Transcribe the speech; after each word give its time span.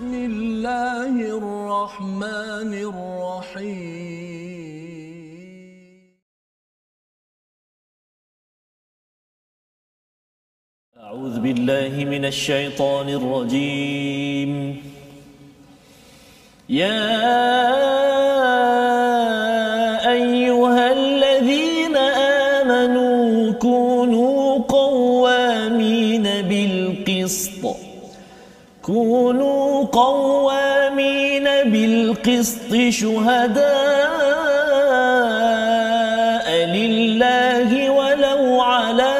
بسم 0.00 0.14
الله 0.14 1.14
الرحمن 1.38 2.72
الرحيم. 2.88 3.90
أعوذ 10.96 11.40
بالله 11.40 12.04
من 12.04 12.24
الشيطان 12.24 13.08
الرجيم. 13.08 14.52
يا 16.68 17.04
كونوا 28.90 29.86
قوامين 29.86 31.44
بالقسط 31.44 32.72
شهداء 32.88 33.68
لله 36.74 37.90
ولو 37.90 38.60
على 38.60 39.16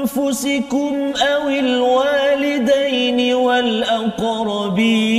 أنفسكم 0.02 1.14
أو 1.34 1.50
الوالدين 1.50 3.34
والأقربين 3.34 5.19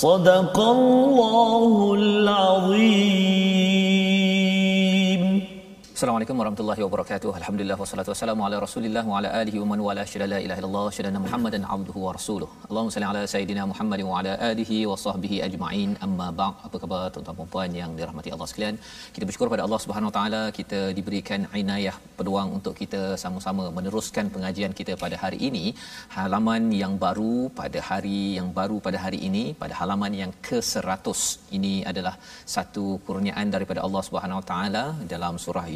صدق 0.00 0.58
الله 0.58 1.94
العظيم 1.94 3.59
Assalamualaikum 6.01 6.39
warahmatullahi 6.41 6.81
wabarakatuh. 6.83 7.31
Alhamdulillah 7.39 7.75
wassalatu 7.81 8.09
wassalamu 8.11 8.41
ala 8.45 8.55
Rasulillah 8.63 9.01
wa 9.09 9.17
ala 9.17 9.29
alihi 9.39 9.57
wa 9.61 9.67
man 9.71 9.79
wala 9.87 10.03
syada 10.11 10.27
la 10.31 10.39
ilaha 10.45 10.59
illallah 10.61 10.85
syada 10.95 11.19
Muhammadan 11.25 11.63
abduhu 11.75 11.99
wa 12.05 12.13
rasuluh. 12.17 12.47
Allahumma 12.69 12.93
salli 12.95 13.07
ala 13.09 13.21
sayidina 13.33 13.63
Muhammad 13.71 14.01
wa 14.07 14.13
ala 14.19 14.31
alihi 14.47 14.77
wa 14.91 14.95
sahbihi 15.03 15.37
ajma'in. 15.47 15.91
Amma 16.05 16.27
ba'd. 16.39 16.63
Apa 16.67 16.77
khabar 16.83 17.01
tuan-tuan 17.13 17.37
dan 17.41 17.49
puan 17.51 17.75
yang 17.81 17.91
dirahmati 17.99 18.31
Allah 18.35 18.47
sekalian? 18.51 18.79
Kita 19.17 19.27
bersyukur 19.27 19.49
pada 19.53 19.65
Allah 19.67 19.79
Subhanahu 19.83 20.09
wa 20.09 20.15
taala 20.17 20.41
kita 20.59 20.79
diberikan 20.99 21.45
inayah 21.61 21.95
peluang 22.21 22.49
untuk 22.57 22.73
kita 22.81 23.01
sama-sama 23.25 23.65
meneruskan 23.77 24.33
pengajian 24.37 24.73
kita 24.79 24.95
pada 25.03 25.19
hari 25.25 25.39
ini. 25.49 25.65
Halaman 26.17 26.65
yang 26.81 26.95
baru 27.05 27.35
pada 27.61 27.81
hari 27.91 28.21
yang 28.39 28.49
baru 28.59 28.79
pada 28.89 28.97
hari 29.05 29.21
ini 29.29 29.45
pada 29.61 29.75
halaman 29.83 30.17
yang 30.23 30.33
ke-100. 30.49 31.21
Ini 31.59 31.75
adalah 31.93 32.15
satu 32.57 32.87
kurniaan 33.05 33.53
daripada 33.57 33.85
Allah 33.85 34.03
Subhanahu 34.09 34.41
wa 34.41 34.47
taala 34.53 34.85
dalam 35.15 35.37
surah 35.45 35.67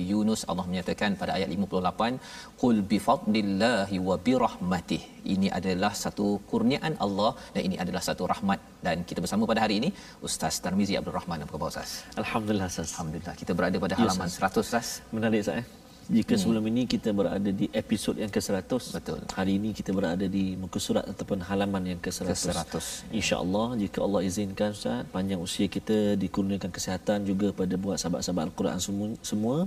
Allah 0.52 0.66
menyatakan 0.72 1.12
pada 1.22 1.32
ayat 1.38 1.50
58 1.56 2.62
qul 2.62 2.78
bi 2.92 3.00
fadlillahi 3.08 3.98
wa 4.08 4.18
bi 4.26 4.34
rahmatih 4.46 5.02
ini 5.36 5.50
adalah 5.60 5.92
satu 6.04 6.28
kurniaan 6.52 6.96
Allah 7.06 7.32
dan 7.54 7.62
ini 7.68 7.78
adalah 7.84 8.04
satu 8.10 8.26
rahmat 8.34 8.60
dan 8.88 8.98
kita 9.10 9.22
bersama 9.26 9.50
pada 9.52 9.64
hari 9.66 9.78
ini 9.82 9.90
Ustaz 10.30 10.58
Tarmizi 10.66 10.96
Abdul 11.00 11.18
Rahman 11.20 11.42
apa 11.46 11.52
khabar 11.56 11.70
Ustaz 11.74 11.92
Alhamdulillah 12.24 12.70
Ustaz. 12.74 12.92
Alhamdulillah 12.94 13.36
kita 13.42 13.52
berada 13.60 13.80
pada 13.86 13.94
Ya, 13.96 14.02
halaman 14.04 14.30
Ustaz. 14.32 14.54
100 14.60 14.66
Ustaz 14.68 14.88
Menarik 15.16 15.40
Ustaz 15.46 15.62
eh? 15.64 15.68
Jika 16.16 16.34
hmm. 16.38 16.42
sebelum 16.42 16.64
ini 16.70 16.82
kita 16.94 17.10
berada 17.20 17.50
di 17.60 17.66
episod 17.82 18.14
yang 18.22 18.30
ke-100 18.36 18.82
Betul. 18.98 19.20
Hari 19.38 19.54
ini 19.60 19.70
kita 19.80 19.90
berada 19.98 20.26
di 20.36 20.44
muka 20.64 20.78
surat 20.78 21.06
ataupun 21.12 21.42
halaman 21.50 21.84
yang 21.92 22.00
ke-100 22.06 22.30
Ke-100. 22.30 22.76
InsyaAllah 23.20 23.68
jika 23.82 24.00
Allah 24.06 24.22
izinkan 24.30 24.70
Ustaz 24.78 25.10
Panjang 25.16 25.42
usia 25.48 25.66
kita 25.78 25.98
dikurniakan 26.24 26.70
kesihatan 26.78 27.26
juga 27.30 27.50
pada 27.60 27.74
buat 27.86 27.98
sahabat-sahabat 27.98 28.44
Al-Quran 28.54 28.78
semua, 28.88 29.08
semua 29.32 29.58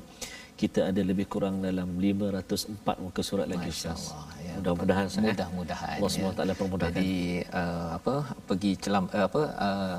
kita 0.59 0.91
ada 0.91 1.03
lebih 1.11 1.27
kurang 1.31 1.63
dalam 1.63 1.89
504 2.03 3.05
muka 3.05 3.23
surat 3.23 3.47
lagi 3.47 3.71
Masya 3.71 3.95
Ustaz. 3.95 4.11
Allah, 4.11 4.27
ya. 4.43 4.53
Mudah-mudahan 4.59 5.07
mudah-mudahan 5.07 5.97
Allah 6.03 6.11
Subhanahu 6.11 6.35
Wa 6.35 6.39
Taala 6.43 6.55
permudahkan. 6.59 6.99
Jadi 6.99 7.13
uh, 7.61 7.89
apa 7.99 8.15
pergi 8.49 8.71
celam 8.83 9.05
uh, 9.15 9.25
apa 9.31 9.43
uh, 9.55 9.99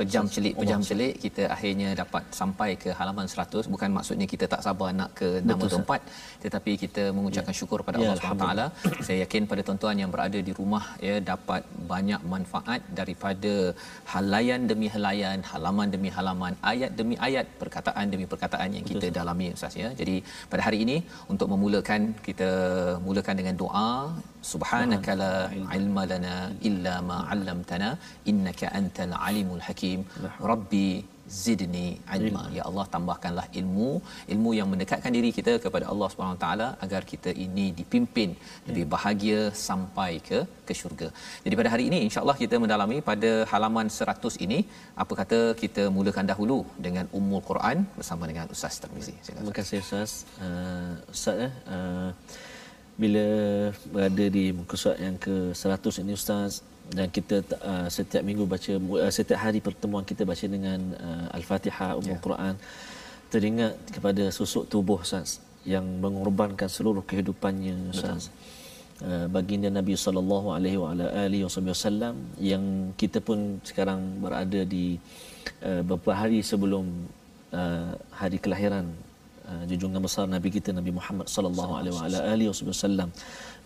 pejam 0.00 0.24
celik 0.34 0.54
pejam 0.60 0.80
celik 0.88 1.14
kita 1.24 1.42
akhirnya 1.54 1.88
dapat 2.02 2.22
sampai 2.40 2.70
ke 2.82 2.90
halaman 2.98 3.26
100 3.34 3.72
bukan 3.74 3.90
maksudnya 3.96 4.26
kita 4.32 4.44
tak 4.52 4.62
sabar 4.66 4.90
nak 5.00 5.10
ke 5.18 5.28
nombor 5.48 5.70
4 5.78 6.44
tetapi 6.44 6.72
kita 6.84 7.04
mengucapkan 7.18 7.56
syukur 7.60 7.80
pada 7.86 7.96
Ya, 7.98 8.06
Allah 8.06 8.18
Subhanahu 8.20 8.42
taala. 8.42 8.66
Saya 9.06 9.16
yakin 9.24 9.42
pada 9.50 9.62
tuan-tuan 9.66 9.96
yang 10.02 10.10
berada 10.14 10.38
di 10.48 10.52
rumah 10.58 10.84
ya 11.06 11.16
dapat 11.30 11.62
banyak 11.92 12.20
manfaat 12.32 12.80
daripada 13.00 13.52
halayan 14.12 14.60
demi 14.70 14.88
halayan 14.94 15.38
halaman 15.52 15.88
demi 15.94 16.10
halaman 16.16 16.54
ayat 16.72 16.90
demi 17.00 17.16
ayat 17.28 17.46
perkataan 17.62 18.06
demi 18.14 18.26
perkataan 18.32 18.68
yang 18.76 18.86
kita 18.90 19.06
dalami 19.18 19.48
ustaz 19.56 19.74
ya. 19.82 19.90
Jadi 20.00 20.16
pada 20.52 20.62
hari 20.66 20.80
ini 20.86 20.96
untuk 21.32 21.50
memulakan 21.54 22.00
kita 22.28 22.50
mulakan 23.06 23.36
dengan 23.40 23.56
doa 23.64 23.90
subhanaka 24.52 25.18
la 25.22 25.32
ilma 25.78 26.02
lana 26.12 26.34
illa 26.70 26.94
ma 27.10 27.18
'allamtana 27.32 27.90
innaka 28.32 28.72
antal 28.80 29.14
alimul 29.28 29.62
hakim 29.68 30.02
rabbi 30.50 30.88
zidni 31.42 31.86
ilma 32.18 32.42
ya 32.56 32.62
Allah 32.68 32.84
tambahkanlah 32.94 33.44
ilmu 33.60 33.90
ilmu 34.34 34.50
yang 34.58 34.68
mendekatkan 34.72 35.12
diri 35.16 35.30
kita 35.38 35.54
kepada 35.64 35.84
Allah 35.92 36.08
Subhanahu 36.12 36.36
Wa 36.36 36.42
taala 36.44 36.68
agar 36.84 37.02
kita 37.12 37.30
ini 37.46 37.66
dipimpin 37.80 38.30
lebih 38.68 38.84
bahagia 38.94 39.40
sampai 39.66 40.10
ke 40.28 40.38
ke 40.68 40.74
syurga. 40.80 41.08
Jadi 41.44 41.54
pada 41.60 41.72
hari 41.74 41.84
ini 41.90 41.98
insya-Allah 42.06 42.36
kita 42.42 42.56
mendalami 42.64 42.98
pada 43.10 43.32
halaman 43.52 43.88
100 44.00 44.44
ini 44.46 44.58
apa 45.04 45.14
kata 45.20 45.40
kita 45.62 45.84
mulakan 45.96 46.28
dahulu 46.32 46.58
dengan 46.86 47.06
Ummul 47.20 47.44
Quran 47.50 47.78
bersama 47.98 48.24
dengan 48.32 48.48
Ustaz 48.56 48.76
Tarmizi. 48.84 49.16
Terima 49.28 49.54
kasih 49.60 49.80
Ustaz. 49.86 50.12
Uh, 50.46 50.92
Ustaz 51.14 51.44
eh, 51.46 51.52
uh, 51.76 52.10
bila 52.98 53.24
berada 53.94 54.24
di 54.26 54.50
muka 54.50 54.74
surat 54.74 54.98
yang 54.98 55.14
ke-100 55.14 56.02
ini 56.02 56.12
Ustaz 56.18 56.66
dan 56.90 57.06
kita 57.06 57.46
uh, 57.62 57.86
setiap 57.86 58.26
minggu 58.26 58.42
baca 58.42 58.74
uh, 58.74 59.12
setiap 59.14 59.38
hari 59.38 59.62
pertemuan 59.62 60.02
kita 60.02 60.26
baca 60.26 60.46
dengan 60.50 60.98
uh, 60.98 61.36
Al-Fatihah 61.38 61.94
Ummul 61.94 62.18
Ya. 62.18 62.22
Quran 62.26 62.54
teringat 63.30 63.78
kepada 63.94 64.34
susuk 64.34 64.66
tubuh 64.66 64.98
Ustaz 64.98 65.38
yang 65.62 65.86
mengorbankan 66.02 66.66
seluruh 66.66 67.06
kehidupannya 67.06 67.94
Ustaz. 67.94 68.34
Uh, 68.98 69.30
baginda 69.30 69.70
Nabi 69.70 69.94
sallallahu 69.94 70.50
alaihi 70.50 70.74
wa 70.82 70.90
ala 70.90 71.06
alihi 71.22 71.46
wasallam 71.46 72.18
yang 72.42 72.90
kita 72.98 73.22
pun 73.22 73.62
sekarang 73.62 74.18
berada 74.18 74.66
di 74.66 74.98
uh, 75.62 75.86
beberapa 75.86 76.18
hari 76.18 76.42
sebelum 76.42 77.06
uh, 77.54 77.94
hari 78.10 78.42
kelahiran 78.42 78.90
uh, 79.50 79.62
junjungan 79.70 80.00
besar 80.06 80.24
Nabi 80.36 80.48
kita 80.56 80.70
Nabi 80.78 80.92
Muhammad 80.98 81.26
sallallahu 81.34 81.72
alaihi 81.78 82.48
wasallam. 82.70 83.08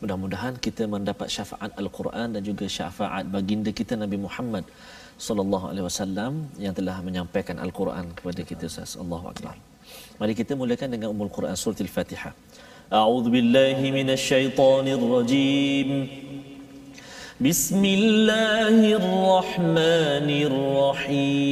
Mudah-mudahan 0.00 0.54
kita 0.66 0.82
mendapat 0.94 1.28
syafaat 1.36 1.70
Al-Quran 1.82 2.28
dan 2.34 2.42
juga 2.50 2.66
syafaat 2.78 3.24
baginda 3.34 3.70
kita 3.80 3.94
Nabi 4.04 4.18
Muhammad 4.26 4.64
sallallahu 5.26 5.66
alaihi 5.70 5.86
wasallam 5.88 6.32
yang 6.64 6.74
telah 6.78 6.96
menyampaikan 7.06 7.56
Al-Quran 7.66 8.06
kepada 8.18 8.40
kita 8.50 8.64
Ustaz. 8.72 8.94
Allahu 9.04 9.26
akbar. 9.32 9.54
Mari 10.20 10.32
kita 10.40 10.52
mulakan 10.62 10.88
dengan 10.94 11.08
Ummul 11.14 11.32
Quran 11.36 11.54
surah 11.62 11.78
Al-Fatihah. 11.86 12.32
A'udzu 13.00 13.30
billahi 13.36 13.94
minasyaitonir 13.98 15.02
rajim. 15.14 15.90
Bismillahir 17.46 19.02
rahmanir 19.02 20.56
rahim. 20.82 21.51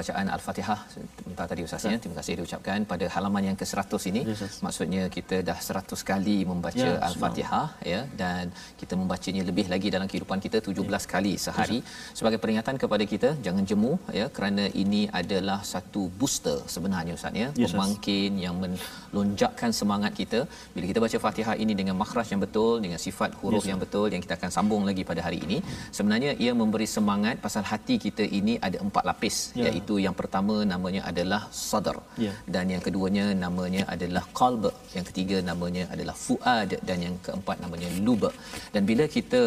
Bacaan 0.00 0.26
Al-Fatihah 0.36 0.80
sebentar 1.40 1.56
tadi 1.56 1.62
Ustaz 1.68 1.84
ya. 1.92 1.96
Terima 2.02 2.16
kasih 2.20 2.32
diucapkan 2.40 2.78
pada 2.92 3.06
halaman 3.14 3.42
yang 3.48 3.56
ke-100 3.60 3.92
ini. 4.10 4.20
Ya, 4.28 4.34
Ustaz. 4.36 4.54
Maksudnya 4.66 5.02
kita 5.16 5.36
dah 5.48 5.58
100 5.68 6.10
kali 6.10 6.36
membaca 6.50 6.78
Ya, 6.80 6.92
Al-Fatihah 7.08 7.66
ya 7.92 8.00
dan 8.20 8.44
kita 8.80 8.94
membacanya 9.00 9.42
lebih 9.48 9.66
lagi 9.72 9.88
dalam 9.94 10.06
kehidupan 10.10 10.38
kita 10.44 10.58
17 10.68 11.04
kali 11.14 11.32
sehari 11.44 11.78
sebagai 12.18 12.38
peringatan 12.42 12.76
kepada 12.82 13.04
kita 13.12 13.28
jangan 13.46 13.64
jemu 13.70 13.92
ya 14.18 14.26
kerana 14.36 14.64
ini 14.82 15.02
adalah 15.20 15.58
satu 15.72 16.02
booster 16.20 16.56
sebenarnya 16.74 17.14
Ustaz 17.18 17.32
ya. 17.42 17.48
Ya, 17.48 17.66
Ustaz. 17.66 17.72
Pemangkin 17.74 18.32
yang 18.44 18.54
melonjakkan 18.62 19.70
semangat 19.80 20.12
kita 20.20 20.40
bila 20.76 20.84
kita 20.90 21.00
baca 21.04 21.18
Fatihah 21.26 21.56
ini 21.64 21.72
dengan 21.80 21.96
makhraj 22.02 22.28
yang 22.34 22.42
betul 22.46 22.72
dengan 22.84 23.00
sifat 23.06 23.30
huruf 23.40 23.64
Ya, 23.64 23.70
yang 23.72 23.80
betul 23.84 24.06
yang 24.14 24.22
kita 24.24 24.34
akan 24.40 24.50
sambung 24.56 24.82
lagi 24.88 25.02
pada 25.10 25.20
hari 25.26 25.38
ini 25.46 25.56
sebenarnya 25.96 26.30
ia 26.44 26.52
memberi 26.60 26.86
semangat 26.96 27.36
pasal 27.46 27.64
hati 27.72 27.94
kita 28.06 28.24
ini 28.38 28.54
ada 28.68 28.78
empat 28.86 29.04
lapis 29.10 29.36
Ya. 29.60 29.64
iaitu 29.68 29.94
yang 30.06 30.14
pertama 30.20 30.54
namanya 30.72 31.02
adalah 31.10 31.29
sadar 31.64 31.96
Ya. 32.24 32.32
dan 32.54 32.64
yang 32.72 32.82
keduanya 32.86 33.24
namanya 33.44 33.82
adalah 33.94 34.24
qalb. 34.38 34.64
Yang 34.96 35.04
ketiga 35.10 35.36
namanya 35.50 35.84
adalah 35.94 36.14
fuad. 36.24 36.70
Dan 36.88 36.98
yang 37.06 37.14
keempat 37.26 37.56
namanya 37.64 37.88
lub. 38.06 38.22
Dan 38.74 38.82
bila 38.90 39.04
kita 39.16 39.42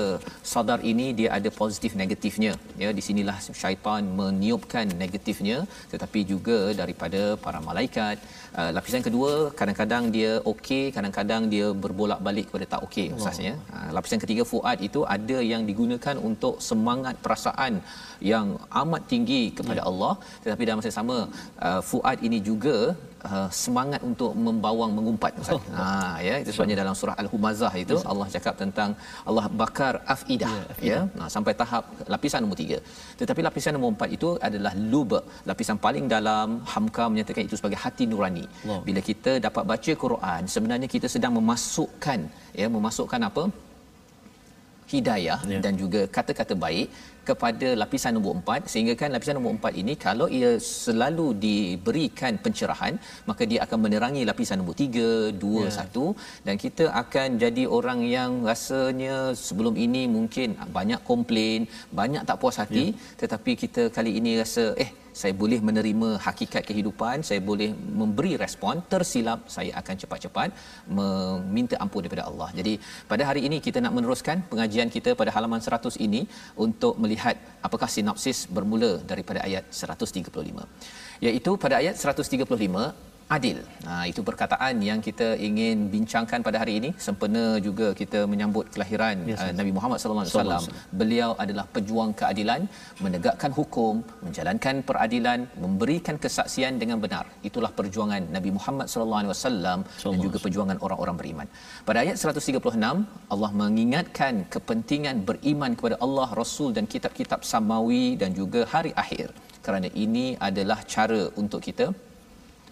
sadar 0.54 0.80
ini 0.92 1.08
dia 1.20 1.30
ada 1.38 1.50
positif 1.62 1.92
negatifnya. 2.02 2.54
Ya 2.84 2.90
di 2.98 3.04
sinilah 3.08 3.38
syaitan 3.62 4.02
meniupkan 4.22 4.86
negatifnya. 5.04 5.58
Tetapi 5.94 6.20
juga 6.34 6.58
daripada 6.82 7.22
para 7.46 7.60
malaikat. 7.70 8.18
Uh, 8.62 8.72
lapisan 8.78 9.04
kedua 9.08 9.32
kadang-kadang 9.60 10.04
dia 10.16 10.32
okey 10.52 10.84
kadang-kadang 10.96 11.44
dia 11.54 11.68
berbolak-balik 11.84 12.46
kepada 12.50 12.66
tak 12.74 12.82
okey 12.88 13.08
ustaz 13.18 13.40
ya. 13.48 13.54
Uh, 13.78 13.90
lapisan 13.98 14.20
ketiga 14.24 14.44
fuad 14.52 14.78
itu 14.88 15.02
ada 15.16 15.38
yang 15.52 15.64
digunakan 15.70 16.16
untuk 16.30 16.56
semangat 16.70 17.16
perasaan 17.26 17.74
yang 18.32 18.48
amat 18.84 19.04
tinggi 19.14 19.42
kepada 19.58 19.82
Ya. 19.82 19.86
Allah. 19.90 20.14
Tetapi 20.44 20.64
dalam 20.68 20.78
masa 20.80 20.90
yang 20.92 21.00
sama 21.02 21.18
uh, 21.68 21.73
fuad 21.90 22.18
ini 22.28 22.38
juga 22.50 22.76
uh, 23.30 23.50
semangat 23.64 24.02
untuk 24.10 24.32
membawang 24.46 24.92
mengumpat 24.98 25.32
Ustaz. 25.42 25.56
Oh. 25.58 25.62
Ha 25.78 25.88
ya 26.28 26.36
itu 26.42 26.52
sebabnya 26.56 26.78
dalam 26.82 26.96
surah 27.00 27.16
Al-Humazah 27.24 27.74
itu 27.84 27.96
Allah 28.12 28.28
cakap 28.36 28.56
tentang 28.64 28.90
Allah 29.30 29.46
bakar 29.62 29.94
afidah 30.16 30.52
Ya, 30.54 30.62
ya, 30.62 30.72
afidah. 30.74 31.04
ya 31.08 31.18
nah, 31.20 31.30
sampai 31.36 31.54
tahap 31.62 31.84
lapisan 32.14 32.42
nombor 32.46 32.60
tiga. 32.64 32.78
Tetapi 33.22 33.42
lapisan 33.48 33.74
nombor 33.78 33.92
empat 33.96 34.10
itu 34.18 34.30
adalah 34.48 34.74
lub 34.94 35.14
lapisan 35.52 35.78
paling 35.86 36.08
dalam 36.16 36.48
Hamka 36.74 37.06
menyatakan 37.14 37.44
itu 37.50 37.58
sebagai 37.62 37.80
hati 37.86 38.06
nurani. 38.14 38.46
Allah. 38.50 38.82
Bila 38.88 39.02
kita 39.10 39.34
dapat 39.48 39.64
baca 39.74 39.94
Quran 40.06 40.42
sebenarnya 40.56 40.90
kita 40.96 41.10
sedang 41.16 41.34
memasukkan 41.40 42.20
ya 42.62 42.68
memasukkan 42.78 43.22
apa? 43.32 43.46
Hidayah 44.94 45.40
Ya. 45.54 45.60
dan 45.66 45.74
juga 45.82 46.02
kata-kata 46.18 46.54
baik 46.66 46.88
kepada 47.30 47.68
lapisan 47.82 48.12
nombor 48.16 48.34
empat 48.40 48.62
sehingga 48.72 48.94
kan 49.02 49.10
lapisan 49.16 49.36
nombor 49.38 49.54
empat 49.58 49.74
ini 49.82 49.94
kalau 50.06 50.28
ia 50.40 50.50
selalu 50.60 51.28
diberikan 51.46 52.34
pencerahan 52.46 52.96
maka 53.30 53.44
dia 53.52 53.60
akan 53.66 53.80
menerangi 53.86 54.24
lapisan 54.32 54.58
nombor 54.62 54.76
tiga, 54.84 55.10
dua, 55.44 55.64
Ya. 55.68 55.74
satu 55.80 56.06
dan 56.46 56.56
kita 56.64 56.86
akan 57.04 57.28
jadi 57.44 57.64
orang 57.78 58.00
yang 58.18 58.32
rasanya 58.52 59.16
sebelum 59.46 59.76
ini 59.86 60.04
mungkin 60.18 60.50
banyak 60.80 61.00
komplain, 61.12 61.62
banyak 62.02 62.24
tak 62.30 62.40
puas 62.44 62.60
hati 62.64 62.86
Ya. 62.92 62.98
tetapi 63.24 63.52
kita 63.64 63.84
kali 63.98 64.14
ini 64.20 64.34
rasa 64.44 64.66
eh 64.86 64.92
saya 65.22 65.34
boleh 65.42 65.60
menerima 65.68 66.10
hakikat 66.26 66.64
kehidupan, 66.70 67.16
saya 67.30 67.40
boleh 67.50 67.70
memberi 68.02 68.34
respon, 68.44 68.82
tersilap 68.94 69.40
saya 69.56 69.72
akan 69.82 69.96
cepat-cepat 70.02 70.50
meminta 70.98 71.78
ampun 71.84 72.02
daripada 72.04 72.26
Allah. 72.30 72.50
Jadi 72.60 72.74
pada 73.12 73.24
hari 73.30 73.44
ini 73.48 73.60
kita 73.68 73.80
nak 73.86 73.94
meneruskan 73.98 74.44
pengajian 74.52 74.92
kita 74.96 75.14
pada 75.22 75.34
halaman 75.36 75.62
100 75.70 76.02
ini 76.08 76.22
untuk 76.66 76.94
melihat 77.04 77.38
apakah 77.68 77.90
sinopsis 77.96 78.40
bermula 78.58 78.92
daripada 79.12 79.42
ayat 79.48 79.66
135. 79.70 80.68
Iaitu 81.26 81.52
pada 81.64 81.76
ayat 81.82 81.96
135 81.96 83.13
adil. 83.36 83.58
Ha, 83.88 84.08
itu 84.12 84.22
perkataan 84.30 84.76
yang 84.90 85.00
kita 85.08 85.28
ingin 85.48 85.78
bincangkan 85.94 86.40
pada 86.48 86.58
hari 86.62 86.74
ini 86.80 86.90
sempena 87.06 87.44
juga 87.68 87.88
kita 88.02 88.20
menyambut 88.32 88.66
kelahiran 88.74 89.16
Yes, 89.32 89.42
uh. 89.44 89.52
Nabi 89.60 89.72
Muhammad 89.78 89.98
sallallahu 90.02 90.26
alaihi 90.26 90.38
wasallam. 90.38 90.64
Beliau 91.02 91.30
adalah 91.44 91.66
pejuang 91.76 92.12
keadilan, 92.20 92.62
menegakkan 93.06 93.52
hukum, 93.60 94.04
menjalankan 94.26 94.76
peradilan, 94.90 95.40
memberikan 95.64 96.18
kesaksian 96.24 96.80
dengan 96.82 97.00
benar. 97.06 97.26
Itulah 97.50 97.72
perjuangan 97.80 98.24
Nabi 98.38 98.52
Muhammad 98.58 98.88
sallallahu 98.94 99.22
alaihi 99.24 99.34
wasallam 99.36 99.80
dan 100.12 100.18
juga 100.26 100.38
perjuangan 100.46 100.78
orang-orang 100.86 101.18
beriman. 101.22 101.48
Pada 101.88 102.00
ayat 102.06 102.16
136 102.20 103.34
Allah 103.34 103.52
mengingatkan 103.64 104.34
kepentingan 104.56 105.18
beriman 105.30 105.74
kepada 105.78 105.98
Allah, 106.06 106.30
Rasul 106.42 106.72
dan 106.78 106.88
kitab-kitab 106.94 107.42
samawi 107.52 108.06
dan 108.22 108.32
juga 108.42 108.64
hari 108.74 108.94
akhir. 109.04 109.28
Kerana 109.66 109.88
ini 110.06 110.26
adalah 110.48 110.80
cara 110.94 111.22
untuk 111.42 111.62
kita 111.68 111.88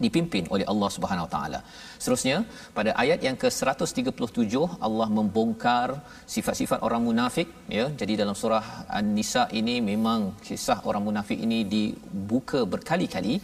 dipimpin 0.05 0.43
oleh 0.53 0.65
Allah 0.71 0.89
Subhanahu 0.95 1.25
Wa 1.27 1.31
Taala. 1.33 1.59
Seterusnya 2.01 2.37
pada 2.77 2.91
ayat 3.03 3.19
yang 3.27 3.37
ke-137 3.41 4.53
Allah 4.87 5.07
membongkar 5.17 5.87
sifat-sifat 6.35 6.79
orang 6.87 7.03
munafik 7.07 7.47
ya. 7.77 7.85
Jadi 8.01 8.15
dalam 8.21 8.35
surah 8.41 8.65
An-Nisa 8.99 9.43
ini 9.59 9.75
memang 9.91 10.19
kisah 10.47 10.79
orang 10.89 11.03
munafik 11.07 11.39
ini 11.47 11.59
dibuka 11.75 12.61
berkali-kali 12.73 13.35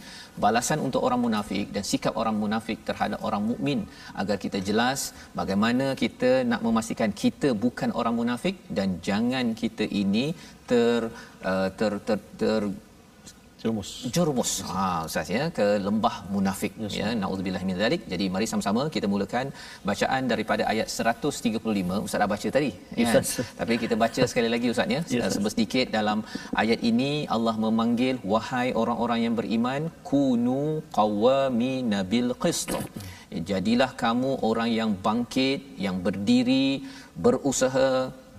balasan 0.44 0.80
untuk 0.86 1.02
orang 1.06 1.20
munafik 1.26 1.66
dan 1.74 1.84
sikap 1.90 2.14
orang 2.22 2.36
munafik 2.42 2.78
terhadap 2.88 3.20
orang 3.28 3.42
mukmin 3.50 3.80
agar 4.20 4.36
kita 4.44 4.58
jelas 4.68 5.00
bagaimana 5.40 5.86
kita 6.02 6.30
nak 6.50 6.62
memastikan 6.66 7.12
kita 7.22 7.50
bukan 7.64 7.90
orang 8.00 8.14
munafik 8.20 8.56
dan 8.78 8.88
jangan 9.08 9.46
kita 9.62 9.86
ini 10.02 10.26
ter 10.70 11.00
uh, 11.50 11.68
ter 11.78 11.92
ter, 12.06 12.18
ter 12.40 12.62
Jerumus. 13.60 13.88
Jerumus. 14.14 14.50
Ha 14.70 14.82
ustaz 15.08 15.28
ya 15.36 15.44
ke 15.56 15.66
lembah 15.86 16.16
munafik 16.34 16.72
Yes, 16.82 16.92
ya 17.00 17.08
naudzubillah 17.22 17.62
min 17.68 17.76
zalik. 17.82 18.02
Jadi 18.12 18.24
mari 18.34 18.46
sama-sama 18.50 18.82
kita 18.96 19.06
mulakan 19.14 19.46
bacaan 19.88 20.22
daripada 20.32 20.62
ayat 20.72 20.86
135. 20.94 21.98
Ustaz 22.06 22.18
dah 22.22 22.28
baca 22.34 22.48
tadi 22.56 22.70
Yes, 23.00 23.08
kan. 23.08 23.22
Ustaz. 23.22 23.50
Tapi 23.60 23.74
kita 23.82 23.94
baca 24.04 24.22
sekali 24.32 24.48
lagi 24.54 24.68
ustaz 24.74 24.94
ya. 24.96 25.00
Yes, 25.14 25.26
Ustaz. 25.32 25.54
Sedikit 25.56 25.86
dalam 25.98 26.20
ayat 26.62 26.80
ini 26.90 27.10
Allah 27.36 27.56
memanggil 27.66 28.16
wahai 28.34 28.68
orang-orang 28.82 29.20
yang 29.26 29.34
beriman 29.40 29.82
kunu 30.10 30.62
qawamina 30.98 32.00
bil 32.12 32.32
qist. 32.44 32.70
Ya, 33.34 33.40
Jadilah 33.50 33.90
kamu 34.04 34.30
orang 34.50 34.70
yang 34.78 34.90
bangkit, 35.06 35.60
yang 35.86 35.96
berdiri, 36.06 36.68
berusaha 37.26 37.88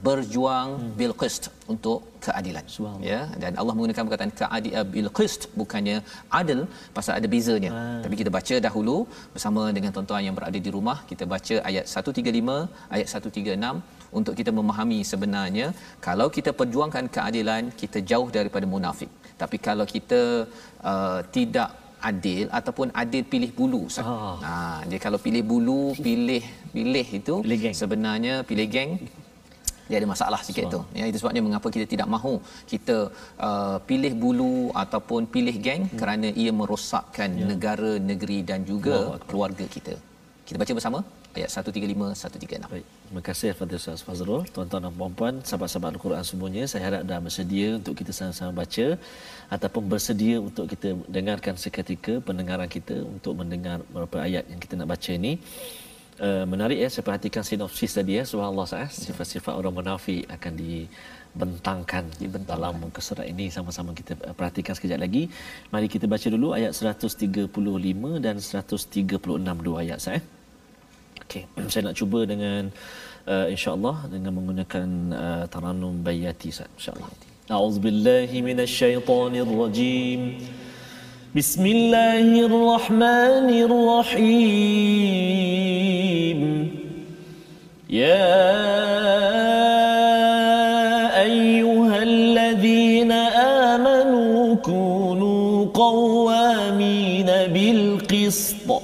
berjuang 0.06 0.70
bil 1.00 1.14
qist 1.22 1.44
untuk 1.74 1.98
keadilan 2.26 2.66
ya 3.12 3.20
dan 3.42 3.52
Allah 3.62 3.74
menggunakan 3.78 4.04
perkataan 4.08 4.32
kaadi 4.42 4.70
bil 4.94 5.10
qist 5.18 5.42
bukannya 5.60 5.98
adil 6.40 6.60
pasal 6.98 7.14
ada 7.20 7.28
bezanya 7.34 7.72
Ah. 7.80 8.00
tapi 8.04 8.16
kita 8.22 8.32
baca 8.38 8.56
dahulu 8.68 8.96
bersama 9.36 9.64
dengan 9.78 9.92
tuan-tuan 9.96 10.24
yang 10.28 10.36
berada 10.40 10.60
di 10.68 10.72
rumah 10.78 10.98
kita 11.12 11.26
baca 11.34 11.56
ayat 11.70 11.86
135 11.96 12.58
ayat 12.96 13.08
136 13.14 14.18
untuk 14.20 14.34
kita 14.40 14.52
memahami 14.60 15.00
sebenarnya 15.12 15.68
kalau 16.08 16.28
kita 16.38 16.54
perjuangkan 16.62 17.06
keadilan 17.18 17.64
kita 17.82 18.00
jauh 18.12 18.30
daripada 18.38 18.66
munafik 18.74 19.12
tapi 19.42 19.58
kalau 19.68 19.86
kita 19.96 20.22
uh, 20.92 21.20
tidak 21.38 21.70
adil 22.10 22.46
ataupun 22.60 22.88
adil 23.02 23.24
pilih 23.32 23.50
bulu 23.58 23.80
Ustaz. 23.90 24.06
Ah. 24.10 24.36
Ha, 24.48 24.52
dia 24.90 25.00
kalau 25.06 25.20
pilih 25.26 25.44
bulu, 25.52 25.82
pilih 26.06 26.44
pilih 26.76 27.08
itu 27.20 27.36
Pilih 27.46 27.60
geng. 27.64 27.76
sebenarnya 27.82 28.34
pilih 28.50 28.68
geng 28.76 28.92
dia 29.90 29.98
ada 30.02 30.08
masalah 30.14 30.40
sikit 30.48 30.66
tu. 30.76 30.82
Ya 31.00 31.06
itu 31.10 31.18
sebabnya 31.22 31.42
mengapa 31.48 31.68
kita 31.76 31.86
tidak 31.94 32.08
mahu 32.16 32.34
kita 32.74 32.98
uh, 33.48 33.78
pilih 33.90 34.14
bulu 34.24 34.58
ataupun 34.84 35.22
pilih 35.36 35.56
geng 35.66 35.84
hmm. 35.86 35.98
kerana 36.02 36.28
ia 36.44 36.52
merosakkan 36.60 37.30
ya. 37.42 37.48
negara, 37.52 37.92
negeri 38.12 38.40
dan 38.52 38.62
juga 38.72 38.98
Allah 39.00 39.26
keluarga 39.30 39.66
kita. 39.78 39.96
Kita 40.48 40.58
baca 40.62 40.74
bersama 40.78 41.00
ayat 41.38 41.50
135 41.54 42.06
136. 42.22 42.72
Baik, 42.74 42.86
terima 43.08 43.22
kasih 43.28 43.50
kepada 43.54 43.74
Ustaz 43.80 44.02
Fazrul, 44.08 44.42
tuan-tuan 44.54 44.82
dan 44.86 44.94
puan-puan, 45.00 45.36
sahabat-sahabat 45.50 45.90
Al-Quran 45.96 46.24
semuanya. 46.30 46.64
Saya 46.72 46.82
harap 46.88 47.02
dah 47.10 47.20
bersedia 47.26 47.68
untuk 47.80 47.94
kita 48.00 48.12
sama-sama 48.18 48.52
baca 48.62 48.88
ataupun 49.56 49.84
bersedia 49.94 50.38
untuk 50.48 50.66
kita 50.74 50.90
dengarkan 51.18 51.56
seketika 51.64 52.14
pendengaran 52.30 52.70
kita 52.78 52.98
untuk 53.16 53.36
mendengar 53.42 53.78
beberapa 53.92 54.18
ayat 54.28 54.44
yang 54.52 54.60
kita 54.66 54.74
nak 54.82 54.90
baca 54.94 55.12
ini. 55.20 55.34
Uh, 56.20 56.44
menarik 56.44 56.76
ya 56.84 56.88
saya 56.92 57.04
perhatikan 57.08 57.44
sinopsis 57.48 57.96
tadi 57.96 58.20
ya. 58.20 58.24
Subhanallah 58.28 58.68
saya 58.68 58.88
sifat-sifat 58.92 59.54
orang 59.60 59.74
munafik 59.80 60.28
akan 60.36 60.54
dibentangkan 60.62 62.04
dalam 62.44 62.76
muka 62.84 63.00
surat 63.00 63.24
ini. 63.34 63.48
Sama-sama 63.48 63.96
kita 63.96 64.20
uh, 64.28 64.36
perhatikan 64.36 64.76
sekejap 64.76 65.00
lagi. 65.06 65.24
Mari 65.72 65.88
kita 65.88 66.12
baca 66.12 66.28
dulu 66.28 66.52
ayat 66.60 66.76
135 66.76 67.48
dan 68.26 68.36
136 68.36 69.66
dua 69.68 69.78
ayat 69.86 70.00
saya 70.04 70.20
okey 71.30 71.44
saya 71.72 71.82
nak 71.88 71.96
cuba 72.02 72.20
dengan 72.32 72.62
uh, 73.30 73.48
insyaallah 73.54 73.96
dengan 74.14 74.32
menggunakan 74.38 74.88
uh, 75.14 75.46
taranum 75.54 75.94
bayati 76.08 76.50
insyaallah. 76.50 77.10
A'udzubillahi 77.54 78.38
minasyaitonirrajim 78.50 80.22
بسم 81.36 81.66
الله 81.66 82.46
الرحمن 82.46 83.50
الرحيم. 83.70 84.80
يا 87.90 88.50
أيها 91.22 92.04
الذين 92.04 93.12
آمنوا 93.72 94.56
كونوا 94.56 95.66
قوامين 95.74 97.26
بالقسط. 97.54 98.82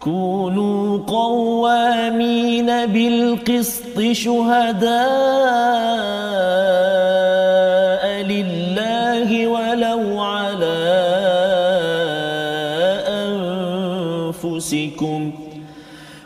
كونوا 0.00 0.98
قوامين 0.98 2.86
بالقسط 2.86 4.00
شهداء. 4.12 4.92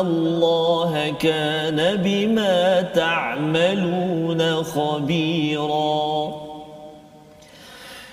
الله 0.00 1.14
كان 1.20 1.96
بما 2.04 2.82
تعملون 2.82 4.62
خبيرا. 4.62 6.32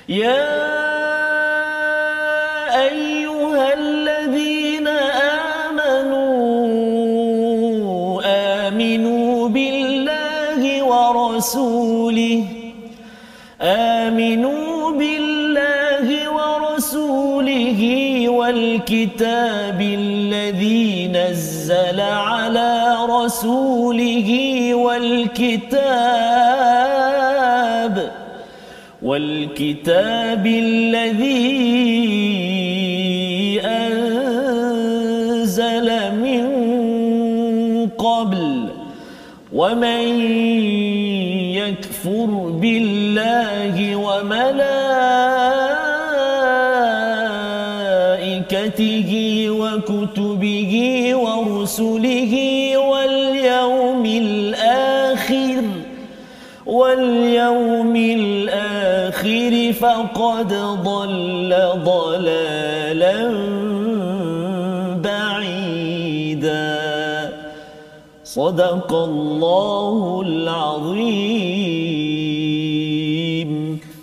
يا 0.09 0.65
أيها 2.75 3.73
الذين 3.73 4.87
آمنوا 5.67 6.35
آمنوا 8.25 9.49
بالله 9.49 10.83
ورسوله 10.83 12.43
آمنوا 13.61 14.91
بالله 14.91 16.07
ورسوله 16.29 17.81
والكتاب 18.29 19.81
الذي 19.81 21.04
على 22.13 22.97
رسوله 23.09 24.29
والكتاب 24.75 26.35
والكتاب 29.01 30.47
الذي 30.47 31.65
أنزل 33.65 35.05
من 36.15 36.45
قبل 37.97 38.67
ومن 39.53 40.01
يكفر 41.55 42.25
بالله 42.61 43.95
وملائكته 43.95 45.24
وكتبه 49.49 50.73
ورسله 51.15 52.33
واليوم 52.77 54.05
الآخر 54.05 55.63
واليوم 56.65 57.95
الآخر 57.95 59.73
فقد 59.73 60.53
ضل 60.83 61.51
ضلالا 61.85 63.17
بعيدا. 65.03 66.75
صدق 68.23 68.93
الله 68.93 70.23
العظيم. 70.27 72.14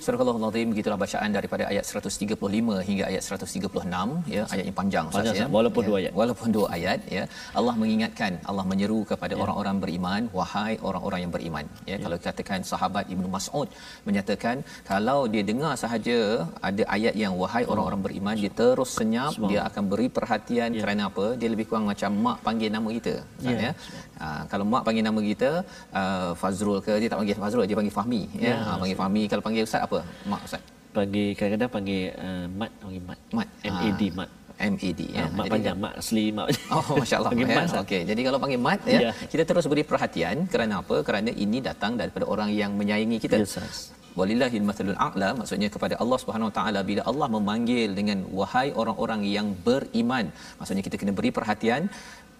Surah 0.04 0.18
Al-Azim 0.22 0.68
begitulah 0.72 0.98
bacaan 1.02 1.30
daripada 1.36 1.64
ayat 1.72 1.84
135 1.88 2.86
hingga 2.88 3.04
ayat 3.10 3.22
136 3.26 4.32
ya 4.34 4.42
ayat 4.54 4.64
yang 4.68 4.76
panjang 4.80 5.04
Ustaz 5.10 5.38
ya. 5.40 5.46
Walaupun 5.56 5.82
ya. 5.84 5.88
dua 5.88 5.96
ayat. 6.00 6.12
Walaupun 6.20 6.48
dua 6.56 6.66
ayat 6.76 7.00
ya. 7.16 7.24
Allah 7.58 7.74
mengingatkan, 7.82 8.32
Allah 8.50 8.64
menyeru 8.70 8.98
kepada 9.10 9.34
orang-orang 9.42 9.76
beriman, 9.84 10.22
wahai 10.38 10.74
orang-orang 10.88 11.20
yang 11.24 11.32
beriman. 11.36 11.64
Ya, 11.90 11.96
kalau 12.04 12.18
katakan 12.26 12.60
sahabat 12.72 13.04
Ibnu 13.14 13.28
Mas'ud 13.36 13.68
menyatakan 14.08 14.56
kalau 14.90 15.18
dia 15.34 15.44
dengar 15.50 15.72
sahaja 15.84 16.18
ada 16.70 16.82
ayat 16.96 17.14
yang 17.22 17.34
wahai 17.42 17.64
orang-orang 17.72 18.02
beriman 18.06 18.36
dia 18.42 18.52
terus 18.62 18.90
senyap, 19.00 19.32
dia 19.52 19.60
akan 19.68 19.84
beri 19.92 20.08
perhatian 20.18 20.70
kerana 20.82 21.02
apa? 21.10 21.26
Dia 21.42 21.50
lebih 21.54 21.66
kurang 21.70 21.86
macam 21.92 22.10
mak 22.26 22.38
panggil 22.48 22.72
nama 22.78 22.90
kita. 22.98 23.14
Ustaz 23.22 23.54
Ya. 23.54 23.62
ya. 23.68 23.72
Ha, 24.18 24.44
kalau 24.46 24.64
mak 24.64 24.82
panggil 24.86 25.02
nama 25.02 25.20
kita 25.22 25.50
uh, 25.92 26.30
Fazrul 26.34 26.78
ke 26.80 26.92
dia 27.00 27.08
tak 27.08 27.18
panggil 27.18 27.34
Fazrul 27.36 27.64
dia 27.64 27.74
panggil 27.74 27.94
Fahmi 27.94 28.22
ya, 28.36 28.52
Ya. 28.52 28.56
ha, 28.66 28.70
panggil 28.76 28.94
Fahmi 28.94 29.22
kalau 29.26 29.42
panggil 29.42 29.62
ustaz 29.64 29.82
apa 29.82 29.98
mak 30.24 30.40
ustaz 30.46 30.62
panggil 30.92 31.28
kadang-kadang 31.34 31.70
panggil 31.72 32.02
uh, 32.16 32.46
mat 32.52 32.72
panggil 32.78 33.02
mat 33.02 33.18
Mat. 33.32 33.48
Ah. 33.64 33.90
mat 34.20 34.30
MAD 34.62 35.00
ya. 35.10 35.16
ya, 35.16 35.24
mat 35.32 35.42
Jadi- 35.42 35.52
panjang 35.54 35.78
mat 35.80 35.94
asli 35.98 36.24
mat 36.30 36.46
Oh 36.70 36.84
masya-Allah. 37.02 37.30
panggil 37.32 37.48
ya. 37.50 37.56
mat. 37.58 37.72
Okey. 37.82 38.02
Jadi 38.10 38.20
kalau 38.22 38.38
panggil 38.38 38.60
mat 38.62 38.80
ya, 38.86 39.00
Ya. 39.08 39.12
kita 39.32 39.42
terus 39.42 39.66
beri 39.66 39.82
perhatian 39.82 40.36
kerana 40.46 40.74
apa? 40.84 40.96
Kerana 41.02 41.30
ini 41.34 41.58
datang 41.60 41.98
daripada 41.98 42.24
orang 42.28 42.52
yang 42.52 42.70
menyayangi 42.78 43.18
kita. 43.18 43.36
Ya, 43.42 43.48
Ustaz. 43.48 43.90
Walillahil 44.12 44.60
mathalul 44.60 44.98
a'la 45.00 45.28
maksudnya 45.32 45.72
kepada 45.72 45.94
Allah 45.96 46.18
Subhanahu 46.20 46.48
Wa 46.50 46.54
Taala 46.58 46.80
bila 46.84 47.00
Allah 47.10 47.28
memanggil 47.32 47.96
dengan 47.96 48.18
wahai 48.30 48.68
orang-orang 48.76 49.24
yang 49.24 49.56
beriman 49.66 50.28
maksudnya 50.60 50.84
kita 50.84 51.00
kena 51.00 51.16
beri 51.16 51.32
perhatian 51.32 51.88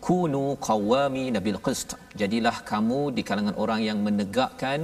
kunu 0.07 0.45
qawami 0.67 1.25
nabil 1.37 1.59
qist. 1.67 1.91
Jadilah 2.21 2.57
kamu 2.71 3.01
di 3.17 3.23
kalangan 3.29 3.55
orang 3.65 3.81
yang 3.89 3.99
menegakkan 4.07 4.81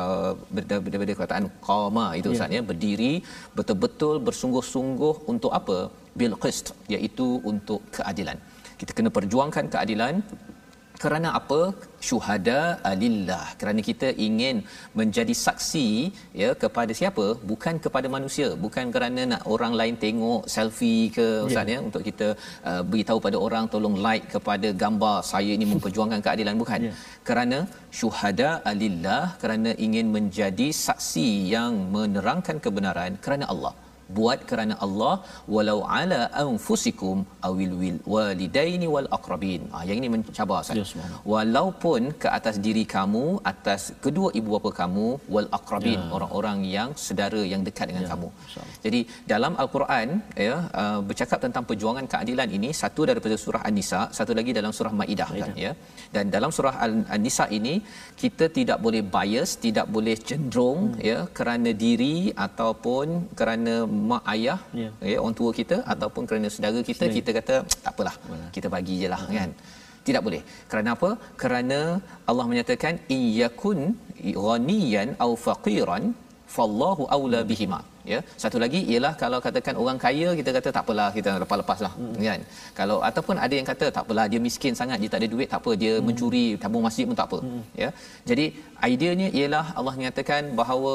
uh, 0.00 0.32
ber- 0.54 0.68
daripada 0.92 1.14
kataan 1.22 1.46
qama 1.68 2.06
itu 2.20 2.28
Ya. 2.30 2.34
Ustaz 2.36 2.56
ya. 2.56 2.62
Berdiri 2.70 3.12
betul-betul 3.58 4.16
bersungguh-sungguh 4.28 5.14
untuk 5.32 5.52
apa? 5.60 5.78
Bil 6.20 6.36
qist 6.44 6.66
iaitu 6.94 7.28
untuk 7.52 7.82
keadilan. 7.96 8.38
Kita 8.80 8.92
kena 8.98 9.10
perjuangkan 9.16 9.64
keadilan 9.72 10.14
kerana 11.02 11.28
apa? 11.38 11.60
Syuhada 12.08 12.58
alillah. 12.90 13.44
Kerana 13.60 13.80
kita 13.88 14.08
ingin 14.26 14.56
menjadi 15.00 15.34
saksi 15.44 15.88
ya 16.42 16.50
kepada 16.62 16.92
siapa? 17.00 17.26
Bukan 17.50 17.74
kepada 17.84 18.08
manusia. 18.16 18.48
Bukan 18.64 18.92
kerana 18.94 19.22
nak 19.32 19.42
orang 19.54 19.74
lain 19.80 19.96
tengok 20.04 20.48
selfie 20.54 21.08
ke 21.16 21.26
ustaz 21.48 21.72
ya 21.74 21.78
untuk 21.88 22.02
kita 22.08 22.28
uh, 22.70 22.82
beritahu 22.92 23.18
pada 23.26 23.36
orang 23.46 23.64
tolong 23.74 23.96
like 24.06 24.26
kepada 24.34 24.70
gambar 24.82 25.16
saya 25.32 25.52
ini 25.58 25.68
memperjuangkan 25.72 26.22
keadilan 26.26 26.56
bukan? 26.62 26.80
Ya. 26.88 26.94
kerana 27.28 27.58
syuhada 27.98 28.48
alillah 28.70 29.22
kerana 29.42 29.70
ingin 29.86 30.06
menjadi 30.16 30.68
saksi 30.86 31.28
yang 31.54 31.72
menerangkan 31.94 32.58
kebenaran 32.64 33.14
kerana 33.24 33.46
Allah 33.52 33.74
buat 34.18 34.38
kerana 34.50 34.74
Allah 34.84 35.14
walau 35.54 35.78
ala 35.98 36.20
anfusikum 36.44 37.16
awil 37.48 37.72
wil 37.82 37.98
walidaini 38.14 38.86
wal 38.94 39.08
aqrabin 39.18 39.62
ah 39.76 39.82
yang 39.88 39.98
ini 40.00 40.08
mencabar 40.14 40.58
Ustaz 40.64 40.78
Ya, 40.80 40.84
subhanallah. 40.90 41.22
walaupun 41.32 42.00
ke 42.22 42.28
atas 42.38 42.56
diri 42.66 42.84
kamu 42.94 43.24
atas 43.52 43.82
kedua 44.04 44.28
ibu 44.40 44.48
bapa 44.56 44.70
kamu 44.80 45.06
wal 45.34 45.48
aqrabin 45.58 45.98
Ya. 46.00 46.08
orang-orang 46.16 46.58
yang 46.76 46.90
sedara 47.06 47.42
yang 47.52 47.62
dekat 47.68 47.86
dengan 47.90 48.04
Ya, 48.06 48.10
kamu 48.12 48.28
insya-Allah. 48.44 48.76
jadi 48.84 49.00
dalam 49.32 49.52
al-Quran 49.62 50.08
ya 50.46 50.56
uh, 50.82 50.98
bercakap 51.08 51.38
tentang 51.46 51.64
perjuangan 51.70 52.06
keadilan 52.12 52.48
ini 52.58 52.70
satu 52.82 53.02
daripada 53.10 53.36
surah 53.44 53.62
An-Nisa 53.68 54.00
satu 54.18 54.32
lagi 54.38 54.52
dalam 54.58 54.72
surah 54.78 54.92
Maidah 55.00 55.30
kan 55.40 55.50
ya 55.64 55.72
dan 56.16 56.24
dalam 56.36 56.50
surah 56.56 56.74
An-Nisa 57.16 57.46
ini 57.58 57.74
kita 58.22 58.46
tidak 58.58 58.78
boleh 58.86 59.02
bias 59.16 59.50
tidak 59.66 59.86
boleh 59.96 60.16
cenderung 60.28 60.80
hmm. 60.92 61.00
ya 61.10 61.18
kerana 61.38 61.70
diri 61.84 62.16
ataupun 62.46 63.06
kerana 63.40 63.74
mak 64.10 64.22
ayah 64.34 64.58
Ya. 64.80 64.88
ya 65.12 65.16
orang 65.22 65.36
tua 65.40 65.50
kita 65.60 65.76
ataupun 65.94 66.22
kerana 66.28 66.48
saudara 66.54 66.80
kita 66.90 67.04
Sendiri. 67.06 67.16
kita 67.18 67.30
kata 67.38 67.54
tak 67.84 67.92
apalah 67.92 68.14
kita 68.56 68.68
bagi 68.74 68.96
je 69.02 69.08
lah 69.14 69.22
kan? 69.36 69.50
Tidak 70.08 70.22
boleh. 70.26 70.40
Kerana 70.70 70.90
apa? 70.96 71.10
Kerana 71.42 71.78
Allah 72.30 72.46
menyatakan 72.50 72.94
iyyakun 73.16 73.78
ghaniyan 74.44 75.08
au 75.24 75.32
faqiran 75.46 76.04
fallahu 76.54 77.02
aula 77.16 77.40
bihima 77.50 77.78
ya 78.12 78.18
satu 78.42 78.58
lagi 78.62 78.80
ialah 78.92 79.12
kalau 79.22 79.38
katakan 79.46 79.74
orang 79.82 79.98
kaya 80.04 80.28
kita 80.38 80.50
kata 80.56 80.68
tak 80.76 80.82
apalah 80.84 81.08
kita 81.16 81.30
lepas-lepas 81.42 81.78
lah 81.86 81.92
hmm. 82.00 82.14
kan 82.28 82.40
kalau 82.78 82.96
ataupun 83.08 83.36
ada 83.44 83.54
yang 83.58 83.68
kata 83.70 83.86
tak 83.96 84.02
apalah 84.04 84.26
dia 84.32 84.40
miskin 84.46 84.74
sangat 84.80 84.98
dia 85.02 85.10
tak 85.12 85.20
ada 85.22 85.28
duit 85.34 85.48
tak 85.52 85.60
apa 85.62 85.72
dia 85.82 85.92
hmm. 85.94 86.04
mencuri 86.08 86.46
tabung 86.62 86.84
masjid 86.88 87.04
pun 87.10 87.18
tak 87.20 87.28
apa 87.30 87.38
hmm. 87.44 87.62
ya 87.82 87.90
jadi 88.30 88.46
ideanya 88.94 89.28
ialah 89.40 89.66
Allah 89.78 89.94
menyatakan 90.00 90.42
bahawa 90.62 90.94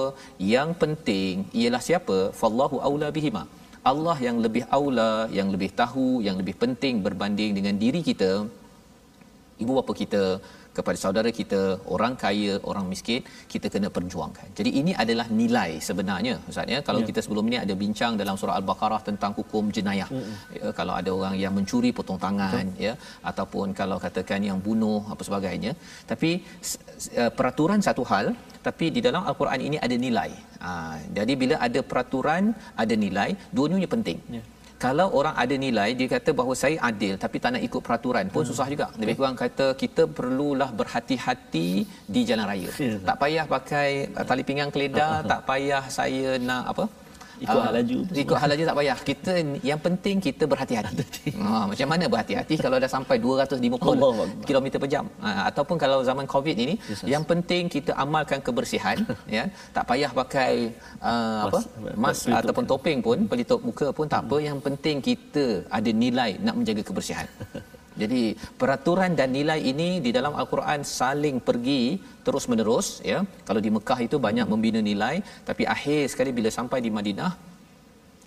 yang 0.53 0.71
penting 0.83 1.45
ialah 1.61 1.81
siapa 1.89 2.17
fallahu 2.41 2.79
aula 2.89 3.09
bihima 3.19 3.43
Allah 3.91 4.17
yang 4.27 4.37
lebih 4.45 4.63
aula 4.77 5.11
yang 5.37 5.49
lebih 5.55 5.71
tahu 5.81 6.07
yang 6.27 6.37
lebih 6.41 6.55
penting 6.63 6.95
berbanding 7.07 7.51
dengan 7.57 7.75
diri 7.83 8.01
kita 8.11 8.31
ibu 9.63 9.73
bapa 9.77 9.93
kita 10.03 10.23
kepada 10.77 10.97
saudara 11.03 11.29
kita 11.39 11.61
orang 11.95 12.13
kaya 12.23 12.53
orang 12.71 12.85
miskin 12.93 13.21
kita 13.53 13.67
kena 13.73 13.89
perjuangkan 13.97 14.47
jadi 14.59 14.71
ini 14.81 14.91
adalah 15.03 15.27
nilai 15.41 15.69
sebenarnya 15.89 16.35
ustaz 16.51 16.73
ya 16.75 16.81
kalau 16.89 17.01
Ya. 17.03 17.07
kita 17.09 17.21
sebelum 17.25 17.45
ini 17.49 17.57
ada 17.63 17.73
bincang 17.81 18.13
dalam 18.21 18.35
surah 18.41 18.55
al-baqarah 18.59 18.99
tentang 19.09 19.31
hukum 19.39 19.63
jenayah 19.77 20.09
mm-hmm. 20.15 20.35
ya, 20.57 20.69
kalau 20.79 20.93
ada 20.99 21.11
orang 21.17 21.35
yang 21.43 21.53
mencuri 21.57 21.89
potong 21.97 22.19
tangan 22.25 22.65
Betul. 22.69 22.85
ya 22.87 22.93
ataupun 23.31 23.67
kalau 23.79 23.97
katakan 24.05 24.41
yang 24.49 24.59
bunuh 24.67 25.01
apa 25.13 25.21
sebagainya 25.29 25.71
tapi 26.11 26.31
uh, 27.21 27.31
peraturan 27.37 27.81
satu 27.87 28.05
hal 28.11 28.27
tapi 28.67 28.85
di 28.95 29.01
dalam 29.07 29.23
al-Quran 29.29 29.61
ini 29.67 29.77
ada 29.85 29.95
nilai 30.05 30.29
ha, 30.63 30.71
jadi 31.17 31.33
bila 31.41 31.55
ada 31.67 31.79
peraturan 31.91 32.43
ada 32.83 32.95
nilai 33.05 33.29
dua-duanya 33.57 33.89
penting 33.95 34.19
Ya. 34.37 34.43
Kalau 34.83 35.07
orang 35.19 35.35
ada 35.43 35.55
nilai 35.65 35.89
dia 35.99 36.07
kata 36.15 36.29
bahawa 36.39 36.53
saya 36.63 36.77
adil 36.89 37.13
tapi 37.23 37.37
tak 37.43 37.51
nak 37.55 37.63
ikut 37.67 37.81
peraturan 37.87 38.25
pun 38.33 38.41
hmm. 38.43 38.49
susah 38.51 38.67
juga. 38.73 38.87
Lebih 39.01 39.15
kurang 39.19 39.37
kata 39.43 39.67
kita 39.83 40.03
perlulah 40.17 40.69
berhati-hati 40.79 41.69
di 42.13 42.21
jalan 42.29 42.45
raya. 42.51 42.69
Ya. 42.85 42.97
tak 43.09 43.17
payah 43.21 43.45
pakai 43.55 43.89
uh, 44.17 44.25
tali 44.29 44.43
pinggang 44.49 44.71
keledar 44.75 45.13
tak 45.31 45.41
payah 45.49 45.83
saya 45.97 46.35
nak 46.49 46.63
apa 46.73 46.85
Ikut 47.43 47.59
hal 47.59 47.73
laju. 47.75 47.97
Ikut 48.23 48.37
hal 48.37 48.47
laju 48.51 48.63
tak 48.69 48.75
payah. 48.79 48.97
Kita 49.01 49.31
yang 49.61 49.79
penting 49.79 50.15
kita 50.19 50.43
berhati-hati. 50.45 51.35
Ha, 51.35 51.67
macam 51.71 51.87
mana 51.91 52.03
berhati-hati 52.07 52.55
kalau 52.55 52.77
dah 52.79 52.87
sampai 52.87 53.15
250 53.19 53.59
Allahu 53.83 54.21
Akbar. 54.25 54.45
km 54.47 54.65
per 54.79 54.89
jam? 54.89 55.05
Ha, 55.19 55.51
ataupun 55.51 55.75
kalau 55.75 55.99
zaman 56.03 56.25
covid 56.25 56.55
ini 56.55 56.75
Yes, 56.75 57.01
yes. 57.03 57.07
yang 57.13 57.23
penting 57.23 57.67
kita 57.67 57.91
amalkan 57.95 58.39
kebersihan 58.39 58.97
ya. 59.37 59.43
Tak 59.75 59.83
payah 59.85 60.11
pakai 60.11 60.53
uh, 61.01 61.39
apa? 61.47 61.59
Mas- 61.95 62.25
ataupun 62.25 62.63
topeng 62.63 62.99
pun 63.03 63.17
pelitup 63.27 63.59
muka 63.63 63.87
pun 63.91 64.07
tak 64.07 64.23
apa. 64.25 64.37
Yang 64.39 64.59
penting 64.65 64.95
kita 65.01 65.45
ada 65.69 65.89
nilai 65.91 66.31
nak 66.39 66.55
menjaga 66.59 66.83
kebersihan 66.83 67.27
jadi 68.01 68.21
peraturan 68.61 69.11
dan 69.19 69.29
nilai 69.37 69.59
ini 69.71 69.89
di 70.05 70.11
dalam 70.17 70.33
al-Quran 70.41 70.81
saling 70.99 71.37
pergi 71.47 71.83
terus 72.25 72.45
menerus 72.51 72.87
ya 73.11 73.19
kalau 73.47 73.61
di 73.65 73.71
Mekah 73.75 73.99
itu 74.07 74.19
banyak 74.27 74.47
membina 74.53 74.81
nilai 74.91 75.15
tapi 75.49 75.65
akhir 75.75 76.01
sekali 76.13 76.31
bila 76.39 76.51
sampai 76.59 76.79
di 76.85 76.91
Madinah 76.97 77.31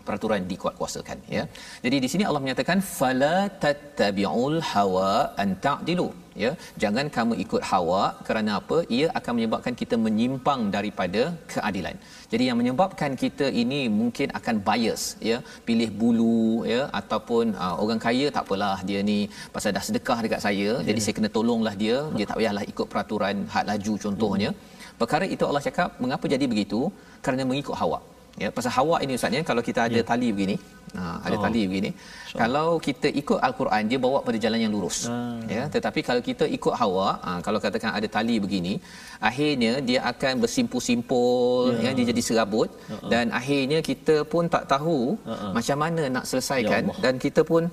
peraturan 0.08 0.42
dikuat-kuasakan 0.52 1.18
ya. 1.36 1.42
Jadi 1.84 1.96
di 2.04 2.08
sini 2.12 2.24
Allah 2.28 2.42
menyatakan 2.44 2.80
fala 2.98 3.38
tattabi'ul 3.64 4.56
hawa 4.72 5.12
an 5.42 5.50
ta'dilu 5.66 6.08
ya. 6.44 6.50
Jangan 6.82 7.06
kamu 7.16 7.34
ikut 7.44 7.62
hawa 7.70 8.02
kerana 8.28 8.50
apa? 8.60 8.78
Ia 8.98 9.06
akan 9.18 9.32
menyebabkan 9.38 9.74
kita 9.80 9.96
menyimpang 10.06 10.60
daripada 10.76 11.22
keadilan. 11.52 11.96
Jadi 12.32 12.44
yang 12.48 12.58
menyebabkan 12.60 13.12
kita 13.22 13.46
ini 13.62 13.80
mungkin 14.00 14.28
akan 14.38 14.56
bias 14.68 15.02
ya, 15.30 15.38
pilih 15.68 15.90
bulu 16.00 16.42
ya 16.72 16.82
ataupun 17.00 17.44
uh, 17.64 17.74
orang 17.82 18.00
kaya 18.06 18.26
tak 18.36 18.44
apalah 18.46 18.76
dia 18.90 19.00
ni 19.10 19.18
pasal 19.54 19.72
dah 19.76 19.84
sedekah 19.88 20.18
dekat 20.26 20.42
saya, 20.46 20.70
yeah. 20.76 20.86
jadi 20.88 21.00
saya 21.04 21.14
kena 21.18 21.30
tolonglah 21.38 21.74
dia, 21.82 21.96
dia 22.18 22.26
tak 22.30 22.38
payahlah 22.40 22.64
ikut 22.72 22.86
peraturan 22.92 23.36
had 23.54 23.66
laju 23.72 23.94
contohnya. 24.06 24.52
Perkara 25.00 25.24
itu 25.34 25.44
Allah 25.48 25.64
cakap 25.68 25.88
mengapa 26.02 26.24
jadi 26.34 26.44
begitu? 26.52 26.80
Kerana 27.24 27.42
mengikut 27.50 27.76
hawa. 27.82 27.98
Ya, 28.42 28.48
pasal 28.56 28.70
hawa 28.78 28.96
ini 29.04 29.12
ustaz 29.18 29.34
ya 29.36 29.42
kalau 29.50 29.62
kita 29.68 29.80
ada 29.88 30.00
tali 30.10 30.28
begini, 30.34 30.54
ha, 30.98 31.02
ada 31.26 31.36
Oh. 31.36 31.42
tali 31.44 31.62
begini. 31.70 31.90
Kalau 32.40 32.66
kita 32.86 33.08
ikut 33.20 33.38
al-Quran 33.46 33.82
dia 33.90 33.98
bawa 34.04 34.18
pada 34.26 34.38
jalan 34.44 34.60
yang 34.64 34.72
lurus. 34.76 34.98
Ah. 35.14 35.16
Ya, 35.54 35.62
tetapi 35.74 36.00
kalau 36.08 36.22
kita 36.28 36.44
ikut 36.56 36.74
hawa, 36.80 37.08
ha, 37.24 37.30
kalau 37.46 37.58
katakan 37.64 37.90
ada 37.98 38.08
tali 38.16 38.36
begini, 38.44 38.74
akhirnya 39.30 39.72
dia 39.88 40.00
akan 40.12 40.32
bersimpul-simpul 40.44 41.74
Ya. 41.74 41.80
ya 41.86 41.90
dia 41.98 42.04
jadi 42.12 42.22
serabut 42.28 42.68
dan 43.12 43.24
akhirnya 43.40 43.78
kita 43.90 44.16
pun 44.32 44.44
tak 44.54 44.64
tahu 44.74 44.98
Uh-uh. 45.34 45.52
macam 45.58 45.78
mana 45.84 46.02
nak 46.16 46.24
selesaikan 46.30 46.82
Ya 46.82 46.90
Allah. 46.90 47.02
dan 47.04 47.14
kita 47.26 47.42
pun 47.52 47.64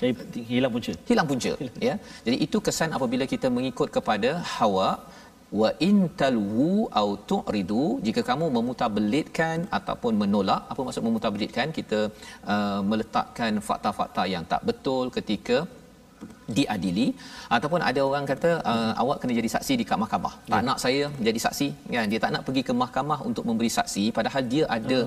Jadi 0.00 0.40
hilang 0.50 0.72
punca. 0.74 0.92
hilang 1.10 1.26
punca 1.30 1.52
ya 1.88 1.94
jadi 2.26 2.36
itu 2.46 2.58
kesan 2.66 2.90
apabila 2.96 3.24
kita 3.32 3.46
mengikut 3.56 3.88
kepada 3.96 4.30
hawa 4.56 4.88
wa 5.60 5.70
in 5.88 5.98
talwu 6.20 6.72
au 7.00 7.08
tu'ridu 7.30 7.84
jika 8.06 8.22
kamu 8.30 8.46
memutarbelitkan 8.56 9.64
ataupun 9.78 10.12
menolak 10.22 10.62
apa 10.72 10.80
maksud 10.86 11.04
memutarbelitkan 11.08 11.68
kita 11.78 12.00
uh, 12.54 12.80
meletakkan 12.90 13.60
fakta-fakta 13.68 14.24
yang 14.34 14.44
tak 14.52 14.62
betul 14.68 15.04
ketika 15.18 15.58
diadili. 16.56 17.06
Ataupun 17.56 17.80
ada 17.88 18.00
orang 18.08 18.24
kata 18.30 18.50
uh, 18.70 18.92
awak 19.02 19.16
kena 19.20 19.32
jadi 19.38 19.50
saksi 19.54 19.72
di 19.80 19.84
kat 19.90 19.98
mahkamah. 20.02 20.34
Tak 20.52 20.62
nak 20.68 20.78
saya 20.84 21.04
jadi 21.26 21.40
saksi. 21.44 21.68
Kan 21.94 22.08
dia 22.12 22.20
tak 22.24 22.32
nak 22.34 22.42
pergi 22.46 22.62
ke 22.68 22.72
mahkamah 22.82 23.18
untuk 23.28 23.44
memberi 23.48 23.70
saksi. 23.78 24.04
Padahal 24.18 24.42
dia 24.52 24.64
ada 24.76 24.98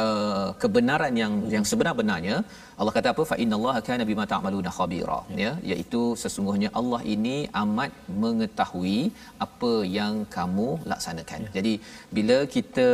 uh, 0.00 0.48
kebenaran 0.62 1.14
yang 1.22 1.34
yang 1.54 1.64
sebenar-benarnya 1.70 2.36
Allah 2.80 2.92
kata 2.96 3.08
apa? 3.14 3.22
Fa 3.30 3.36
innallaha 3.42 3.80
kana 3.88 4.02
bima 4.10 4.24
ta'maluna 4.32 4.70
khabira. 4.76 5.18
Ya. 5.42 5.50
Iaitu 5.70 6.00
sesungguhnya 6.22 6.68
Allah 6.80 7.00
ini 7.14 7.36
amat 7.62 7.92
mengetahui 8.22 8.98
apa 9.46 9.72
yang 9.98 10.14
kamu 10.36 10.68
laksanakan. 10.92 11.40
Jadi 11.56 11.74
bila 12.16 12.38
kita 12.54 12.88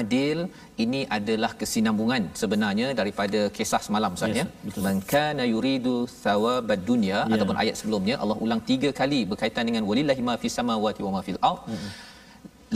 adil 0.00 0.38
ini 0.84 1.00
adalah 1.18 1.50
kesinambungan 1.62 2.22
sebenarnya 2.42 2.88
daripada 3.00 3.40
kisah 3.56 3.82
semalam 3.86 4.14
Ustaz 4.18 4.36
Yes, 4.38 4.46
ya. 4.76 4.82
man 4.86 4.98
kana 5.14 5.44
yuridu 5.54 5.96
thawabad 6.24 6.80
dunya 6.90 7.18
Ya. 7.20 7.34
ataupun 7.34 7.56
ayat 7.62 7.74
sebelumnya 7.80 8.14
Allah 8.22 8.38
ulang 8.44 8.62
tiga 8.70 8.90
kali 9.00 9.20
berkaitan 9.32 9.66
dengan 9.70 9.82
walillahi 9.90 10.22
ma 10.28 10.34
fis 10.44 10.54
samawati 10.60 11.02
wa 11.06 11.12
ma 11.16 11.20
fil 11.26 11.40
ard. 11.50 11.60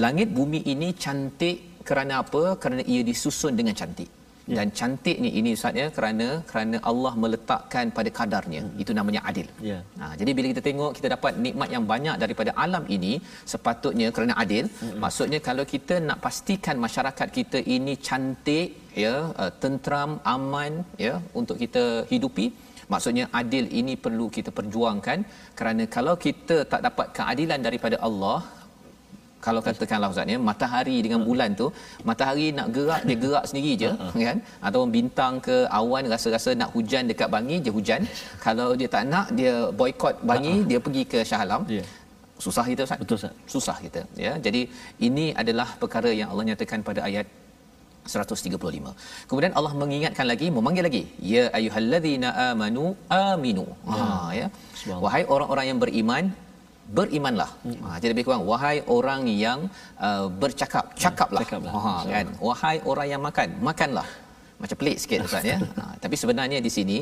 Langit 0.04 0.28
bumi 0.36 0.60
ini 0.72 0.90
cantik 1.04 1.56
kerana 1.88 2.14
apa? 2.24 2.42
Kerana 2.62 2.82
ia 2.92 3.02
disusun 3.10 3.54
dengan 3.60 3.74
cantik 3.80 4.10
Ya. 4.50 4.56
dan 4.58 4.68
cantik 4.78 5.16
ni 5.24 5.30
ini 5.40 5.50
ustaz 5.56 5.78
ya 5.80 5.86
kerana 5.96 6.26
kerana 6.50 6.76
Allah 6.90 7.12
meletakkan 7.22 7.92
pada 7.98 8.10
kadarnya 8.18 8.62
itu 8.82 8.92
namanya 8.98 9.20
adil 9.30 9.48
Ya. 9.70 9.78
Ha, 10.00 10.04
jadi 10.20 10.30
bila 10.36 10.46
kita 10.52 10.62
tengok 10.68 10.90
kita 10.96 11.08
dapat 11.14 11.32
nikmat 11.44 11.68
yang 11.74 11.84
banyak 11.92 12.16
daripada 12.22 12.50
alam 12.64 12.84
ini 12.96 13.12
sepatutnya 13.52 14.08
kerana 14.16 14.34
adil. 14.42 14.64
Mm-hmm. 14.68 14.98
Maksudnya 15.04 15.40
kalau 15.48 15.64
kita 15.74 15.94
nak 16.08 16.18
pastikan 16.26 16.76
masyarakat 16.86 17.28
kita 17.38 17.58
ini 17.76 17.94
cantik 18.08 18.68
ya, 19.04 19.14
uh, 19.42 19.52
tentram, 19.62 20.12
aman 20.34 20.72
ya 21.06 21.14
untuk 21.40 21.58
kita 21.64 21.84
hidupi 22.12 22.46
Maksudnya 22.92 23.24
adil 23.40 23.64
ini 23.80 23.94
perlu 24.04 24.26
kita 24.36 24.50
perjuangkan 24.58 25.18
kerana 25.58 25.84
kalau 25.96 26.14
kita 26.26 26.56
tak 26.72 26.82
dapat 26.86 27.06
keadilan 27.18 27.60
daripada 27.66 27.96
Allah 28.08 28.38
kalau 29.46 29.60
katakanlah 29.66 30.08
ustaz 30.12 30.32
ya 30.34 30.38
matahari 30.50 30.96
dengan 31.06 31.20
bulan 31.28 31.50
tu 31.60 31.66
matahari 32.10 32.46
nak 32.58 32.68
gerak 32.76 33.02
dia 33.08 33.16
gerak 33.24 33.44
sendiri 33.50 33.72
je 33.82 33.90
kan 34.28 34.38
ataupun 34.66 34.90
bintang 34.96 35.34
ke 35.46 35.56
awan 35.80 36.04
rasa-rasa 36.14 36.52
nak 36.62 36.70
hujan 36.76 37.04
dekat 37.12 37.28
bangi 37.36 37.58
dia 37.66 37.72
hujan 37.78 38.00
kalau 38.46 38.68
dia 38.80 38.88
tak 38.96 39.04
nak 39.12 39.28
dia 39.38 39.54
boykot 39.80 40.16
bangi 40.32 40.54
dia 40.72 40.80
pergi 40.86 41.04
ke 41.14 41.20
Shah 41.30 41.42
Alam 41.46 41.62
Ya. 41.78 41.84
susah 42.44 42.64
kita 42.70 42.82
ustaz 42.86 42.98
Betul 43.02 43.16
Ustaz. 43.20 43.34
susah 43.54 43.76
kita 43.86 44.00
ya 44.26 44.32
jadi 44.46 44.62
ini 45.08 45.26
adalah 45.42 45.68
perkara 45.82 46.10
yang 46.20 46.28
Allah 46.32 46.46
nyatakan 46.50 46.80
pada 46.90 47.02
ayat 47.08 47.26
135. 48.12 48.92
Kemudian 49.28 49.52
Allah 49.58 49.72
mengingatkan 49.82 50.26
lagi, 50.30 50.46
memanggil 50.56 50.84
lagi, 50.88 51.02
ya 51.32 51.44
ayyuhallazina 51.58 52.28
amanu 52.48 52.84
aminu. 53.08 53.64
Ha 53.92 53.98
ya. 54.38 54.46
Subhanallah. 54.80 55.02
Wahai 55.04 55.22
orang-orang 55.34 55.66
yang 55.70 55.78
beriman, 55.84 56.24
berimanlah. 56.98 57.50
Ha 57.84 57.96
jadi 58.00 58.10
lebih 58.12 58.24
kurang 58.26 58.44
wahai 58.50 58.76
orang 58.96 59.22
yang 59.44 59.60
uh, 60.08 60.26
bercakap, 60.42 60.92
cakaplah. 61.04 61.42
cakaplah. 61.44 61.72
Ha 61.86 61.94
kan. 62.14 62.26
Wahai 62.48 62.76
orang 62.92 63.08
yang 63.14 63.24
makan, 63.28 63.48
makanlah. 63.70 64.08
macam 64.62 64.76
pelik 64.80 64.98
sikit 65.02 65.18
ustaz 65.28 65.46
ya 65.50 65.56
ha, 65.78 65.84
tapi 66.02 66.16
sebenarnya 66.20 66.58
di 66.66 66.70
sini 66.76 66.96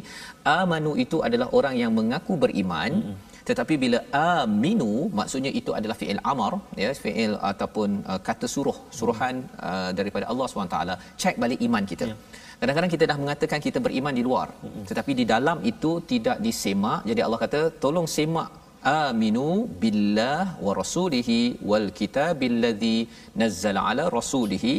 amanu 0.60 0.92
itu 1.04 1.18
adalah 1.26 1.48
orang 1.58 1.74
yang 1.80 1.92
mengaku 1.98 2.34
beriman 2.44 2.92
mm-hmm. 2.98 3.16
tetapi 3.48 3.74
bila 3.82 3.98
aminu 4.36 4.92
maksudnya 5.18 5.52
itu 5.60 5.70
adalah 5.78 5.96
fiil 6.00 6.20
amar 6.32 6.52
ya 6.82 6.90
fiil 7.04 7.34
ataupun 7.50 7.88
uh, 8.12 8.20
kata 8.28 8.48
suruh 8.54 8.78
suruhan 8.98 9.36
uh, 9.70 9.90
daripada 9.98 10.26
Allah 10.32 10.46
SWT 10.48 10.78
cek 11.24 11.36
balik 11.44 11.62
iman 11.68 11.86
kita 11.92 12.08
yeah. 12.12 12.20
Kadang-kadang 12.62 12.92
kita 12.94 13.04
dah 13.10 13.16
mengatakan 13.20 13.58
kita 13.64 13.78
beriman 13.84 14.14
di 14.18 14.22
luar 14.26 14.48
tetapi 14.88 15.12
di 15.20 15.24
dalam 15.32 15.58
itu 15.70 15.92
tidak 16.10 16.36
disemak 16.46 17.00
jadi 17.10 17.20
Allah 17.26 17.40
kata 17.44 17.60
tolong 17.84 18.06
semak 18.16 18.61
aminu 18.84 19.48
billah 19.82 20.58
wa 20.66 20.72
rasulihi 20.80 21.38
wal 21.70 21.88
kitabil 22.00 22.56
ladzi 22.64 22.98
nazzala 23.42 23.80
ala 23.90 24.04
rasulihi 24.18 24.74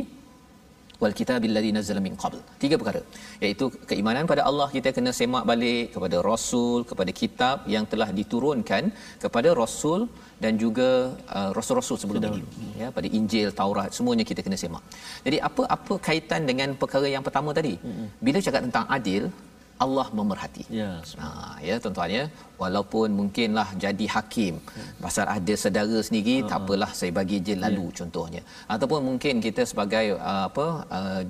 wal 1.02 1.16
kitabil 1.20 1.54
ladzi 1.56 1.72
nazzala 1.78 2.02
min 2.08 2.16
qabl. 2.24 2.40
Tiga 2.64 2.76
perkara. 2.82 3.02
Iaitu 3.44 3.66
keimanan 3.90 4.26
pada 4.32 4.44
Allah 4.50 4.68
kita 4.76 4.90
kena 4.98 5.12
semak 5.20 5.44
balik 5.52 5.86
kepada 5.96 6.18
rasul 6.30 6.80
kepada 6.92 7.12
kitab 7.22 7.58
yang 7.76 7.86
telah 7.94 8.10
diturunkan 8.20 8.84
kepada 9.24 9.52
rasul 9.62 10.02
dan 10.44 10.54
juga 10.64 10.90
uh, 11.38 11.50
rasul-rasul 11.58 11.98
sebelum 12.02 12.22
ini 12.30 12.44
ya 12.82 12.88
pada 12.98 13.08
Injil 13.20 13.50
Taurat 13.62 13.90
semuanya 13.98 14.26
kita 14.32 14.44
kena 14.46 14.60
semak. 14.64 14.84
Jadi 15.26 15.40
apa 15.50 15.64
apa 15.78 15.94
kaitan 16.10 16.44
dengan 16.52 16.72
perkara 16.84 17.10
yang 17.16 17.26
pertama 17.28 17.52
tadi? 17.60 17.74
Bila 18.28 18.40
cakap 18.48 18.62
tentang 18.68 18.88
adil 18.98 19.26
Allah 19.84 20.08
memerhati. 20.18 20.66
Ya. 20.80 20.90
Ha, 21.22 21.28
ya 21.68 21.76
tuan-tuan 21.84 22.10
ya. 22.18 22.24
Walaupun 22.62 23.08
mungkinlah 23.20 23.68
jadi 23.86 24.06
hakim 24.16 24.56
pasal 25.04 25.26
ada 25.36 25.54
saudara 25.64 25.98
sendiri 26.08 26.36
uh-huh. 26.40 26.50
tak 26.52 26.60
apalah 26.64 26.92
saya 27.00 27.12
bagi 27.20 27.38
je 27.48 27.56
lalu 27.66 27.86
yeah. 27.88 27.96
contohnya. 28.00 28.42
Ataupun 28.76 29.00
mungkin 29.10 29.44
kita 29.46 29.64
sebagai 29.72 30.06
uh, 30.32 30.46
apa 30.50 30.68
uh, 30.98 31.22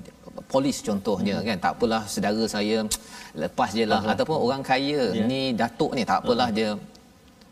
polis 0.52 0.78
contohnya 0.88 1.36
hmm. 1.38 1.46
kan 1.46 1.56
tak 1.64 1.72
apalah 1.76 2.02
saudara 2.14 2.44
saya 2.56 2.78
lepas 3.42 3.70
je 3.78 3.84
lah 3.92 4.00
uh-huh. 4.00 4.14
ataupun 4.14 4.38
orang 4.46 4.62
kaya 4.70 5.02
yeah. 5.10 5.28
ni 5.30 5.40
datuk 5.62 5.92
ni 5.98 6.02
tak 6.12 6.20
apalah 6.22 6.48
uh-huh. 6.50 6.58
dia 6.58 6.70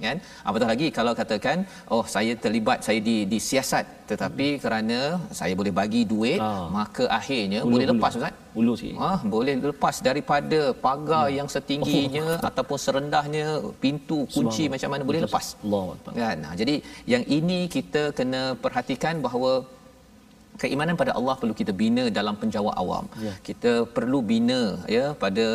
kan? 0.05 0.17
Apatah 0.49 0.69
lagi 0.73 0.87
kalau 0.99 1.13
katakan 1.21 1.59
oh 1.95 2.05
saya 2.15 2.33
terlibat 2.45 2.79
saya 2.87 3.01
di 3.09 3.17
disiasat 3.33 3.85
tetapi 4.13 4.47
hmm. 4.53 4.61
kerana 4.65 4.99
saya 5.39 5.55
boleh 5.61 5.73
bagi 5.81 6.03
duit 6.13 6.41
ha. 6.45 6.51
maka 6.79 7.05
akhirnya 7.19 7.61
ulu, 7.63 7.73
boleh 7.75 7.87
lepas 7.93 8.13
ustaz. 8.21 8.35
Ulu 8.61 8.73
sikit. 8.81 8.97
Ah 9.09 9.19
boleh 9.35 9.55
lepas 9.71 9.97
daripada 10.09 10.61
pagar 10.87 11.27
hmm. 11.27 11.37
yang 11.39 11.49
setingginya 11.55 12.27
oh. 12.37 12.47
ataupun 12.49 12.79
serendahnya 12.87 13.47
pintu 13.85 14.19
kunci 14.35 14.67
macam 14.75 14.91
mana 14.95 15.03
boleh 15.11 15.23
lepas. 15.27 15.47
Allah 15.65 15.85
kan? 16.23 16.49
Jadi 16.63 16.75
yang 17.15 17.25
ini 17.39 17.61
kita 17.77 18.03
kena 18.19 18.43
perhatikan 18.65 19.17
bahawa 19.27 19.53
keimanan 20.61 20.95
pada 21.01 21.13
Allah 21.19 21.35
perlu 21.41 21.55
kita 21.61 21.73
bina 21.81 22.05
dalam 22.19 22.35
penjawat 22.43 22.75
awam. 22.83 23.05
Ya. 23.27 23.33
Kita 23.49 23.73
perlu 23.97 24.19
bina 24.31 24.61
ya 24.97 25.05
pada 25.25 25.47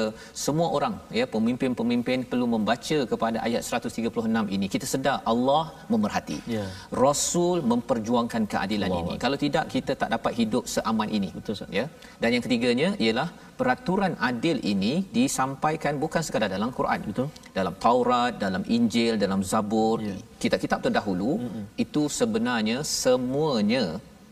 semua 0.43 0.67
orang 0.77 0.95
ya 1.19 1.25
pemimpin-pemimpin 1.35 2.25
perlu 2.31 2.47
membaca 2.55 2.99
kepada 3.11 3.37
ayat 3.47 3.61
136 3.63 4.55
ini. 4.55 4.67
Kita 4.75 4.85
sedar 4.93 5.17
Allah 5.31 5.63
memerhati. 5.93 6.39
Ya. 6.55 6.65
Rasul 7.05 7.57
memperjuangkan 7.71 8.45
keadilan 8.53 8.89
Allah. 8.91 9.01
ini. 9.03 9.15
Kalau 9.25 9.39
tidak 9.45 9.65
kita 9.75 9.93
tak 10.01 10.11
dapat 10.15 10.33
hidup 10.39 10.63
seaman 10.75 11.11
ini. 11.19 11.29
Betul 11.37 11.55
Sir. 11.59 11.69
Ya. 11.79 11.85
Dan 12.21 12.29
yang 12.37 12.43
ketiganya 12.47 12.89
ialah 13.05 13.27
peraturan 13.59 14.13
adil 14.29 14.57
ini 14.73 14.93
disampaikan 15.17 15.93
bukan 16.03 16.21
sekadar 16.25 16.49
dalam 16.57 16.71
Quran. 16.79 16.99
Betul. 17.09 17.27
Dalam 17.59 17.73
Taurat, 17.85 18.33
dalam 18.45 18.63
Injil, 18.77 19.13
dalam 19.23 19.41
Zabur, 19.51 19.97
ya. 20.09 20.15
kitab-kitab 20.43 20.79
terdahulu 20.85 21.31
Mm-mm. 21.41 21.63
itu 21.85 22.03
sebenarnya 22.19 22.77
semuanya 23.01 23.83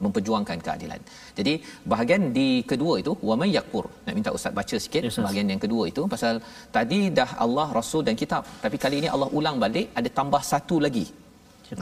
memperjuangkan 0.05 0.59
keadilan. 0.67 1.01
Jadi 1.39 1.53
bahagian 1.93 2.23
di 2.39 2.49
kedua 2.71 2.95
itu 3.03 3.13
wa 3.29 3.35
may 3.41 3.51
yakfur. 3.57 3.85
Nak 4.05 4.15
minta 4.19 4.31
ustaz 4.37 4.53
baca 4.59 4.77
sikit 4.85 5.03
yes, 5.07 5.19
bahagian 5.27 5.49
yang 5.53 5.63
kedua 5.65 5.85
itu 5.93 6.03
pasal 6.15 6.35
tadi 6.77 7.01
dah 7.19 7.31
Allah 7.45 7.69
Rasul 7.79 8.03
dan 8.09 8.15
kitab 8.23 8.43
tapi 8.65 8.77
kali 8.85 8.97
ini 9.03 9.09
Allah 9.15 9.29
ulang 9.39 9.57
balik 9.65 9.89
ada 10.01 10.11
tambah 10.21 10.43
satu 10.53 10.79
lagi. 10.87 11.07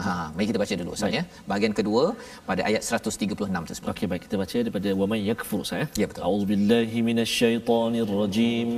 Ha, 0.05 0.11
mari 0.33 0.45
kita 0.49 0.59
baca 0.61 0.73
dulu 0.79 0.91
ustaz 0.97 1.15
ya. 1.17 1.23
Bahagian 1.49 1.73
kedua 1.79 2.03
pada 2.49 2.61
ayat 2.69 2.81
136 2.85 3.69
tersebut. 3.69 3.89
Okey 3.93 4.07
baik 4.11 4.21
kita 4.25 4.35
baca 4.41 4.57
daripada 4.65 4.89
wa 5.01 5.05
may 5.11 5.21
yakfur 5.29 5.59
ustaz 5.65 5.81
ya. 5.81 5.87
Ya 6.01 6.05
betul. 6.09 6.23
A'udzubillahi 6.27 6.97
minasyaitonir 7.09 8.11
rajim. 8.21 8.69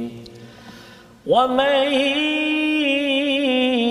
Wa 1.32 1.44
may 1.58 1.92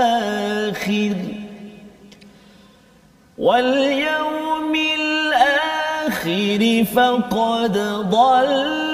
واليوم 3.38 4.74
الآخر 5.00 6.62
فقد 6.94 7.78
ضل 8.10 8.88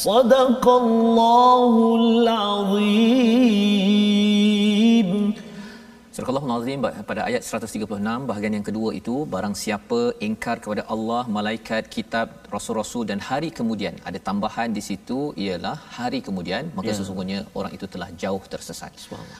صدق 0.00 0.68
الله 0.68 1.96
العظيم. 2.00 3.79
Surah 6.30 6.46
Al-Nazim 6.46 6.82
pada 7.08 7.20
ayat 7.28 7.42
136 7.46 8.26
bahagian 8.28 8.52
yang 8.56 8.66
kedua 8.68 8.90
itu 8.98 9.14
barang 9.32 9.54
siapa 9.62 9.98
ingkar 10.26 10.54
kepada 10.64 10.82
Allah, 10.94 11.22
malaikat, 11.36 11.82
kitab, 11.94 12.26
rasul-rasul 12.54 13.02
dan 13.10 13.18
hari 13.28 13.48
kemudian 13.58 13.94
ada 14.08 14.18
tambahan 14.28 14.68
di 14.76 14.82
situ 14.88 15.18
ialah 15.44 15.74
hari 15.96 16.20
kemudian 16.28 16.70
maka 16.76 16.90
ya. 16.90 16.96
sesungguhnya 16.98 17.38
orang 17.58 17.72
itu 17.78 17.88
telah 17.94 18.08
jauh 18.22 18.42
tersesat. 18.54 18.92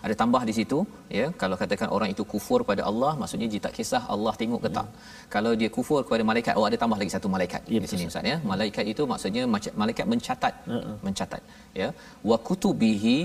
Ada 0.05 0.15
tambah 0.23 0.43
di 0.51 0.55
situ 0.59 0.79
ya 1.19 1.27
kalau 1.43 1.59
katakan 1.63 1.91
orang 1.97 2.11
itu 2.15 2.25
kufur 2.35 2.61
pada 2.73 2.83
Allah 2.91 3.13
maksudnya 3.23 3.51
dia 3.55 3.63
tak 3.67 3.75
kisah 3.79 4.03
Allah 4.15 4.35
tengok 4.43 4.63
ke 4.67 4.71
tak. 4.79 4.89
Ya. 4.91 5.29
Kalau 5.37 5.55
dia 5.63 5.71
kufur 5.79 6.01
kepada 6.07 6.27
malaikat 6.33 6.55
oh 6.61 6.67
ada 6.71 6.79
tambah 6.85 7.01
lagi 7.03 7.15
satu 7.17 7.31
malaikat 7.37 7.63
ya, 7.75 7.81
di 7.87 7.91
sini 7.93 8.11
ustaz 8.13 8.33
ya. 8.33 8.39
Malaikat 8.53 8.87
itu 8.95 9.05
maksudnya 9.13 9.45
malaikat 9.83 10.07
mencatat 10.15 10.55
uh-uh. 10.77 10.97
mencatat 11.07 11.43
ya 11.83 11.91
wa 12.31 12.39
kutubihi 12.49 13.19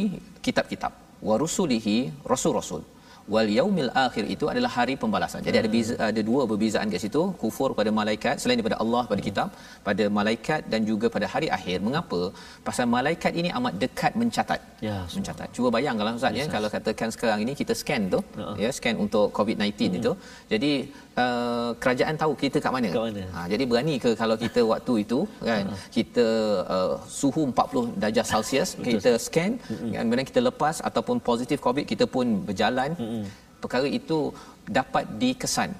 kitab-kitab 0.47 0.93
wa 1.29 1.37
rusulihi 1.45 1.97
rasul-rasul 2.33 2.83
wal 3.33 3.49
yaumil 3.57 3.89
akhir 4.05 4.23
itu 4.33 4.45
adalah 4.51 4.71
hari 4.77 4.95
pembalasan. 5.03 5.39
Jadi 5.47 5.57
ada 5.61 5.69
beza, 5.75 5.93
ada 6.09 6.21
dua 6.29 6.41
perbezaan 6.49 6.93
kat 6.93 7.01
situ, 7.05 7.21
kufur 7.41 7.69
pada 7.79 7.91
malaikat 7.99 8.35
selain 8.41 8.57
daripada 8.59 8.77
Allah 8.83 9.03
pada 9.11 9.21
kitab, 9.27 9.47
pada 9.87 10.05
malaikat 10.17 10.61
dan 10.73 10.81
juga 10.89 11.09
pada 11.15 11.27
hari 11.33 11.49
akhir. 11.57 11.77
Mengapa? 11.87 12.21
Pasal 12.67 12.85
malaikat 12.97 13.33
ini 13.41 13.49
amat 13.59 13.73
dekat 13.83 14.13
mencatat. 14.21 14.61
Ya, 14.87 14.97
mencatat. 15.17 15.49
Cuba 15.57 15.69
bayangkanlah 15.77 16.13
ustaz 16.19 16.39
ya 16.41 16.45
kalau 16.55 16.69
katakan 16.75 17.09
sekarang 17.15 17.41
ini 17.45 17.55
kita 17.61 17.75
scan 17.81 18.03
tu, 18.13 18.19
uh-huh. 18.21 18.55
ya 18.63 18.69
scan 18.77 18.95
untuk 19.05 19.27
COVID-19 19.39 19.65
uh-huh. 19.65 19.99
itu. 20.01 20.11
Jadi 20.53 20.71
uh, 21.23 21.69
kerajaan 21.83 22.15
tahu 22.21 22.33
kita 22.43 22.57
kat 22.65 22.71
mana. 22.75 22.89
Kat 22.95 23.03
mana? 23.07 23.23
Ha, 23.35 23.39
jadi 23.53 23.63
berani 23.71 23.95
ke 24.03 24.11
kalau 24.21 24.35
kita 24.43 24.61
waktu 24.73 24.93
itu 25.05 25.19
kan 25.49 25.63
uh-huh. 25.71 25.87
kita 25.97 26.27
uh, 26.75 26.93
suhu 27.19 27.43
40 27.51 28.01
darjah 28.01 28.25
Celsius 28.31 28.69
kita 28.89 29.11
scan 29.25 29.51
kan 29.95 30.03
kemudian 30.05 30.27
kita 30.31 30.41
lepas 30.49 30.75
ataupun 30.89 31.17
positif 31.29 31.59
COVID 31.67 31.85
kita 31.93 32.05
pun 32.15 32.43
berjalan 32.47 32.91
uh-huh. 32.99 33.25
perkara 33.63 33.87
itu 33.99 34.19
dapat 34.79 35.05
dikesan 35.21 35.71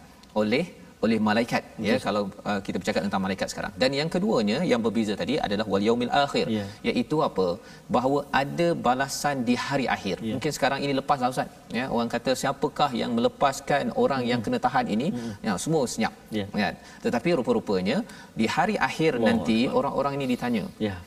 oleh 0.42 0.66
oleh 1.06 1.18
malaikat 1.28 1.64
Betul. 1.68 1.88
ya 1.88 1.96
kalau 2.06 2.24
uh, 2.50 2.60
kita 2.66 2.78
bercakap 2.82 3.02
tentang 3.06 3.24
malaikat 3.26 3.48
sekarang 3.54 3.74
dan 3.82 3.92
yang 4.00 4.10
keduanya 4.16 4.58
yang 4.72 4.82
berbeza 4.86 5.16
tadi 5.22 5.36
adalah 5.48 5.66
wal 5.74 5.86
yaumil 5.88 6.14
akhir 6.26 6.46
yeah. 6.58 6.68
iaitu 6.90 7.20
apa 7.30 7.48
bahawa 7.96 8.20
ada 8.42 8.68
balasan 8.88 9.46
di 9.50 9.56
hari 9.68 9.88
akhir 9.96 10.18
yeah. 10.20 10.36
mungkin 10.36 10.54
sekarang 10.58 10.80
ini 10.86 10.96
lepas 11.02 11.20
lah 11.24 11.32
ustaz 11.36 11.50
ya 11.80 11.86
orang 11.96 12.12
kata 12.16 12.34
siapakah 12.44 12.92
yang 13.02 13.14
melepaskan 13.20 13.86
orang 14.06 14.22
mm 14.22 14.24
yang 14.26 14.42
kena 14.46 14.60
tahan 14.66 14.88
ini 14.94 15.08
mm 15.14 15.34
ya 15.46 15.54
semua 15.64 15.84
senyap 15.94 16.14
yeah. 16.38 16.48
kan 16.62 16.76
tetapi 17.06 17.30
rupa-rupanya 17.40 17.98
di 18.40 18.46
hari 18.56 18.76
akhir 18.90 19.12
wow. 19.18 19.26
nanti 19.28 19.60
orang-orang 19.80 20.14
ini 20.18 20.28
ditanya 20.34 20.66
yeah 20.88 21.00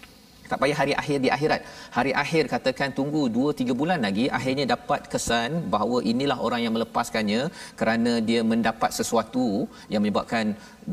tak 0.50 0.58
payah 0.62 0.78
hari 0.80 0.94
akhir 1.02 1.18
di 1.24 1.30
akhirat 1.36 1.60
hari 1.98 2.12
akhir 2.22 2.42
katakan 2.54 2.90
tunggu 2.98 3.22
2 3.38 3.54
3 3.60 3.78
bulan 3.80 4.00
lagi 4.06 4.26
akhirnya 4.38 4.66
dapat 4.74 5.00
kesan 5.12 5.50
bahawa 5.74 5.98
inilah 6.12 6.38
orang 6.48 6.62
yang 6.64 6.74
melepaskannya 6.76 7.42
kerana 7.80 8.12
dia 8.28 8.42
mendapat 8.52 8.90
sesuatu 8.98 9.46
yang 9.92 10.02
menyebabkan 10.04 10.46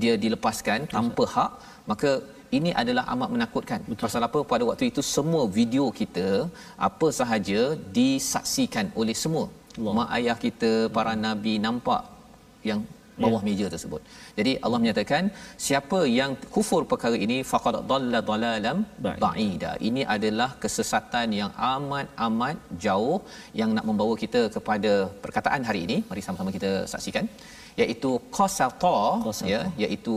dia 0.03 0.15
dilepaskan 0.25 0.79
Betul. 0.85 0.95
tanpa 0.97 1.25
hak 1.35 1.51
maka 1.91 2.11
ini 2.57 2.71
adalah 2.81 3.03
amat 3.13 3.29
menakutkan. 3.35 3.79
Betul. 3.89 4.03
Pasal 4.05 4.23
apa 4.27 4.39
pada 4.51 4.63
waktu 4.69 4.85
itu 4.91 5.01
semua 5.15 5.43
video 5.57 5.85
kita 5.99 6.27
apa 6.87 7.07
sahaja 7.19 7.61
disaksikan 7.99 8.87
oleh 9.01 9.15
semua. 9.23 9.45
Allah. 9.77 9.93
Mak 9.97 10.09
ayah 10.17 10.37
kita, 10.45 10.71
para 10.97 11.13
nabi 11.25 11.53
nampak 11.65 12.03
yang 12.69 12.81
bawah 13.23 13.41
meja 13.47 13.65
tersebut. 13.73 14.01
Jadi 14.37 14.51
Allah 14.65 14.79
menyatakan 14.83 15.23
siapa 15.65 15.99
yang 16.19 16.31
kufur 16.55 16.81
perkara 16.91 17.17
ini 17.25 17.37
faqad 17.51 17.75
dhalla 17.91 18.19
dhalalam 18.29 18.77
Ba'id. 19.05 19.19
ba'ida. 19.25 19.71
Ini 19.89 20.01
adalah 20.15 20.49
kesesatan 20.63 21.27
yang 21.41 21.51
amat 21.73 22.07
amat 22.27 22.57
jauh 22.85 23.17
yang 23.61 23.71
nak 23.77 23.85
membawa 23.89 24.15
kita 24.23 24.41
kepada 24.55 24.93
perkataan 25.25 25.63
hari 25.69 25.81
ini. 25.87 25.97
Mari 26.09 26.23
sama-sama 26.27 26.51
kita 26.57 26.71
saksikan 26.93 27.27
iaitu 27.83 28.11
Qasata. 28.35 28.97
ya 29.53 29.61
iaitu 29.83 30.15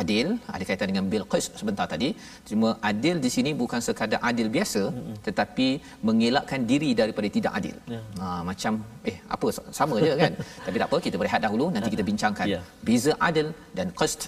adil 0.00 0.26
ada 0.54 0.62
kaitan 0.68 0.88
dengan 0.92 1.04
bil 1.12 1.24
qis 1.32 1.46
sebentar 1.60 1.86
tadi 1.92 2.08
cuma 2.48 2.68
adil 2.90 3.16
di 3.24 3.30
sini 3.36 3.50
bukan 3.62 3.80
sekadar 3.86 4.20
adil 4.30 4.48
biasa 4.56 4.82
mm-hmm. 4.92 5.16
tetapi 5.26 5.68
mengelakkan 6.08 6.60
diri 6.70 6.90
daripada 7.00 7.28
tidak 7.36 7.52
adil 7.60 7.76
Ya. 7.94 8.00
ha, 8.20 8.26
macam 8.50 8.72
eh 9.10 9.16
apa 9.34 9.46
sama 9.80 9.96
je 10.06 10.12
kan 10.22 10.32
tapi 10.66 10.76
tak 10.82 10.88
apa 10.90 10.96
kita 11.06 11.16
berehat 11.22 11.40
dahulu 11.46 11.66
nanti 11.74 11.90
kita 11.94 12.04
bincangkan 12.10 12.46
Ya. 12.54 12.60
beza 12.88 13.12
adil 13.28 13.48
dan 13.78 13.88
qist 14.00 14.22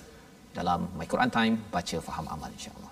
dalam 0.59 0.81
my 0.99 1.07
Quran 1.13 1.31
time 1.39 1.55
baca 1.75 1.97
faham 2.09 2.27
amal 2.35 2.51
insyaallah 2.59 2.88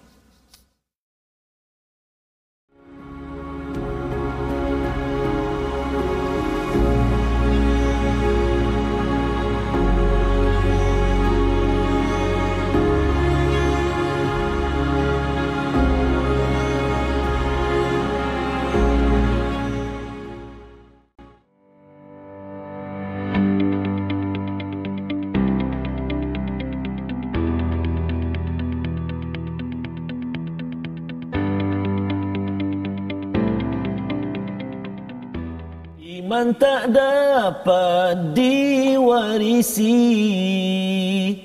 Iman 36.26 36.58
tak 36.58 36.90
dapat 36.90 38.34
diwarisi 38.34 39.94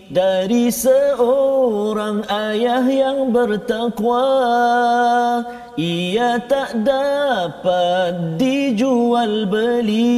dari 0.09 0.73
seorang 0.73 2.25
ayah 2.25 2.81
yang 2.89 3.29
bertakwa. 3.29 4.25
Ia 5.77 6.41
tak 6.49 6.81
dapat 6.81 8.41
dijual 8.41 9.45
beli. 9.45 10.17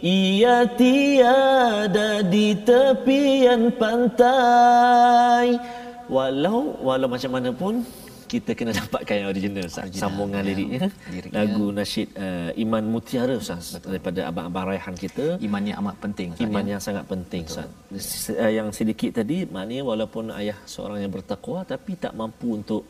Ia 0.00 0.64
tiada 0.80 2.24
di 2.24 2.56
tepian 2.56 3.68
pantai. 3.76 5.60
Walau 6.08 6.72
walau 6.80 7.04
macam 7.04 7.36
mana 7.36 7.52
pun 7.52 7.84
kita 8.30 8.54
kena 8.54 8.70
dapatkan 8.80 9.14
yang 9.18 9.28
original, 9.28 9.66
Ustaz. 9.66 9.90
Original, 9.90 10.02
sambungan 10.06 10.40
ya. 10.40 10.48
liriknya, 10.48 10.80
Liriknya. 11.10 11.34
lagu 11.34 11.64
nasyid 11.74 12.08
uh, 12.14 12.50
Iman 12.54 12.84
Mutiara 12.86 13.34
Ustaz 13.34 13.64
daripada 13.82 14.20
abang-abang 14.30 14.64
raihan 14.70 14.94
kita 14.94 15.26
iman 15.42 15.62
yang 15.66 15.76
amat 15.82 15.96
penting 15.98 16.28
Ustaz, 16.32 16.46
iman 16.46 16.62
ya. 16.64 16.70
yang 16.72 16.80
sangat 16.80 17.04
penting 17.10 17.42
Ustaz. 17.44 17.66
Se- 17.98 18.38
uh, 18.38 18.52
yang 18.54 18.70
sedikit 18.70 19.10
tadi 19.18 19.50
maknanya 19.50 19.82
walaupun 19.82 20.30
ayah 20.38 20.54
seorang 20.64 21.02
yang 21.02 21.10
bertakwa 21.10 21.66
tapi 21.66 21.98
tak 21.98 22.14
mampu 22.14 22.54
untuk 22.54 22.86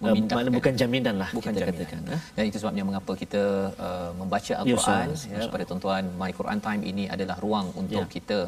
uh, 0.00 0.04
Memindahkan. 0.08 0.36
makna 0.40 0.50
bukan 0.58 0.74
jaminan 0.80 1.14
lah 1.22 1.28
bukan 1.36 1.52
kita 1.52 1.60
jaminan. 1.62 1.78
katakan 1.80 2.00
eh. 2.16 2.20
Dan 2.36 2.44
itu 2.50 2.56
sebabnya 2.62 2.84
mengapa 2.88 3.12
kita 3.22 3.42
uh, 3.86 4.10
membaca 4.20 4.52
Al-Quan 4.62 5.08
Ustaz. 5.16 5.28
ya, 5.32 5.48
pada 5.54 5.64
tuan-tuan 5.68 6.04
My 6.20 6.30
Quran 6.38 6.58
Time 6.66 6.82
ini 6.92 7.04
adalah 7.14 7.36
ruang 7.44 7.66
untuk 7.82 8.04
Ya. 8.06 8.12
kita 8.16 8.38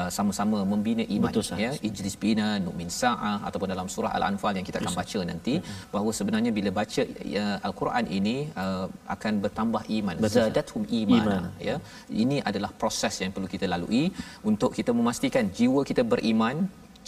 uh, 0.00 0.10
sama-sama 0.16 0.58
membina 0.72 1.04
iman 1.16 1.32
Betul, 1.32 1.60
ya 1.64 1.70
Ijlis 1.88 2.16
bina 2.24 2.48
nu'min 2.66 2.90
sa'ah 3.00 3.36
ataupun 3.48 3.68
dalam 3.74 3.86
surah 3.94 4.12
Al-Anfal 4.18 4.52
yang 4.58 4.66
kita 4.68 4.78
akan 4.82 4.94
baca 5.00 5.20
nanti 5.32 5.54
bahawa 5.94 6.10
sebenarnya 6.18 6.50
bila 6.58 6.70
baca 6.80 7.02
ya, 7.36 7.46
Al-Quran 7.68 8.04
ini 8.18 8.36
uh, 8.64 8.86
akan 9.14 9.32
bertambah 9.44 9.82
iman 9.98 10.14
Betul, 10.24 10.34
zadathum 10.48 10.82
imana 11.02 11.36
Iman. 11.38 11.42
ya 11.68 11.76
ini 12.22 12.36
adalah 12.50 12.70
proses 12.82 13.14
yang 13.22 13.32
perlu 13.36 13.48
kita 13.54 13.66
lalui 13.74 14.04
untuk 14.50 14.70
kita 14.78 14.90
memastikan 15.00 15.44
jiwa 15.58 15.80
kita 15.90 16.02
beriman 16.12 16.56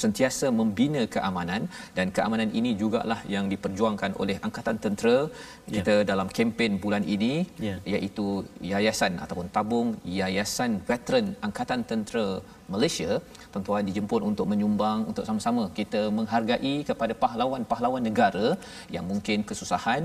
sentiasa 0.03 0.47
membina 0.59 1.03
keamanan 1.15 1.63
dan 1.97 2.07
keamanan 2.17 2.51
ini 2.59 2.71
jugalah 2.81 3.21
yang 3.35 3.47
diperjuangkan 3.53 4.13
oleh 4.23 4.37
angkatan 4.47 4.77
tentera 4.85 5.17
kita 5.77 5.95
dalam 6.11 6.29
kempen 6.37 6.73
bulan 6.85 7.05
ini 7.15 7.33
Ya. 7.69 7.77
iaitu 7.93 8.27
yayasan 8.73 9.13
ataupun 9.25 9.49
tabung 9.57 9.89
yayasan 10.21 10.81
veteran 10.89 11.27
angkatan 11.49 11.81
tentera 11.91 12.27
Malaysia 12.75 13.11
tuan-tuan 13.53 13.85
dijemput 13.89 14.23
untuk 14.31 14.47
menyumbang 14.53 15.01
untuk 15.11 15.25
sama-sama 15.29 15.65
kita 15.79 16.03
menghargai 16.19 16.75
kepada 16.91 17.15
pahlawan-pahlawan 17.23 18.05
negara 18.09 18.49
yang 18.97 19.05
mungkin 19.11 19.43
kesusahan 19.51 20.03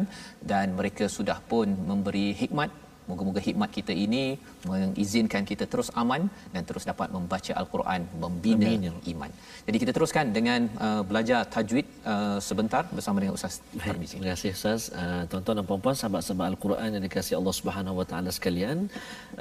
dan 0.52 0.74
mereka 0.80 1.06
sudah 1.18 1.38
pun 1.52 1.70
memberi 1.92 2.28
hikmat 2.42 2.72
Moga-moga 3.10 3.42
hikmat 3.48 3.70
kita 3.78 3.94
ini 4.06 4.24
mengizinkan 4.70 5.44
kita 5.52 5.66
terus 5.72 5.90
aman 6.02 6.22
dan 6.54 6.62
terus 6.70 6.84
dapat 6.92 7.08
membaca 7.16 7.52
al-Quran 7.62 8.02
membina 8.24 8.70
Amin, 8.72 8.96
iman. 9.14 9.32
Jadi 9.68 9.78
kita 9.84 9.92
teruskan 9.98 10.26
dengan 10.38 10.62
uh, 10.86 11.02
belajar 11.10 11.40
tajwid 11.56 11.88
uh, 12.14 12.38
sebentar 12.50 12.84
bersama 12.98 13.18
dengan 13.22 13.36
Ustaz 13.38 13.62
Tarmizi. 13.86 14.18
terima 14.18 14.34
kasih 14.34 14.52
Ustaz. 14.58 14.82
Uh, 15.02 15.24
tuan-tuan 15.30 15.56
dan 15.60 15.66
puan-puan 15.70 15.96
sahabat-sahabat 16.02 16.46
Al-Quran 16.54 16.90
yang 16.98 17.04
dikasihi 17.08 17.38
Allah 17.40 17.56
Subhanahu 17.60 17.96
Wa 18.02 18.06
Taala 18.10 18.30
sekalian, 18.38 18.78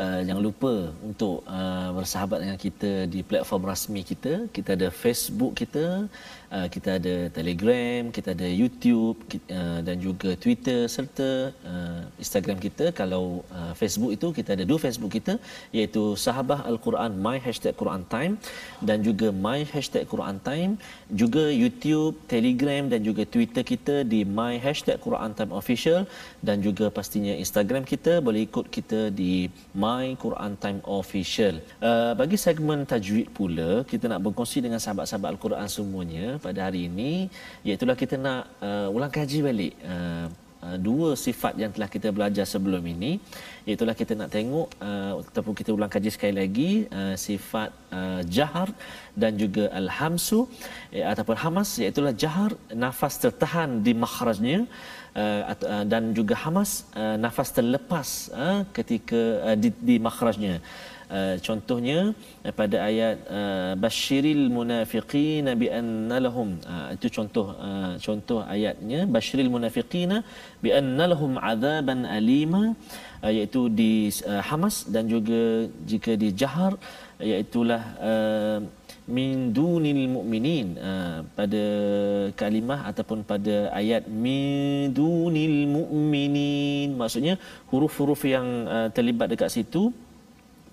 uh, 0.02 0.20
jangan 0.26 0.42
lupa 0.48 0.72
untuk 1.08 1.36
uh, 1.58 1.90
bersahabat 1.98 2.38
dengan 2.44 2.58
kita 2.66 2.92
di 3.14 3.20
platform 3.30 3.62
rasmi 3.72 4.00
kita. 4.12 4.32
Kita 4.56 4.70
ada 4.76 4.88
Facebook 5.02 5.52
kita, 5.62 5.86
uh, 6.56 6.68
kita 6.74 6.90
ada 6.98 7.14
Telegram, 7.38 8.00
kita 8.16 8.28
ada 8.36 8.48
YouTube 8.60 9.16
ki- 9.30 9.42
uh, 9.58 9.80
dan 9.86 9.96
juga 10.06 10.30
Twitter 10.44 10.80
serta 10.96 11.28
uh, 11.72 12.02
Instagram 12.24 12.58
kita. 12.66 12.84
Kalau 13.00 13.24
uh, 13.58 13.72
Facebook 13.80 14.12
itu 14.16 14.28
kita 14.38 14.50
ada 14.56 14.64
dua 14.70 14.78
Facebook 14.84 15.12
kita 15.18 15.34
iaitu 15.78 16.02
Sahabah 16.24 16.60
Al-Quran 16.70 17.18
My 17.26 17.36
Hashtag 17.46 17.74
Quran 17.82 18.02
Time 18.14 18.34
dan 18.88 18.98
juga 19.08 19.28
My 19.46 19.60
Hashtag 19.72 20.04
Quran 20.12 20.38
Time 20.48 20.72
juga 21.22 21.44
YouTube, 21.62 22.14
Telegram 22.34 22.82
dan 22.92 23.00
juga 23.08 23.22
Twitter 23.34 23.64
kita 23.72 23.96
di 24.12 24.20
My 24.38 24.54
Hashtag 24.64 24.98
Quran 25.06 25.32
Time 25.38 25.52
Official 25.60 26.00
dan 26.46 26.56
juga 26.66 26.86
pastinya 26.98 27.34
Instagram 27.44 27.82
kita 27.92 28.12
boleh 28.26 28.42
ikut 28.48 28.66
kita 28.76 29.00
di 29.20 29.32
My 29.84 30.14
Quran 30.24 30.52
Time 30.62 30.80
Official. 31.00 31.54
Uh, 31.82 32.12
bagi 32.20 32.38
segmen 32.46 32.86
tajwid 32.92 33.28
pula 33.36 33.70
kita 33.92 34.04
nak 34.12 34.20
berkongsi 34.26 34.58
dengan 34.64 34.80
sahabat-sahabat 34.84 35.28
Al-Quran 35.34 35.68
semuanya 35.76 36.26
pada 36.46 36.60
hari 36.66 36.80
ini 36.90 37.12
iaitu 37.66 37.84
kita 38.02 38.16
nak 38.26 38.40
uh, 38.68 38.88
ulang 38.96 39.12
kaji 39.18 39.38
balik 39.48 39.74
uh, 39.92 40.26
Uh, 40.64 40.78
dua 40.88 41.08
sifat 41.24 41.54
yang 41.60 41.68
telah 41.76 41.88
kita 41.94 42.08
belajar 42.16 42.46
sebelum 42.48 42.80
ini. 42.92 43.12
Iaitu 43.68 43.84
kita 44.00 44.12
nak 44.20 44.32
tengok 44.36 44.68
uh, 44.88 45.12
ataupun 45.20 45.54
kita 45.60 45.70
ulang 45.76 45.92
kaji 45.92 46.08
sekali 46.14 46.34
lagi 46.40 46.70
uh, 46.98 47.14
sifat 47.24 47.68
uh, 47.98 48.20
jahar 48.36 48.68
dan 49.12 49.36
juga 49.42 49.68
al-hamsu 49.80 50.40
eh, 50.96 51.04
ataupun 51.12 51.36
hamas 51.44 51.68
iaitu 51.82 52.00
jahar 52.24 52.50
nafas 52.84 53.20
tertahan 53.24 53.84
di 53.86 53.92
makhrajnya 54.04 54.58
uh, 55.20 55.42
uh, 55.52 55.84
dan 55.92 56.16
juga 56.18 56.34
hamas 56.44 56.88
uh, 56.96 57.16
nafas 57.24 57.52
terlepas 57.56 58.08
uh, 58.32 58.60
ketika 58.76 59.20
uh, 59.44 59.56
di, 59.62 59.68
di 59.88 59.96
makhrajnya 60.06 60.64
Uh, 61.14 61.36
contohnya 61.46 61.98
uh, 62.42 62.52
pada 62.58 62.76
ayat 62.90 63.16
uh, 63.38 63.72
basyiril 63.84 64.44
munafiqina 64.56 65.50
bi 65.60 65.66
anna 65.78 66.16
lahum. 66.26 66.48
Uh, 66.72 66.88
itu 66.96 67.06
contoh 67.16 67.46
contoh 68.06 68.40
ayatnya. 68.54 69.00
Basyiril 69.16 69.50
munafiqina 69.56 70.16
bi 70.64 70.70
anna 70.78 71.04
lahum 71.12 71.38
adzaban 71.50 72.02
alima. 72.18 72.62
Uh, 73.24 73.32
iaitu 73.36 73.60
di 73.80 73.92
Hamas 74.48 74.76
dan 74.94 75.04
juga 75.14 75.70
jika 75.90 76.12
di 76.22 76.28
Jahar 76.40 76.72
iaitulah 77.30 77.82
uh, 78.10 78.58
min 79.16 79.54
dunil 79.58 80.02
mu'minin. 80.16 80.68
Uh, 80.90 81.18
pada 81.38 81.64
kalimah 82.40 82.80
ataupun 82.90 83.22
pada 83.30 83.56
ayat 83.80 84.02
min 84.24 84.90
dunil 84.98 85.58
mu'minin. 85.76 86.98
Maksudnya 87.02 87.36
huruf-huruf 87.70 88.22
yang 88.34 88.48
terlibat 88.96 89.30
dekat 89.30 89.52
situ 89.56 89.94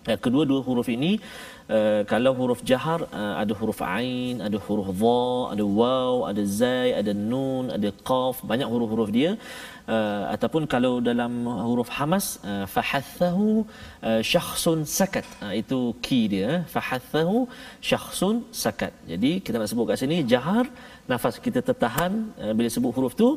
Uh, 0.10 0.18
kedua-dua 0.18 0.66
huruf 0.66 0.90
ini 0.90 1.22
uh, 1.70 2.02
kalau 2.10 2.34
huruf 2.34 2.66
jahar 2.66 3.06
uh, 3.14 3.36
ada 3.42 3.54
huruf 3.54 3.80
ain, 3.86 4.42
ada 4.42 4.58
huruf 4.58 4.90
dha, 5.02 5.54
ada 5.54 5.64
waw, 5.80 6.26
ada 6.30 6.42
zai, 6.42 6.90
ada 6.98 7.14
nun, 7.14 7.70
ada 7.70 7.90
qaf, 8.02 8.42
banyak 8.42 8.66
huruf-huruf 8.66 9.14
dia. 9.14 9.38
Uh, 9.88 10.30
ataupun 10.36 10.68
kalau 10.74 10.94
dalam 11.10 11.32
huruf 11.68 11.90
hamas 11.98 12.26
uh, 12.44 12.66
fahathahu 12.74 13.66
uh, 14.04 14.22
syakhsun 14.32 14.86
sakat. 14.98 15.26
Uh, 15.42 15.54
itu 15.62 15.80
key 16.06 16.28
dia. 16.28 16.68
Fahathahu 16.76 17.48
syakhsun 17.90 18.44
sakat. 18.52 18.94
Jadi 19.08 19.32
kita 19.46 19.56
nak 19.58 19.70
sebut 19.72 19.88
kat 19.90 19.98
sini 20.04 20.20
jahar 20.34 20.68
nafas 21.12 21.42
kita 21.46 21.60
tertahan 21.70 22.12
uh, 22.44 22.54
bila 22.58 22.68
sebut 22.68 22.92
huruf 22.98 23.16
tu. 23.16 23.30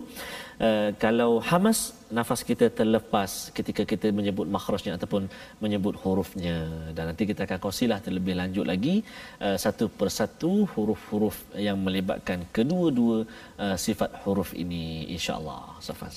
Uh, 0.67 0.91
kalau 1.05 1.43
hamas 1.51 1.79
nafas 2.19 2.41
kita 2.51 2.67
terlepas 2.71 3.51
ketika 3.57 3.83
kita 3.83 4.07
menyebut 4.19 4.47
makhrajnya 4.47 4.93
ataupun 4.99 5.23
menyebut 5.65 5.95
hurufnya. 6.03 6.57
Dan 6.97 7.05
nanti 7.11 7.25
kita 7.31 7.41
akan 7.47 7.59
kongsilah 7.63 7.99
terlebih 8.05 8.25
lebih 8.25 8.41
lanjut 8.41 8.65
lagi 8.73 8.97
uh, 9.45 9.57
satu 9.65 9.85
persatu 10.01 10.65
huruf-huruf 10.73 11.37
yang 11.67 11.77
melibatkan 11.87 12.49
kedua-dua 12.57 13.29
uh, 13.61 13.77
sifat 13.77 14.11
huruf 14.25 14.57
ini 14.57 15.05
insya-Allah. 15.15 15.77
Safas 15.85 16.17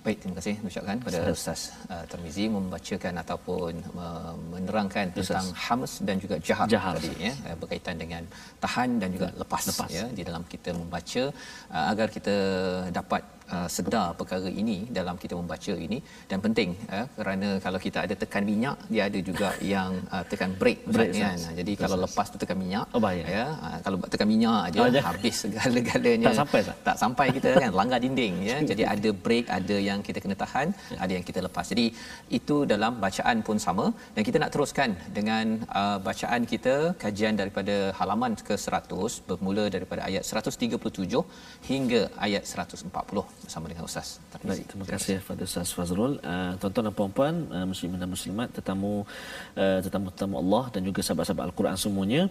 Baik, 0.00 0.16
terima 0.24 0.34
kasih 0.40 0.56
ucapkan 0.64 0.96
kepada 0.96 1.18
Ustaz 1.28 1.60
uh, 1.92 2.04
Termizi 2.08 2.48
membacakan 2.48 3.20
ataupun 3.20 3.72
uh, 4.00 4.32
menerangkan 4.52 5.12
tentang 5.12 5.44
hams 5.64 6.00
dan 6.08 6.16
juga 6.16 6.40
jahar, 6.40 6.64
Jahar, 6.74 6.96
tadi 6.96 7.12
ya 7.28 7.32
uh, 7.48 7.56
berkaitan 7.60 8.00
dengan 8.00 8.22
tahan 8.64 8.96
dan 8.96 9.12
juga 9.12 9.28
lepas, 9.36 9.60
Lepas. 9.68 9.90
ya 9.92 10.04
di 10.08 10.22
dalam 10.24 10.40
kita 10.48 10.72
membaca 10.72 11.22
uh, 11.76 11.84
agar 11.92 12.08
kita 12.16 12.34
dapat 12.98 13.22
uh, 13.52 13.68
sedar 13.68 14.16
perkara 14.16 14.48
ini 14.62 14.88
dalam 14.88 15.20
kita 15.20 15.36
membaca 15.36 15.74
ini 15.86 15.98
dan 16.30 16.38
penting 16.40 16.70
uh, 16.88 17.04
kerana 17.20 17.48
kalau 17.60 17.76
kita 17.86 17.98
ada 18.08 18.14
tekan 18.16 18.48
minyak 18.48 18.80
dia 18.88 19.02
ada 19.04 19.20
juga 19.20 19.52
yang 19.74 20.00
uh, 20.08 20.24
tekan 20.32 20.56
break 20.56 20.80
Break, 20.88 21.12
kan. 21.12 21.36
Ustaz. 21.36 21.52
Jadi 21.60 21.72
kalau 21.76 22.00
lepas 22.00 22.26
tu 22.32 22.40
tekan 22.40 22.56
minyak 22.56 22.88
Oh, 22.96 23.00
bahaya. 23.04 23.24
ya 23.28 23.46
uh, 23.68 23.78
kalau 23.84 24.00
tekan 24.08 24.28
minyak 24.32 24.72
aja 24.72 24.78
Oh, 24.80 24.88
jangan. 24.88 25.12
habis 25.12 25.36
segala-galanya. 25.44 26.26
Tak 26.32 26.38
sampai, 26.40 26.58
Ustaz? 26.64 26.76
tak 26.88 26.96
sampai 27.04 27.26
kita 27.36 27.48
kan 27.68 27.70
langgar 27.76 28.00
dinding 28.00 28.34
ya. 28.48 28.56
Jadi 28.72 28.82
ada 28.96 29.10
break, 29.12 29.46
ada 29.60 29.76
yang 29.76 29.89
kita 30.08 30.18
kena 30.24 30.36
tahan, 30.42 30.68
ya. 30.94 30.98
ada 31.04 31.12
yang 31.16 31.24
kita 31.28 31.40
lepas. 31.46 31.66
Jadi 31.72 31.86
itu 32.38 32.56
dalam 32.72 32.92
bacaan 33.04 33.36
pun 33.48 33.58
sama 33.66 33.86
dan 34.14 34.22
kita 34.28 34.38
nak 34.42 34.50
teruskan 34.54 34.90
dengan 35.18 35.46
uh, 35.80 35.98
bacaan 36.08 36.42
kita 36.52 36.74
kajian 37.04 37.34
daripada 37.40 37.76
halaman 37.98 38.34
ke-100 38.48 39.12
bermula 39.28 39.64
daripada 39.76 40.00
ayat 40.08 40.22
137 40.42 41.68
hingga 41.70 42.02
ayat 42.26 42.42
140 42.52 43.24
bersama 43.44 43.66
dengan 43.72 43.84
Ustaz. 43.90 44.08
Baik, 44.50 44.66
terima 44.70 44.86
kasih 44.92 45.16
kepada 45.22 45.42
Ustaz 45.50 45.70
Fazrul. 45.78 46.12
Uh, 46.32 46.52
tuan-tuan 46.60 46.84
dan 46.88 46.94
puan-puan, 47.00 47.34
uh, 47.56 47.66
muslimin 47.72 47.98
dan 48.02 48.10
muslimat, 48.16 48.48
tetamu 48.58 48.92
uh, 49.62 49.78
tetamu-tetamu 49.86 50.36
Allah 50.42 50.64
dan 50.74 50.82
juga 50.88 51.00
sahabat-sahabat 51.06 51.44
Al-Quran 51.50 51.76
semuanya, 51.84 52.22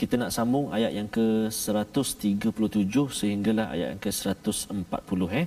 kita 0.00 0.14
nak 0.22 0.30
sambung 0.36 0.66
ayat 0.76 0.92
yang 0.98 1.08
ke-137 1.16 2.94
sehinggalah 3.20 3.66
ayat 3.74 3.88
yang 3.92 4.02
ke-140 4.06 5.20
eh. 5.40 5.46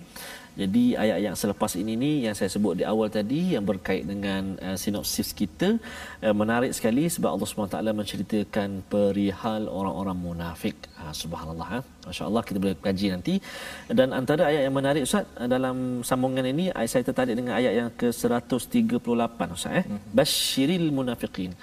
Jadi 0.62 0.84
ayat 1.04 1.18
yang 1.26 1.36
selepas 1.42 1.72
ini 1.82 1.94
ni 2.04 2.12
yang 2.26 2.36
saya 2.38 2.50
sebut 2.56 2.74
di 2.80 2.84
awal 2.92 3.08
tadi 3.18 3.54
yang 3.56 3.64
berkait 3.72 4.04
dengan 4.12 4.58
uh, 4.66 4.78
sinopsis 4.82 5.30
kita 5.42 5.70
uh, 6.26 6.36
menarik 6.42 6.72
sekali 6.78 7.06
sebab 7.16 7.30
Allah 7.36 7.48
SWT 7.48 7.78
menceritakan 8.02 8.70
perihal 8.94 9.70
orang-orang 9.80 10.18
munafik. 10.28 10.76
Ha, 11.00 11.14
subhanallah. 11.22 11.68
Ha. 11.74 11.80
Masya-Allah 12.10 12.44
kita 12.50 12.58
boleh 12.64 12.76
kaji 12.88 13.08
nanti. 13.16 13.36
Dan 14.00 14.12
antara 14.20 14.50
ayat 14.52 14.62
yang 14.68 14.76
menarik 14.80 15.04
Ustaz 15.08 15.26
uh, 15.40 15.48
dalam 15.56 16.04
sambungan 16.10 16.46
ini 16.54 16.66
ayat 16.74 16.90
saya 16.92 17.04
tertarik 17.10 17.36
dengan 17.40 17.54
ayat 17.60 17.74
yang 17.80 17.90
ke-138 18.02 19.40
Ustaz 19.58 19.80
eh. 19.80 19.86
Basyiril 20.18 20.90
munafiqin. 21.00 21.54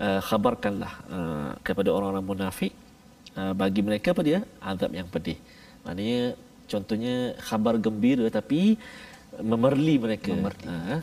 Uh, 0.00 0.20
khabarkanlah 0.24 0.92
uh, 1.12 1.50
kepada 1.60 1.92
orang-orang 1.92 2.24
munafik 2.24 2.72
uh, 3.36 3.52
bagi 3.52 3.80
mereka 3.84 4.16
apa 4.16 4.22
dia? 4.24 4.38
Azab 4.70 4.96
yang 4.96 5.08
pedih. 5.14 5.36
Maknanya 5.84 6.49
contohnya 6.72 7.14
khabar 7.48 7.74
gembira 7.86 8.26
tapi 8.38 8.62
memerli 9.50 9.94
mereka. 10.04 10.32
Memerli. 10.34 10.66
Ha, 10.66 10.96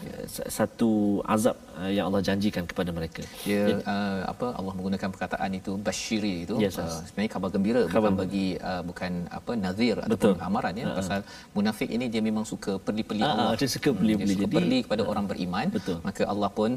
satu 0.58 0.90
azab 1.36 1.56
uh, 1.80 1.92
yang 1.96 2.06
Allah 2.10 2.22
janjikan 2.28 2.64
kepada 2.72 2.92
mereka. 2.98 3.24
Dia 3.48 3.80
uh, 3.94 4.22
apa 4.32 4.48
Allah 4.60 4.74
menggunakan 4.78 5.10
perkataan 5.16 5.52
itu 5.60 5.72
basyiri 5.88 6.34
itu. 6.46 6.56
Yes, 6.64 6.76
uh, 6.78 6.88
sebenarnya 7.08 7.32
khabar 7.36 7.50
gembira 7.56 7.82
Khabar 7.88 8.12
bukan 8.12 8.22
bagi 8.22 8.48
uh, 8.70 8.82
bukan 8.90 9.12
apa 9.38 9.52
nazir 9.64 9.96
ataupun 10.06 10.38
amaran 10.50 10.74
ya. 10.82 10.86
Pasal 11.00 11.20
munafik 11.58 11.90
ini 11.98 12.06
dia 12.14 12.22
memang 12.30 12.46
suka 12.52 12.76
perli-perli 12.86 13.24
ah, 13.24 13.32
Allah. 13.32 13.50
dia 13.62 13.70
suka 13.78 13.90
perli-perli. 13.96 14.28
dia 14.28 14.36
suka 14.36 14.48
Jadi- 14.48 14.58
perli 14.60 14.78
kepada 14.86 15.04
orang 15.12 15.26
beriman. 15.32 15.66
Betul. 15.78 15.98
maka 16.08 16.24
Allah 16.34 16.52
pun 16.60 16.72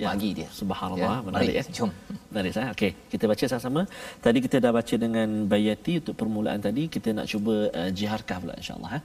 Ya, 0.00 0.16
bagi 0.16 0.32
dia 0.32 0.48
Subhanallah, 0.48 1.20
menarik 1.28 1.52
mari, 1.52 1.60
ya. 1.60 1.64
jom 1.76 1.90
Menarik 2.32 2.52
saya. 2.56 2.72
Okey, 2.72 2.92
kita 3.12 3.24
baca 3.28 3.44
sama-sama. 3.44 3.82
Tadi 4.24 4.38
kita 4.44 4.56
dah 4.64 4.72
baca 4.72 4.94
dengan 5.04 5.28
Bayati 5.50 5.92
untuk 6.00 6.14
permulaan 6.20 6.56
tadi, 6.66 6.82
kita 6.94 7.08
nak 7.12 7.26
cuba 7.32 7.68
uh, 7.68 7.90
jiharkah 7.92 8.36
pula 8.40 8.54
insya-Allah 8.60 8.92
ha. 8.96 9.00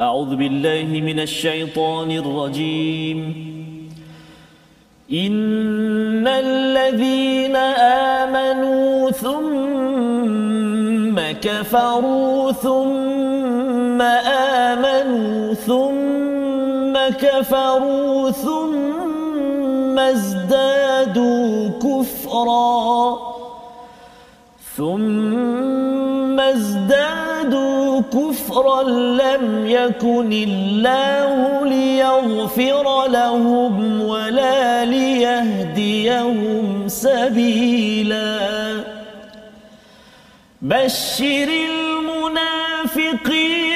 أعوذ 0.00 0.36
بالله 0.36 0.84
من 0.90 1.20
الشيطان 1.22 2.10
الرجيم 2.10 3.18
إن 5.12 6.26
الذين 6.26 7.56
آمنوا 8.18 9.10
ثم 9.10 11.16
كفروا 11.46 12.52
ثم 12.52 14.02
آمنوا 14.02 15.54
ثم 15.54 16.94
كفروا 17.22 18.30
ثم 18.30 19.07
ازدادوا 19.99 21.69
كفرا. 21.69 23.19
ثم 24.77 26.39
ازدادوا 26.39 28.01
كفرا 28.01 28.83
لم 28.83 29.67
يكن 29.67 30.33
الله 30.33 31.65
ليغفر 31.65 33.07
لهم 33.07 34.01
ولا 34.01 34.85
ليهديهم 34.85 36.87
سبيلا. 36.87 38.83
بشر 40.61 41.49
المنافقين 41.69 43.68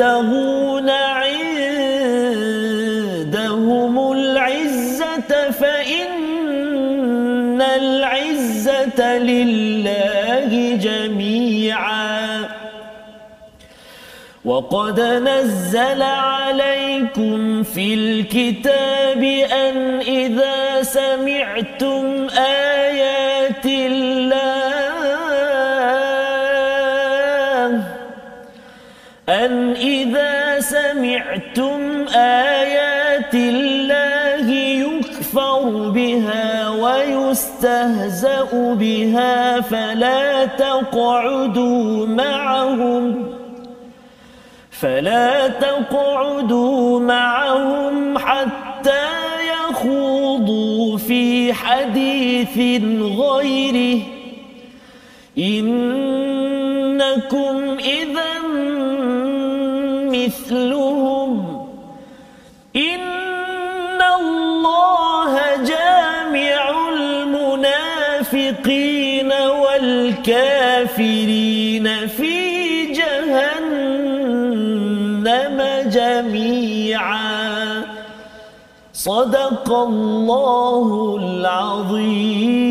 أيبتغون 0.00 0.90
عندهم 0.90 1.32
العزة 4.12 5.50
فإن 5.50 7.62
العزة 7.62 9.18
لله 9.18 10.76
جميعا. 10.76 12.48
وقد 14.44 15.00
نزل 15.00 16.02
عليكم 16.02 17.62
في 17.62 17.94
الكتاب 17.94 19.22
أن 19.52 20.00
إذا 20.00 20.82
سمعتم 20.82 22.03
أن 29.28 29.72
إذا 29.72 30.60
سمعتم 30.60 32.04
آيات 32.14 33.34
الله 33.34 34.50
يكفر 34.52 35.88
بها 35.88 36.68
ويستهزأ 36.68 38.74
بها 38.74 39.60
فلا 39.60 40.44
تقعدوا 40.44 42.06
معهم 42.06 43.26
فلا 44.70 45.48
تقعدوا 45.48 47.00
معهم 47.00 48.18
حتى 48.18 49.08
يخوضوا 49.70 50.98
في 50.98 51.52
حديث 51.52 52.82
غيره 53.00 54.00
إنكم 55.38 56.16
إذا 57.78 58.34
مثلهم. 60.24 61.66
إن 62.76 64.00
الله 64.20 65.32
جامع 65.56 66.88
المنافقين 66.92 69.32
والكافرين 69.32 71.06
في 72.06 72.86
جهنم 72.92 73.98
جميعا. 75.90 77.84
صدق 78.92 79.72
الله 79.72 81.18
العظيم. 81.22 82.64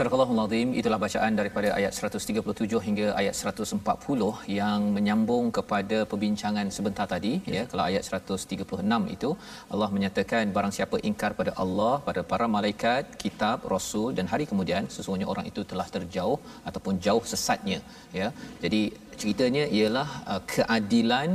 Surahul 0.00 0.40
Azim 0.42 0.68
itulah 0.80 0.98
bacaan 1.02 1.32
daripada 1.38 1.68
ayat 1.78 1.92
137 1.96 2.78
hingga 2.86 3.06
ayat 3.20 3.34
140 3.40 4.28
yang 4.58 4.80
menyambung 4.96 5.46
kepada 5.56 5.98
perbincangan 6.10 6.66
sebentar 6.76 7.06
tadi 7.12 7.32
ya, 7.50 7.54
ya 7.56 7.62
kalau 7.70 7.82
ayat 7.88 8.02
136 8.08 9.14
itu 9.16 9.30
Allah 9.72 9.88
menyatakan 9.96 10.54
barang 10.56 10.72
siapa 10.76 10.98
ingkar 11.08 11.30
pada 11.40 11.52
Allah 11.64 11.92
pada 12.08 12.22
para 12.30 12.46
malaikat 12.56 13.12
kitab 13.24 13.68
rasul 13.74 14.08
dan 14.16 14.26
hari 14.32 14.46
kemudian 14.52 14.88
sesungguhnya 14.94 15.28
orang 15.34 15.48
itu 15.52 15.64
telah 15.72 15.88
terjauh 15.96 16.38
ataupun 16.70 16.96
jauh 17.08 17.24
sesatnya 17.32 17.80
ya. 18.20 18.30
Jadi 18.64 18.82
ceritanya 19.20 19.64
ialah 19.78 20.08
uh, 20.32 20.42
keadilan 20.52 21.30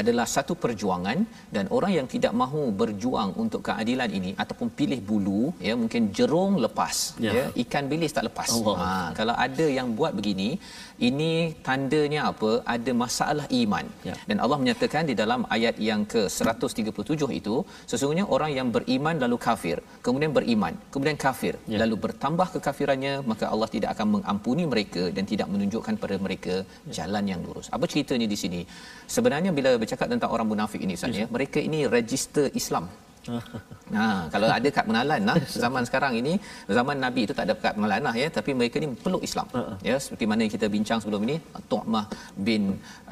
adalah 0.00 0.26
satu 0.34 0.54
perjuangan 0.62 1.18
dan 1.54 1.64
orang 1.76 1.92
yang 1.98 2.06
tidak 2.14 2.32
mahu 2.42 2.62
berjuang 2.80 3.30
untuk 3.42 3.60
keadilan 3.68 4.10
ini 4.18 4.30
ataupun 4.42 4.68
pilih 4.78 5.00
bulu 5.08 5.42
ya 5.68 5.74
mungkin 5.82 6.02
jerung 6.18 6.52
lepas 6.64 6.96
ya, 7.26 7.32
ya 7.38 7.44
ikan 7.62 7.86
bilis 7.92 8.14
tak 8.16 8.26
lepas. 8.30 8.50
Ha 8.82 8.90
kalau 9.18 9.34
ada 9.46 9.66
yang 9.78 9.90
buat 9.98 10.14
begini 10.18 10.48
ini 11.08 11.30
tandanya 11.66 12.20
apa 12.30 12.50
ada 12.74 12.92
masalah 13.02 13.46
iman 13.60 13.86
ya. 14.08 14.14
dan 14.28 14.36
Allah 14.44 14.58
menyatakan 14.62 15.04
di 15.10 15.14
dalam 15.22 15.42
ayat 15.56 15.76
yang 15.88 16.02
ke 16.12 16.22
137 16.36 17.38
itu 17.40 17.56
sesungguhnya 17.90 18.26
orang 18.36 18.52
yang 18.58 18.68
beriman 18.76 19.16
lalu 19.24 19.36
kafir 19.46 19.76
kemudian 20.06 20.32
beriman 20.38 20.74
kemudian 20.94 21.18
kafir 21.26 21.54
ya. 21.72 21.78
lalu 21.82 21.96
bertambah 22.04 22.48
kekafirannya 22.56 23.14
maka 23.32 23.46
Allah 23.52 23.68
tidak 23.74 23.90
akan 23.96 24.08
mengampuni 24.16 24.64
mereka 24.72 25.04
dan 25.18 25.26
tidak 25.32 25.48
menunjukkan 25.54 25.96
pada 26.04 26.18
mereka 26.26 26.54
ya. 26.64 26.92
jalan 26.98 27.24
yang 27.32 27.42
lurus 27.46 27.68
apa 27.76 27.84
ceritanya 27.92 28.28
di 28.34 28.38
sini 28.42 28.62
sebenarnya 29.16 29.52
bila 29.60 29.72
bercakap 29.82 30.08
tentang 30.14 30.32
orang 30.36 30.48
munafik 30.52 30.82
ini 30.86 30.96
Ustaz 31.00 31.20
ya 31.22 31.28
mereka 31.36 31.60
ini 31.68 31.80
register 31.98 32.46
Islam 32.62 32.86
Ha, 33.90 34.04
kalau 34.32 34.46
ada 34.56 34.68
kad 34.74 34.84
pengenalan 34.86 35.22
lah 35.28 35.36
zaman 35.62 35.82
sekarang 35.88 36.12
ini 36.18 36.32
zaman 36.76 36.96
nabi 37.04 37.20
itu 37.26 37.34
tak 37.38 37.44
ada 37.46 37.54
kad 37.62 37.72
pengenalan 37.74 38.02
lah 38.06 38.14
ya 38.22 38.28
tapi 38.36 38.50
mereka 38.58 38.78
ni 38.82 38.88
peluk 39.04 39.22
Islam 39.28 39.46
uh-uh. 39.50 39.76
ya 39.88 39.96
seperti 40.04 40.24
mana 40.30 40.46
kita 40.54 40.66
bincang 40.74 40.98
sebelum 41.02 41.22
ini 41.26 41.36
Tu'mah 41.70 42.04
bin 42.46 42.62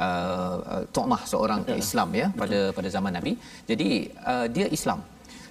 uh, 0.06 0.56
uh 0.74 0.84
Tu'mah 0.94 1.20
seorang 1.32 1.60
uh-uh. 1.66 1.82
Islam 1.82 2.14
ya 2.20 2.26
pada 2.40 2.60
pada 2.76 2.88
zaman 2.96 3.12
nabi 3.18 3.32
jadi 3.70 3.88
uh, 4.32 4.46
dia 4.54 4.68
Islam 4.78 5.02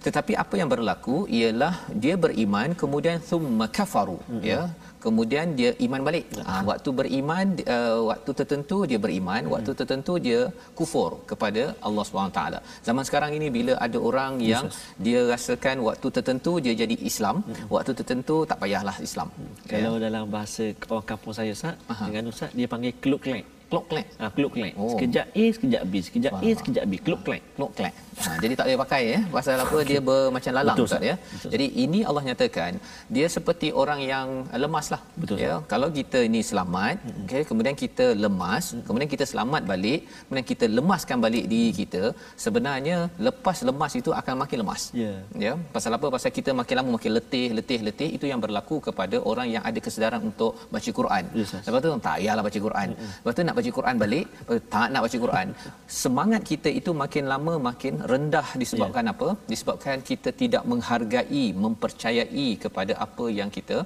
tetapi 0.06 0.34
apa 0.44 0.56
yang 0.62 0.72
berlaku 0.74 1.18
ialah 1.40 1.74
dia 2.04 2.16
beriman 2.26 2.72
kemudian 2.84 3.20
thumma 3.30 3.68
kafaru 3.78 4.18
uh-huh. 4.24 4.44
ya 4.52 4.62
kemudian 5.08 5.56
dia 5.60 5.70
iman 5.86 6.02
balik 6.08 6.26
ha, 6.48 6.54
waktu 6.70 6.90
beriman 7.00 7.48
uh, 7.76 8.00
waktu 8.12 8.32
tertentu 8.40 8.78
dia 8.90 9.00
beriman 9.06 9.42
hmm. 9.44 9.54
waktu 9.54 9.72
tertentu 9.80 10.14
dia 10.28 10.40
kufur 10.80 11.10
kepada 11.32 11.64
Allah 11.88 12.04
SWT 12.08 12.42
zaman 12.88 13.04
sekarang 13.10 13.34
ini 13.38 13.50
bila 13.58 13.76
ada 13.88 14.00
orang 14.10 14.34
yang 14.52 14.66
yes. 14.70 14.80
dia 15.06 15.20
rasakan 15.34 15.78
waktu 15.90 16.08
tertentu 16.18 16.54
dia 16.66 16.74
jadi 16.84 16.96
Islam 17.12 17.38
hmm. 17.44 17.68
waktu 17.76 17.92
tertentu 18.00 18.38
tak 18.50 18.60
payahlah 18.64 18.98
Islam 19.10 19.30
hmm. 19.36 19.54
kalau 19.74 19.94
ya. 19.98 20.02
dalam 20.08 20.26
bahasa 20.38 20.66
orang 20.94 21.08
kampung 21.12 21.36
saya 21.40 21.52
Ustaz 21.58 21.76
dengan 22.08 22.26
Ustaz 22.34 22.52
dia 22.60 22.70
panggil 22.74 22.96
kluk 23.06 23.24
klek 23.28 23.46
klok 23.72 23.86
klek. 23.92 24.08
Ah 24.24 24.32
klok 24.36 24.52
klek. 24.56 24.74
Oh. 24.80 24.92
Sekejap 24.96 25.28
A, 25.42 25.46
sekejap 25.56 25.82
B, 25.92 25.94
sekejap 26.08 26.32
Faham. 26.36 26.48
A, 26.48 26.58
sekejap 26.60 26.84
B, 26.88 26.94
klok 27.06 27.22
klek. 27.28 27.42
Klok 27.60 27.72
klek. 27.78 27.94
Ha, 28.24 28.30
jadi 28.44 28.54
tak 28.60 28.66
boleh 28.68 28.80
pakai 28.84 29.02
ya. 29.14 29.20
Pasal 29.36 29.62
apa 29.66 29.78
dia 29.90 30.00
bermacam 30.10 30.54
lalang 30.58 30.78
Betul, 30.78 30.88
Ustaz 30.90 31.04
ya. 31.10 31.16
Betul. 31.34 31.50
Jadi 31.54 31.66
ini 31.84 32.00
Allah 32.10 32.24
nyatakan 32.30 32.72
dia 33.16 33.28
seperti 33.36 33.68
orang 33.82 34.00
yang 34.12 34.28
lemaslah. 34.64 35.02
Betul. 35.22 35.38
Ya. 35.44 35.54
Kalau 35.74 35.90
kita 36.00 36.20
ini 36.30 36.42
selamat, 36.50 36.96
hmm. 37.06 37.24
okey, 37.26 37.44
kemudian 37.50 37.76
kita 37.84 38.06
lemas, 38.26 38.66
hmm. 38.74 38.84
kemudian 38.88 39.10
kita 39.14 39.26
selamat 39.32 39.62
balik, 39.72 40.02
kemudian 40.26 40.48
kita 40.52 40.66
lemaskan 40.78 41.18
balik 41.26 41.46
diri 41.54 41.72
kita, 41.82 42.04
sebenarnya 42.46 42.98
lepas 43.28 43.58
lemas 43.70 43.94
itu 44.02 44.12
akan 44.20 44.36
makin 44.44 44.58
lemas. 44.64 44.84
Yeah. 45.04 45.18
Ya. 45.46 45.54
Pasal 45.76 45.94
apa? 45.98 46.08
Pasal 46.16 46.32
kita 46.40 46.52
makin 46.62 46.76
lama 46.82 46.90
makin 46.98 47.14
letih, 47.18 47.48
letih, 47.58 47.80
letih 47.88 48.10
itu 48.18 48.26
yang 48.32 48.42
berlaku 48.46 48.78
kepada 48.88 49.18
orang 49.32 49.48
yang 49.56 49.64
ada 49.70 49.80
kesedaran 49.86 50.22
untuk 50.32 50.52
baca 50.74 50.90
Quran. 51.00 51.24
Yes, 51.38 51.54
Lepas 51.66 51.80
tu 51.86 51.90
tak 52.08 52.16
payahlah 52.18 52.44
baca 52.48 52.60
Quran. 52.68 52.90
Hmm. 52.98 53.12
Lepas 53.22 53.34
tu 53.38 53.44
nak 53.48 53.56
baca 53.60 53.72
Quran 53.78 53.96
balik 54.04 54.26
eh, 54.52 54.62
tak 54.74 54.88
nak 54.94 55.02
baca 55.06 55.18
Quran 55.26 55.48
semangat 56.02 56.42
kita 56.52 56.70
itu 56.80 56.92
makin 57.04 57.24
lama 57.34 57.54
makin 57.70 57.94
rendah 58.14 58.48
disebabkan 58.62 59.06
yeah. 59.08 59.14
apa 59.14 59.30
disebabkan 59.52 60.04
kita 60.10 60.30
tidak 60.42 60.64
menghargai 60.72 61.46
mempercayai 61.66 62.48
kepada 62.64 62.96
apa 63.06 63.26
yang 63.40 63.50
kita 63.58 63.78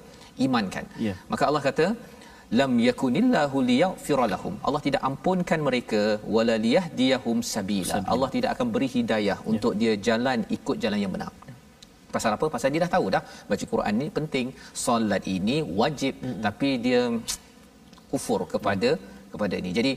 imankan 0.46 0.86
yeah. 1.06 1.16
maka 1.32 1.44
Allah 1.48 1.62
kata 1.68 1.86
lam 2.60 2.72
yakunillahu 2.88 3.58
liyaghfiralahum 3.70 4.54
Allah 4.66 4.82
tidak 4.86 5.02
ampunkan 5.10 5.60
mereka 5.68 6.02
wala 6.36 6.56
liyahdiyahum 6.66 7.38
sabila 7.52 8.00
Allah 8.14 8.30
tidak 8.36 8.50
akan 8.54 8.68
beri 8.74 8.90
hidayah 8.96 9.38
yeah. 9.40 9.50
untuk 9.52 9.74
dia 9.82 9.94
jalan 10.08 10.40
ikut 10.58 10.76
jalan 10.84 11.00
yang 11.04 11.14
benar 11.16 11.32
pasal 12.16 12.32
apa 12.36 12.46
pasal 12.54 12.70
dia 12.72 12.82
dah 12.84 12.92
tahu 12.96 13.06
dah 13.14 13.22
baca 13.50 13.64
Quran 13.72 13.94
ni 14.00 14.06
penting 14.18 14.48
solat 14.86 15.24
ini 15.36 15.56
wajib 15.80 16.14
mm-hmm. 16.20 16.42
tapi 16.46 16.70
dia 16.86 17.02
kufur 18.12 18.40
kepada 18.54 18.90
mm 18.98 19.10
kepada 19.32 19.54
ini. 19.60 19.70
Jadi 19.78 19.92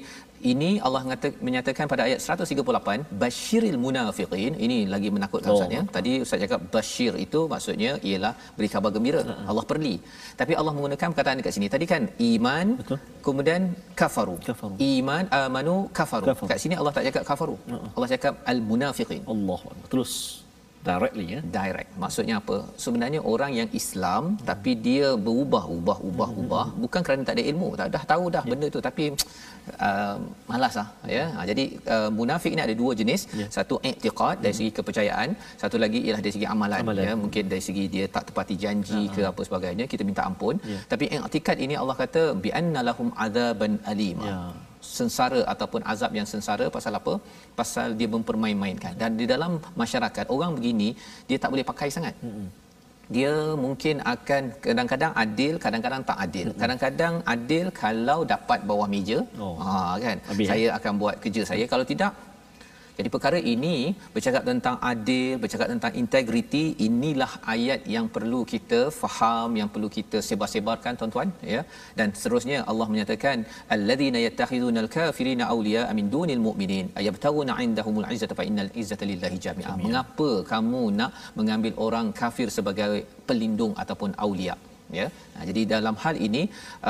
ini 0.51 0.69
Allah 0.85 1.01
menyatakan 1.47 1.85
pada 1.91 2.03
ayat 2.07 2.19
138 2.19 3.17
basyiril 3.21 3.77
munafiqin 3.85 4.53
ini 4.65 4.77
lagi 4.93 5.09
menakutkan 5.15 5.49
oh. 5.51 5.57
Ustaz 5.57 5.75
ya. 5.77 5.81
Tadi 5.95 6.11
Ustaz 6.25 6.39
cakap 6.43 6.61
basyir 6.75 7.13
itu 7.25 7.39
maksudnya 7.53 7.91
ialah 8.09 8.33
beri 8.57 8.69
khabar 8.73 8.91
gembira. 8.95 9.21
Uh-huh. 9.23 9.49
Allah 9.51 9.65
perli. 9.71 9.95
Tapi 10.41 10.53
Allah 10.59 10.73
menggunakan 10.77 11.07
perkataan 11.11 11.39
dekat 11.41 11.55
sini. 11.57 11.67
Tadi 11.75 11.85
kan 11.93 12.05
iman 12.29 12.67
Betul. 12.81 12.99
kemudian 13.27 13.61
kafaru. 14.01 14.37
kafaru. 14.49 14.75
Iman 14.93 15.25
amanu 15.41 15.77
kafaru. 15.99 16.25
kafaru. 16.31 16.49
Kat 16.51 16.59
sini 16.63 16.75
Allah 16.79 16.93
tak 16.97 17.05
cakap 17.09 17.23
kafaru. 17.31 17.57
Uh-huh. 17.57 17.89
Allah 17.95 18.09
cakap 18.15 18.33
al 18.53 18.61
munafiqin. 18.71 19.23
Allah. 19.35 19.59
Terus 19.91 20.44
directly 20.87 21.25
ya 21.35 21.39
direct 21.57 21.91
maksudnya 22.03 22.35
apa 22.41 22.57
sebenarnya 22.83 23.21
orang 23.33 23.51
yang 23.59 23.69
Islam 23.79 24.23
hmm. 24.31 24.45
tapi 24.49 24.71
dia 24.87 25.07
berubah 25.27 25.63
ubah 25.77 25.97
ubah 26.09 26.29
hmm. 26.31 26.41
ubah 26.41 26.65
bukan 26.83 27.01
kerana 27.05 27.21
tak 27.27 27.35
ada 27.37 27.43
ilmu 27.51 27.69
tak 27.79 27.89
dah 27.95 28.03
tahu 28.11 28.25
dah 28.35 28.43
yeah. 28.43 28.51
benda 28.51 28.67
tu 28.75 28.81
tapi 28.87 29.05
uh, 29.87 30.15
malas 30.51 30.75
lah 30.79 30.87
ya 31.17 31.25
ha, 31.35 31.45
jadi 31.51 31.65
uh, 31.95 32.09
munafik 32.19 32.53
ni 32.57 32.61
ada 32.67 32.75
dua 32.81 32.91
jenis 33.01 33.23
yeah. 33.39 33.49
satu 33.57 33.77
i'tiqad 33.89 34.37
dari 34.45 34.55
segi 34.59 34.71
kepercayaan 34.77 35.29
satu 35.63 35.79
lagi 35.85 36.01
ialah 36.05 36.21
dari 36.25 36.33
segi 36.37 36.47
amalan, 36.55 36.81
amalan. 36.85 37.05
ya 37.07 37.13
mungkin 37.23 37.43
dari 37.53 37.63
segi 37.67 37.85
dia 37.95 38.05
tak 38.17 38.25
tepati 38.29 38.57
janji 38.65 39.01
uh-huh. 39.01 39.15
ke 39.15 39.21
apa 39.31 39.41
sebagainya 39.49 39.87
kita 39.93 40.05
minta 40.11 40.23
ampun 40.29 40.55
yeah. 40.71 40.83
tapi 40.93 41.07
i'tiqad 41.17 41.59
ini 41.67 41.77
Allah 41.81 41.97
kata 42.03 42.23
bi 42.45 42.51
annalahum 42.61 43.09
adzaban 43.25 43.75
alim 43.93 44.19
yeah 44.29 44.64
sengsara 44.97 45.41
ataupun 45.53 45.81
azab 45.93 46.11
yang 46.19 46.27
sengsara 46.31 46.65
pasal 46.75 46.93
apa? 46.99 47.13
Pasal 47.59 47.87
dia 47.99 48.09
mempermain-mainkan. 48.15 48.93
Dan 49.01 49.17
di 49.21 49.25
dalam 49.33 49.51
masyarakat 49.81 50.25
orang 50.35 50.53
begini 50.57 50.89
dia 51.29 51.37
tak 51.43 51.51
boleh 51.55 51.65
pakai 51.71 51.89
sangat. 51.97 52.15
Hmm. 52.25 52.47
Dia 53.15 53.33
mungkin 53.63 53.95
akan 54.13 54.43
kadang-kadang 54.65 55.13
adil, 55.23 55.53
kadang-kadang 55.65 56.03
tak 56.09 56.17
adil. 56.25 56.47
Hmm. 56.49 56.59
Kadang-kadang 56.61 57.15
adil 57.33 57.65
kalau 57.81 58.19
dapat 58.33 58.59
bawah 58.69 58.87
meja. 58.93 59.19
Oh. 59.45 59.55
Ha 59.65 59.73
kan. 60.05 60.17
Habis, 60.29 60.47
saya 60.51 60.67
ya? 60.69 60.77
akan 60.77 60.93
buat 61.01 61.15
kerja 61.25 61.43
saya. 61.51 61.65
Kalau 61.73 61.85
tidak 61.91 62.11
jadi 62.97 63.09
perkara 63.15 63.39
ini 63.53 63.75
bercakap 64.15 64.43
tentang 64.49 64.75
adil, 64.91 65.31
bercakap 65.43 65.67
tentang 65.73 65.93
integriti, 66.01 66.63
inilah 66.87 67.31
ayat 67.53 67.81
yang 67.95 68.05
perlu 68.15 68.41
kita 68.51 68.79
faham, 68.99 69.49
yang 69.59 69.69
perlu 69.73 69.89
kita 69.97 70.19
sebar-sebarkan 70.27 70.93
tuan-tuan 70.99 71.29
ya. 71.53 71.61
Dan 71.99 72.07
seterusnya 72.17 72.59
Allah 72.71 72.87
menyatakan 72.93 73.43
alladzina 73.75 74.21
yattakhiduna 74.27 74.79
al-kafirina 74.85 75.45
awliya 75.55 75.83
min 75.99 76.07
dunil 76.15 76.43
mu'minin 76.47 76.87
ayabtaguna 77.01 77.55
'indahumul 77.65 78.07
'izzata 78.15 78.37
fa 78.39 78.45
innal 78.49 78.71
'izzata 78.81 79.07
lillahi 79.11 79.39
jami'a. 79.47 79.73
Mengapa 79.85 80.29
kamu 80.53 80.83
nak 80.99 81.11
mengambil 81.39 81.75
orang 81.87 82.07
kafir 82.21 82.47
sebagai 82.59 82.91
pelindung 83.27 83.75
ataupun 83.83 84.13
aulia? 84.27 84.55
Ya 84.99 85.07
nah, 85.35 85.43
jadi 85.49 85.61
dalam 85.75 85.95
hal 86.03 86.15
ini 86.27 86.41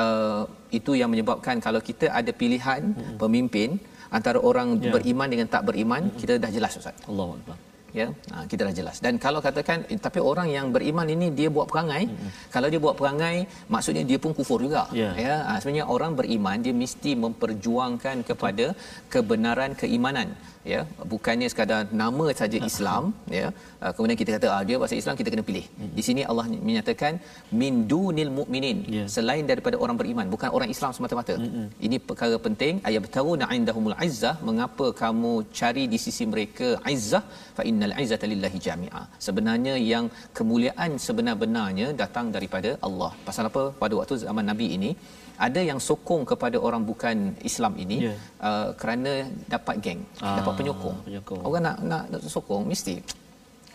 uh, 0.02 0.42
itu 0.78 0.92
yang 1.00 1.10
menyebabkan 1.12 1.58
kalau 1.66 1.80
kita 1.88 2.06
ada 2.20 2.32
pilihan 2.40 2.82
hmm. 2.92 3.16
pemimpin 3.22 3.78
antara 4.10 4.38
orang 4.50 4.68
yeah. 4.78 4.92
beriman 4.94 5.28
dengan 5.32 5.46
tak 5.54 5.62
beriman 5.68 6.02
mm-hmm. 6.06 6.20
kita 6.20 6.34
dah 6.44 6.50
jelas 6.56 6.78
ustaz. 6.80 6.96
Allahuakbar. 7.10 7.56
Ya, 7.98 8.06
ha, 8.32 8.44
kita 8.50 8.62
dah 8.68 8.74
jelas. 8.78 8.96
Dan 9.04 9.14
kalau 9.24 9.40
katakan 9.46 9.78
eh, 9.92 9.98
tapi 10.06 10.20
orang 10.30 10.48
yang 10.56 10.66
beriman 10.74 11.08
ini 11.14 11.26
dia 11.38 11.48
buat 11.56 11.66
perangai, 11.72 12.02
mm-hmm. 12.08 12.30
kalau 12.54 12.68
dia 12.72 12.80
buat 12.86 12.96
perangai 13.00 13.36
maksudnya 13.74 14.04
dia 14.10 14.18
pun 14.24 14.32
kufur 14.38 14.58
juga. 14.66 14.82
Yeah. 15.02 15.14
Ya, 15.26 15.34
ha, 15.46 15.56
sebenarnya 15.60 15.86
orang 15.96 16.12
beriman 16.20 16.60
dia 16.66 16.74
mesti 16.82 17.12
memperjuangkan 17.24 18.16
kepada 18.30 18.66
kebenaran 19.14 19.72
keimanan 19.82 20.30
ya 20.72 20.80
bukannya 21.12 21.48
sekadar 21.52 21.80
nama 22.00 22.26
saja 22.40 22.58
Islam 22.68 23.02
ya 23.38 23.46
uh, 23.82 23.92
kemudian 23.94 24.18
kita 24.20 24.30
kata 24.36 24.46
ah 24.54 24.62
dia 24.68 24.76
bahasa 24.80 24.96
Islam 25.00 25.14
kita 25.20 25.30
kena 25.32 25.44
pilih 25.50 25.64
hmm. 25.68 25.90
di 25.98 26.02
sini 26.06 26.22
Allah 26.30 26.46
menyatakan 26.68 27.12
min 27.60 27.74
dunil 27.92 28.32
mukminin 28.38 28.78
yeah. 28.96 29.06
selain 29.16 29.44
daripada 29.50 29.78
orang 29.84 29.96
beriman 30.00 30.26
bukan 30.34 30.50
orang 30.58 30.70
Islam 30.74 30.90
semata-mata 30.96 31.36
hmm. 31.42 31.66
ini 31.88 31.98
perkara 32.08 32.38
penting 32.46 32.82
ayat 32.90 33.10
tahu 33.18 33.32
indahumul 33.58 33.96
izzah 34.08 34.34
mengapa 34.48 34.86
kamu 35.02 35.32
cari 35.60 35.84
di 35.92 36.00
sisi 36.06 36.26
mereka 36.32 36.68
izzah 36.94 37.24
fa 37.58 37.62
innal 37.86 38.02
izzata 38.04 38.26
lillahi 38.32 38.58
jami'a 38.66 39.02
sebenarnya 39.26 39.74
yang 39.92 40.06
kemuliaan 40.38 40.92
sebenar-benarnya 41.06 41.88
datang 42.02 42.28
daripada 42.36 42.72
Allah 42.88 43.12
pasal 43.28 43.46
apa 43.50 43.62
pada 43.82 43.94
waktu 44.00 44.18
zaman 44.26 44.46
nabi 44.52 44.68
ini 44.78 44.90
ada 45.46 45.60
yang 45.70 45.80
sokong 45.88 46.22
kepada 46.30 46.56
orang 46.66 46.82
bukan 46.90 47.16
Islam 47.50 47.72
ini 47.84 47.96
yeah. 48.06 48.16
uh, 48.48 48.68
kerana 48.80 49.12
dapat 49.54 49.76
geng, 49.84 50.00
ah, 50.24 50.36
dapat 50.38 50.52
penyokong. 50.58 50.98
penyokong. 51.06 51.40
Orang 51.48 51.62
nak 51.66 51.76
nak, 51.90 52.04
nak 52.12 52.20
sokong 52.36 52.64
mesti 52.72 52.96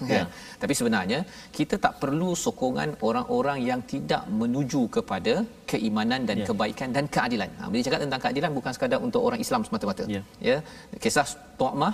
kan 0.10 0.26
tapi 0.62 0.74
sebenarnya 0.80 1.20
kita 1.58 1.76
tak 1.86 1.94
perlu 2.02 2.30
sokongan 2.44 2.90
orang-orang 3.08 3.60
yang 3.70 3.82
tidak 3.94 4.24
menuju 4.42 4.82
kepada 4.96 5.34
keimanan 5.72 6.22
dan 6.30 6.38
Ya. 6.42 6.46
kebaikan 6.50 6.90
dan 6.96 7.06
keadilan 7.16 7.50
ha, 7.60 7.70
bila 7.72 7.82
cakap 7.88 8.02
tentang 8.06 8.22
keadilan 8.24 8.52
bukan 8.58 8.72
sekadar 8.76 9.00
untuk 9.08 9.22
orang 9.28 9.42
Islam 9.46 9.62
semata-mata 9.68 10.06
Ya. 10.16 10.22
ya 10.50 10.58
kisah 11.04 11.28
Tuamah 11.60 11.94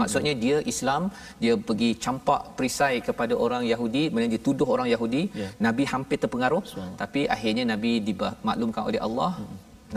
Maksudnya 0.00 0.32
dia 0.44 0.56
Islam, 0.72 1.02
dia 1.42 1.54
pergi 1.68 1.90
campak 2.04 2.40
perisai 2.56 2.94
kepada 3.08 3.34
orang 3.44 3.62
Yahudi, 3.72 4.02
kemudian 4.08 4.32
dia 4.34 4.42
tuduh 4.48 4.68
orang 4.74 4.88
Yahudi. 4.94 5.22
Ya. 5.42 5.48
Nabi 5.66 5.84
hampir 5.92 6.16
terpengaruh, 6.22 6.62
Subhanallah. 6.70 6.98
tapi 7.02 7.20
akhirnya 7.34 7.64
Nabi 7.72 7.92
dimaklumkan 8.08 8.82
oleh 8.88 9.00
Allah. 9.08 9.32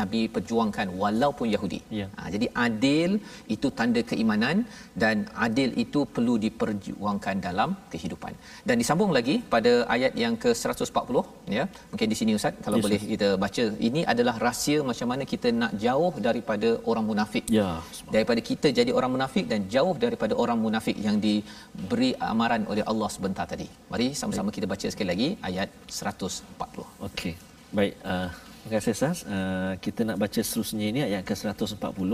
Nabi 0.02 0.22
perjuangkan 0.36 0.88
walaupun 1.04 1.48
Yahudi. 1.56 1.80
Ya. 2.00 2.08
Ha, 2.18 2.30
jadi 2.36 2.48
adil 2.66 3.12
itu 3.56 3.68
tanda 3.80 4.02
keimanan 4.12 4.58
dan 5.04 5.16
adil 5.48 5.70
itu 5.84 6.02
perlu 6.16 6.36
diperjuangkan 6.46 7.36
dalam 7.48 7.70
kehidupan. 7.94 8.34
Dan 8.68 8.76
disambung 8.82 9.12
lagi 9.18 9.36
pada 9.54 9.74
ayat 9.96 10.14
yang 10.24 10.36
ke-140 10.44 11.18
ya. 11.58 11.64
Mungkin 11.92 12.08
di 12.14 12.18
sini 12.22 12.32
Ustaz 12.40 12.56
kalau 12.66 12.78
Yes, 12.80 12.86
boleh 12.86 13.00
kita 13.14 13.28
baca. 13.44 13.64
Ini 13.90 14.02
adalah 14.14 14.36
rahsia 14.48 14.80
macam 14.90 15.08
mana 15.12 15.24
kita 15.34 15.48
nak 15.62 15.74
jauh 15.86 16.14
daripada 16.28 16.70
orang 16.92 17.06
munafik 17.12 17.46
Ya. 17.60 17.70
daripada 18.16 18.42
kita 18.50 18.68
jadi 18.80 18.92
orang 18.98 19.12
munafik 19.16 19.46
dan 19.52 19.62
jauh 19.76 19.96
daripada 20.06 20.34
orang 20.44 20.60
munafik 20.66 20.98
yang 21.08 21.18
diberi 21.26 22.12
amaran 22.32 22.64
oleh 22.72 22.84
Allah 22.92 23.10
sebentar 23.16 23.46
tadi. 23.54 23.68
Mari 23.92 24.08
sama-sama 24.22 24.50
kita 24.58 24.68
baca 24.74 24.88
sekali 24.94 25.10
lagi 25.14 25.28
ayat 25.50 25.70
140. 26.00 26.88
Okey. 27.10 27.34
Baik, 27.78 27.94
uh, 28.14 28.28
terima 28.66 28.82
kasih 28.82 28.98
Sas. 28.98 29.22
Uh, 29.30 29.78
kita 29.78 30.02
nak 30.02 30.18
baca 30.18 30.42
seterusnya 30.42 30.86
ini 30.90 31.06
ayat 31.06 31.22
ke-140. 31.22 32.12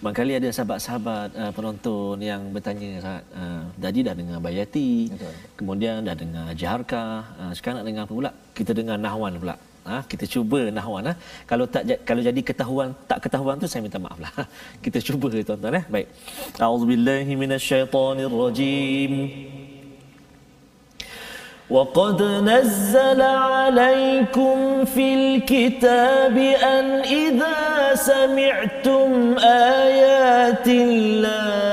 Barangkali 0.00 0.32
ada 0.40 0.48
sahabat-sahabat 0.48 1.28
uh, 1.36 1.52
penonton 1.52 2.16
yang 2.16 2.48
bertanya 2.48 2.88
Ustaz, 2.96 3.20
uh, 3.36 3.68
tadi 3.76 4.00
dah 4.00 4.16
dengar 4.16 4.40
Bayati, 4.40 5.12
Betul. 5.12 5.36
kemudian 5.52 6.00
dah 6.00 6.16
dengar 6.16 6.48
Jaharka, 6.56 7.04
uh, 7.36 7.52
sekarang 7.52 7.84
nak 7.84 7.86
dengar 7.92 8.02
apa 8.08 8.14
pula? 8.16 8.30
Kita 8.56 8.72
dengar 8.72 8.96
Nahwan 8.96 9.36
pula. 9.36 9.56
Ha, 9.82 10.06
kita 10.06 10.30
cuba 10.30 10.70
nahwan 10.70 11.10
ha. 11.10 11.14
Kalau 11.42 11.66
tak 11.66 11.82
kalau 12.06 12.22
jadi 12.22 12.38
ketahuan 12.38 12.94
tak 13.10 13.18
ketahuan 13.26 13.58
tu 13.58 13.66
saya 13.66 13.82
minta 13.82 13.98
maaf 13.98 14.14
lah. 14.22 14.30
Kita 14.84 15.02
cuba 15.02 15.26
tuan-tuan 15.26 15.74
eh. 15.82 15.84
Baik. 15.90 16.06
Auzubillahi 16.54 17.34
minasyaitonirrajim. 17.34 19.10
وقد 21.72 22.22
نزل 22.22 23.22
عليكم 23.22 24.84
في 24.84 25.14
الكتاب 25.14 26.36
أن 26.62 27.00
إذا 27.00 27.94
سمعتم 27.94 29.38
آيات 29.44 30.66
الله 30.68 31.72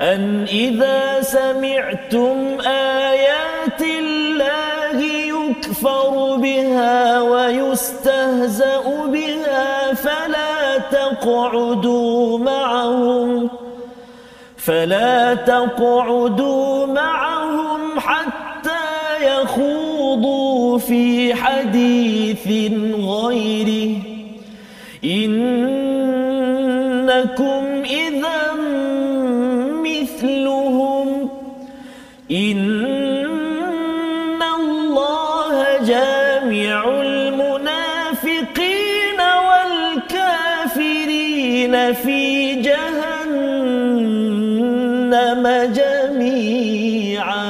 أن 0.00 0.46
إذا 0.50 1.22
سمعتم 1.22 2.58
آيات 2.66 3.80
الله 3.80 5.02
يكفر 5.06 6.36
بها 6.36 7.20
ويستهزأ 7.20 8.82
بها 9.06 9.94
فلا 9.94 10.78
تقعدوا 10.90 12.38
معهم. 12.38 13.61
فلا 14.64 15.34
تقعدوا 15.34 16.86
معهم 16.86 18.00
حتى 18.00 18.70
يخوضوا 19.22 20.78
في 20.78 21.34
حديث 21.34 22.46
غيره. 22.94 23.96
إنكم 25.04 25.42
إذا 27.84 28.51
جميعا 45.81 47.47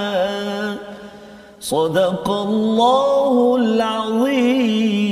صدق 1.59 2.27
الله 2.47 3.35
العظيم 3.61 5.07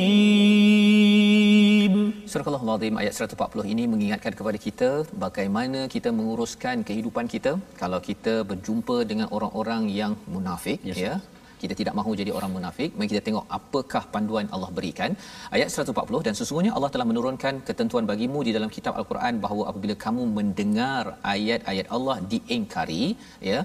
Surah 2.35 2.47
Al-Azim 2.51 2.95
ayat 3.01 3.13
140 3.15 3.73
ini 3.73 3.83
mengingatkan 3.91 4.33
kepada 4.39 4.57
kita 4.65 4.89
bagaimana 5.25 5.79
kita 5.93 6.09
menguruskan 6.17 6.75
kehidupan 6.87 7.25
kita 7.33 7.51
kalau 7.81 7.99
kita 8.09 8.33
berjumpa 8.49 8.97
dengan 9.11 9.27
orang-orang 9.35 9.83
yang 9.99 10.11
munafik 10.33 10.79
Yes, 10.89 10.97
ya 11.05 11.13
kita 11.62 11.74
tidak 11.80 11.94
mahu 11.98 12.12
jadi 12.20 12.32
orang 12.38 12.52
munafik 12.56 12.90
mari 12.98 13.08
kita 13.12 13.22
tengok 13.28 13.46
apakah 13.58 14.02
panduan 14.14 14.48
Allah 14.56 14.70
berikan 14.78 15.12
ayat 15.56 15.68
140 15.84 16.26
dan 16.26 16.34
sesungguhnya 16.40 16.72
Allah 16.78 16.90
telah 16.96 17.06
menurunkan 17.12 17.54
ketentuan 17.68 18.06
bagimu 18.12 18.42
di 18.48 18.54
dalam 18.56 18.72
kitab 18.76 18.94
al-Quran 19.02 19.34
bahawa 19.44 19.64
apabila 19.72 19.96
kamu 20.06 20.24
mendengar 20.38 21.04
ayat-ayat 21.34 21.88
Allah 21.96 22.16
diingkari 22.34 23.04
ya 23.50 23.60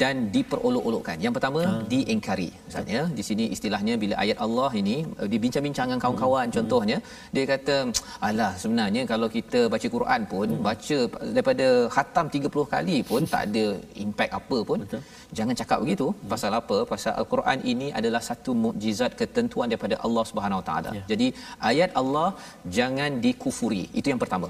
dan 0.00 0.16
diperolok-olokkan. 0.34 1.16
Yang 1.24 1.34
pertama 1.36 1.60
ha. 1.68 1.72
diingkari. 1.92 2.50
Misalnya 2.66 3.00
di 3.18 3.22
sini 3.28 3.44
istilahnya 3.54 3.94
bila 4.02 4.14
ayat 4.24 4.38
Allah 4.46 4.70
ini 4.80 4.96
uh, 5.20 5.28
dibincang-bincang 5.32 5.86
dengan 5.88 6.02
kawan-kawan 6.04 6.46
hmm. 6.46 6.56
contohnya 6.56 6.98
dia 7.34 7.44
kata 7.52 7.76
alah 8.28 8.52
sebenarnya 8.62 9.02
kalau 9.12 9.28
kita 9.36 9.60
baca 9.74 9.88
Quran 9.96 10.22
pun 10.32 10.48
hmm. 10.54 10.62
baca 10.68 10.98
daripada 11.34 11.66
khatam 11.96 12.26
30 12.36 12.74
kali 12.74 12.98
pun 13.10 13.22
tak 13.32 13.42
ada 13.50 13.64
impact 14.04 14.32
apa 14.40 14.58
pun. 14.70 14.78
Betul. 14.86 15.02
Jangan 15.38 15.54
cakap 15.60 15.78
begitu. 15.84 16.06
Hmm. 16.10 16.28
Pasal 16.32 16.52
apa? 16.60 16.76
Pasal 16.92 17.12
Al-Quran 17.20 17.58
ini 17.72 17.88
adalah 17.98 18.22
satu 18.28 18.52
mukjizat 18.64 19.12
ketentuan 19.20 19.66
daripada 19.72 19.96
Allah 20.06 20.24
Subhanahu 20.30 20.60
Wa 20.60 20.66
Taala. 20.68 20.90
Ya. 20.98 21.02
Jadi 21.12 21.26
ayat 21.70 21.90
Allah 22.00 22.28
jangan 22.78 23.10
dikufuri. 23.24 23.84
Itu 24.00 24.06
yang 24.12 24.20
pertama. 24.24 24.48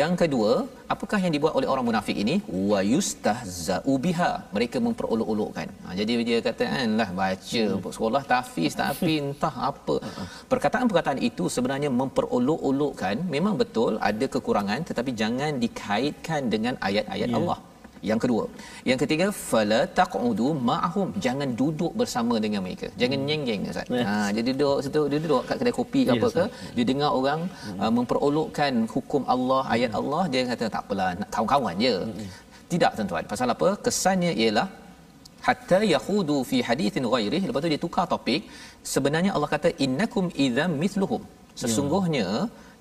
Yang 0.00 0.12
kedua, 0.22 0.52
apakah 0.94 1.18
yang 1.24 1.32
dibuat 1.36 1.54
oleh 1.58 1.68
orang 1.72 1.86
munafik 1.90 2.16
ini? 2.24 2.36
Wa 2.70 2.80
yustahza'u 2.92 3.94
biha. 4.06 4.32
Mereka 4.56 4.78
memperolok-olokkan. 4.86 5.68
Ha, 5.84 5.96
jadi 6.00 6.12
dia 6.30 6.38
kata 6.48 6.64
kan 6.74 6.90
lah 7.00 7.10
baca 7.20 7.64
hmm. 7.64 7.92
sekolah 7.96 8.22
tahfiz 8.32 8.72
tapi 8.84 9.12
entah 9.26 9.54
apa. 9.70 9.96
Perkataan-perkataan 10.52 11.20
itu 11.30 11.46
sebenarnya 11.56 11.92
memperolok-olokkan 12.00 13.16
memang 13.36 13.56
betul 13.64 13.92
ada 14.10 14.26
kekurangan 14.36 14.80
tetapi 14.90 15.10
jangan 15.22 15.52
dikaitkan 15.66 16.42
dengan 16.54 16.76
ayat-ayat 16.88 17.28
Ya. 17.32 17.38
Allah. 17.38 17.58
Yang 18.10 18.20
kedua, 18.24 18.44
yang 18.88 18.98
ketiga 19.02 19.26
fala 19.48 19.80
taqudu 19.98 20.48
ma'ahum 20.68 21.08
jangan 21.24 21.48
duduk 21.60 21.92
bersama 22.00 22.34
dengan 22.44 22.60
mereka. 22.66 22.88
Jangan 23.00 23.18
hmm. 23.20 23.26
nyeng-nyeng 23.28 23.62
Ustaz. 23.72 23.88
Yes. 23.96 24.06
Ha 24.08 24.14
dia 24.34 24.42
duduk 24.50 24.76
situ 24.84 25.02
dia 25.12 25.18
duduk 25.24 25.42
kat 25.48 25.56
kedai 25.60 25.74
kopi 25.80 26.00
ke 26.08 26.12
Yes, 26.16 26.22
apa 26.22 26.28
ke, 26.36 26.44
dia 26.76 26.84
dengar 26.90 27.10
orang 27.18 27.40
uh, 27.82 27.92
memperolokkan 27.98 28.72
hukum 28.94 29.22
Allah, 29.34 29.62
ayat 29.74 29.92
Allah, 30.00 30.22
dia 30.32 30.42
kata 30.52 30.64
tak 30.74 30.82
apalah, 30.84 31.10
nak 31.20 31.28
kawan-kawan 31.34 31.74
je. 31.86 31.94
Tidak 32.72 32.90
tuan-tuan. 32.96 33.24
Pasal 33.32 33.48
apa? 33.54 33.68
Kesannya 33.86 34.32
ialah 34.42 34.66
hatta 35.46 35.78
yahudu 35.94 36.36
fi 36.50 36.58
hadithin 36.68 37.06
ghairi 37.14 37.40
lepas 37.48 37.62
tu 37.64 37.70
dia 37.74 37.80
tukar 37.84 38.04
topik 38.12 38.42
sebenarnya 38.94 39.30
Allah 39.36 39.50
kata 39.54 39.70
innakum 39.84 40.26
idzam 40.44 40.72
mithluhum 40.82 41.22
sesungguhnya 41.62 42.26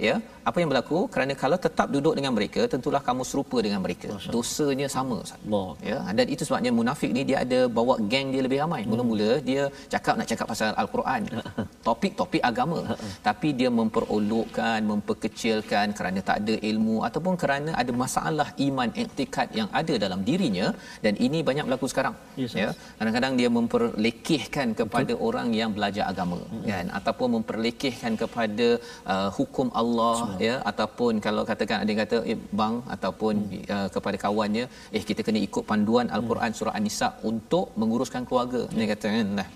ya 0.08 0.16
apa 0.49 0.58
yang 0.62 0.70
berlaku? 0.72 0.99
Kerana 1.14 1.34
kalau 1.41 1.58
tetap 1.66 1.88
duduk 1.95 2.14
dengan 2.18 2.34
mereka 2.38 2.62
tentulah 2.74 3.02
kamu 3.08 3.24
serupa 3.32 3.58
dengan 3.66 3.80
mereka. 3.86 4.10
Dosanya 4.36 4.88
sama 4.95 5.16
Ustaz. 5.26 5.39
Allah. 5.45 5.70
ya 5.89 5.97
dan 6.18 6.26
itu 6.34 6.43
sebabnya 6.47 6.72
munafik 6.80 7.12
ni 7.18 7.22
dia 7.30 7.38
ada 7.45 7.60
bawa 7.78 7.95
geng 8.12 8.28
dia 8.34 8.41
lebih 8.45 8.60
ramai. 8.64 8.82
Mula-mula 8.91 9.30
dia 9.49 9.64
cakap 9.93 10.14
nak 10.20 10.28
cakap 10.32 10.47
pasal 10.52 10.72
al-Quran. 10.84 11.22
Topik-topik 11.88 12.43
agama. 12.52 12.80
Tapi 13.28 13.49
dia 13.60 13.70
memperolokkan 13.80 14.80
memperkecilkan 14.91 15.88
kerana 15.97 16.20
tak 16.30 16.38
ada 16.43 16.56
ilmu 16.72 16.97
ataupun 17.10 17.36
kerana 17.43 17.72
ada 17.82 17.91
masalah 18.04 18.47
iman 18.68 18.89
iktikad 19.04 19.47
yang 19.60 19.70
ada 19.82 19.93
dalam 20.06 20.22
dirinya. 20.30 20.68
Dan 21.06 21.14
ini 21.28 21.41
banyak 21.49 21.66
berlaku 21.70 21.89
sekarang. 21.93 22.18
Yes, 22.41 22.58
ya 22.62 22.70
kadang-kadang 22.97 23.34
dia 23.39 23.49
memperlekehkan 23.60 24.68
kepada 24.82 25.14
Betul. 25.14 25.26
orang 25.28 25.47
yang 25.62 25.72
belajar 25.78 26.06
agama. 26.12 26.39
Hmm. 26.41 26.66
kan? 26.72 26.86
Ataupun 26.99 27.28
memperlekehkan 27.38 28.14
kepada 28.24 28.68
uh, 29.14 29.30
hukum 29.38 29.70
Allah 29.82 29.91
ya 30.48 30.56
ataupun 30.72 31.14
kalau 31.26 31.44
katakan 31.52 31.78
ada 31.82 31.89
yang 31.94 32.02
kata 32.04 32.18
eh, 32.32 32.39
bang 32.60 32.76
ataupun 32.96 33.36
hmm. 33.52 33.64
uh, 33.76 33.88
kepada 33.96 34.18
kawannya 34.26 34.66
eh 34.98 35.04
kita 35.10 35.22
kena 35.28 35.39
ikut 35.48 35.64
panduan 35.72 36.08
al-Quran 36.18 36.52
surah 36.60 36.76
an-nisa 36.80 37.10
untuk 37.32 37.68
menguruskan 37.82 38.26
keluarga 38.30 38.62
dia 38.78 38.88
kata 38.94 39.08
kan 39.16 39.30
nah 39.39 39.48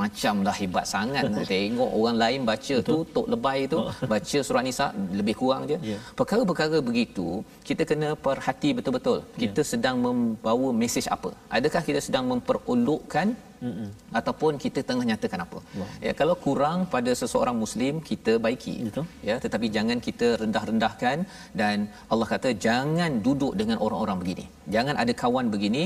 macamlah 0.00 0.54
hebat 0.60 0.86
sangat 0.94 1.24
tengok 1.50 1.90
orang 2.00 2.16
lain 2.22 2.40
baca 2.50 2.74
Betul. 2.80 2.90
tu 2.90 2.96
tok 3.14 3.26
lebay 3.32 3.58
tu 3.72 3.78
baca 4.12 4.38
surah 4.46 4.64
nisa 4.66 4.86
lebih 5.18 5.34
kurang 5.40 5.62
je 5.70 5.76
yeah. 5.90 6.00
perkara-perkara 6.18 6.80
begitu 6.88 7.28
kita 7.68 7.84
kena 7.90 8.10
perhati 8.26 8.72
betul-betul 8.78 9.18
kita 9.42 9.60
yeah. 9.62 9.70
sedang 9.72 9.96
membawa 10.06 10.68
mesej 10.82 11.06
apa 11.16 11.32
adakah 11.58 11.82
kita 11.88 12.02
sedang 12.08 12.26
memperolokkan 12.32 13.28
Mm-mm. 13.66 13.88
ataupun 14.18 14.52
kita 14.62 14.80
tengah 14.88 15.04
nyatakan 15.08 15.40
apa. 15.44 15.58
Wow. 15.78 15.88
Ya 16.06 16.12
kalau 16.20 16.34
kurang 16.44 16.78
pada 16.94 17.10
seseorang 17.20 17.56
muslim 17.64 17.94
kita 18.08 18.32
baiki. 18.44 18.74
Betul. 18.86 19.04
Ya 19.28 19.36
tetapi 19.44 19.66
jangan 19.76 19.98
kita 20.06 20.28
rendah-rendahkan 20.42 21.18
dan 21.60 21.86
Allah 22.12 22.28
kata 22.32 22.50
jangan 22.66 23.22
duduk 23.26 23.54
dengan 23.60 23.78
orang-orang 23.84 24.18
begini. 24.22 24.46
Jangan 24.76 24.96
ada 25.02 25.14
kawan 25.22 25.46
begini 25.54 25.84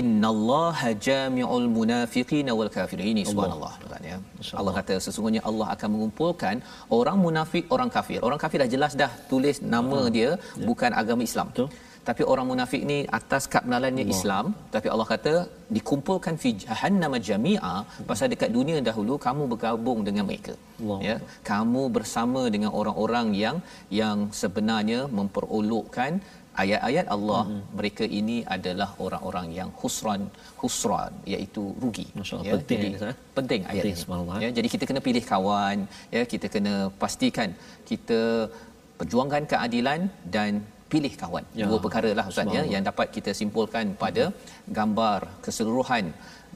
innallaha 0.00 0.88
jami'ul 1.06 1.66
munafiqina 1.76 2.52
wal 2.58 2.70
kafirin. 2.76 3.06
Ini 3.12 3.22
subhanallah 3.30 3.72
tuan 3.82 4.02
ya. 4.10 4.18
Allah 4.60 4.72
kata 4.78 4.94
sesungguhnya 5.06 5.42
Allah 5.50 5.66
akan 5.74 5.88
mengumpulkan 5.94 6.56
orang 6.98 7.18
munafik 7.26 7.64
orang 7.76 7.90
kafir. 7.96 8.20
Orang 8.28 8.40
kafir 8.44 8.58
dah 8.64 8.70
jelas 8.74 8.92
dah 9.02 9.10
tulis 9.32 9.58
nama 9.74 9.98
uh 10.02 10.10
dia 10.16 10.30
ya. 10.30 10.66
bukan 10.68 10.90
agama 11.00 11.22
Islam. 11.28 11.48
Betul. 11.52 11.68
Tapi 12.08 12.22
orang 12.32 12.46
munafik 12.50 12.82
ni 12.90 12.98
atas 13.18 13.42
kad 13.52 13.62
penalannya 13.66 14.04
Islam. 14.14 14.46
Tapi 14.74 14.88
Allah 14.92 15.06
kata 15.14 15.34
dikumpulkan 15.76 16.34
fi 16.42 16.50
jahannam 16.64 17.14
jami'a. 17.28 17.74
Pasal 18.10 18.28
dekat 18.34 18.50
dunia 18.58 18.78
dahulu 18.88 19.14
kamu 19.26 19.42
bergabung 19.52 20.00
dengan 20.08 20.24
mereka. 20.30 20.54
Allah. 20.82 20.98
ya? 21.08 21.16
Kamu 21.50 21.82
bersama 21.96 22.42
dengan 22.54 22.72
orang-orang 22.80 23.28
yang 23.44 23.58
yang 24.00 24.18
sebenarnya 24.42 25.00
memperolokkan 25.18 26.12
ayat-ayat 26.62 27.06
Allah. 27.16 27.42
Hmm. 27.48 27.62
mereka 27.78 28.04
ini 28.18 28.36
adalah 28.56 28.88
orang-orang 29.06 29.46
yang 29.58 29.70
husran 29.80 30.22
husran 30.62 31.12
iaitu 31.32 31.64
rugi. 31.84 32.06
Masyaallah. 32.20 32.46
Ya, 32.48 32.54
penting 32.58 32.78
jadi, 32.84 32.90
ya, 33.08 33.14
penting 33.38 33.60
ayat 33.70 33.84
penting, 33.86 33.96
ini 34.34 34.44
ya? 34.44 34.50
Jadi 34.58 34.68
kita 34.74 34.84
kena 34.90 35.02
pilih 35.08 35.24
kawan 35.32 35.78
ya? 36.16 36.22
Kita 36.34 36.46
kena 36.56 36.74
pastikan 37.02 37.50
kita 37.90 38.20
perjuangkan 38.98 39.44
keadilan 39.52 40.00
dan 40.36 40.62
pilih 40.94 41.12
kawan 41.22 41.44
ya. 41.60 41.66
dua 41.70 41.80
perkara 41.84 42.10
lah 42.18 42.26
ustaz 42.32 42.54
ya 42.56 42.62
yang 42.74 42.84
dapat 42.90 43.08
kita 43.16 43.32
simpulkan 43.40 43.86
pada 44.04 44.24
gambar 44.78 45.20
keseluruhan 45.44 46.06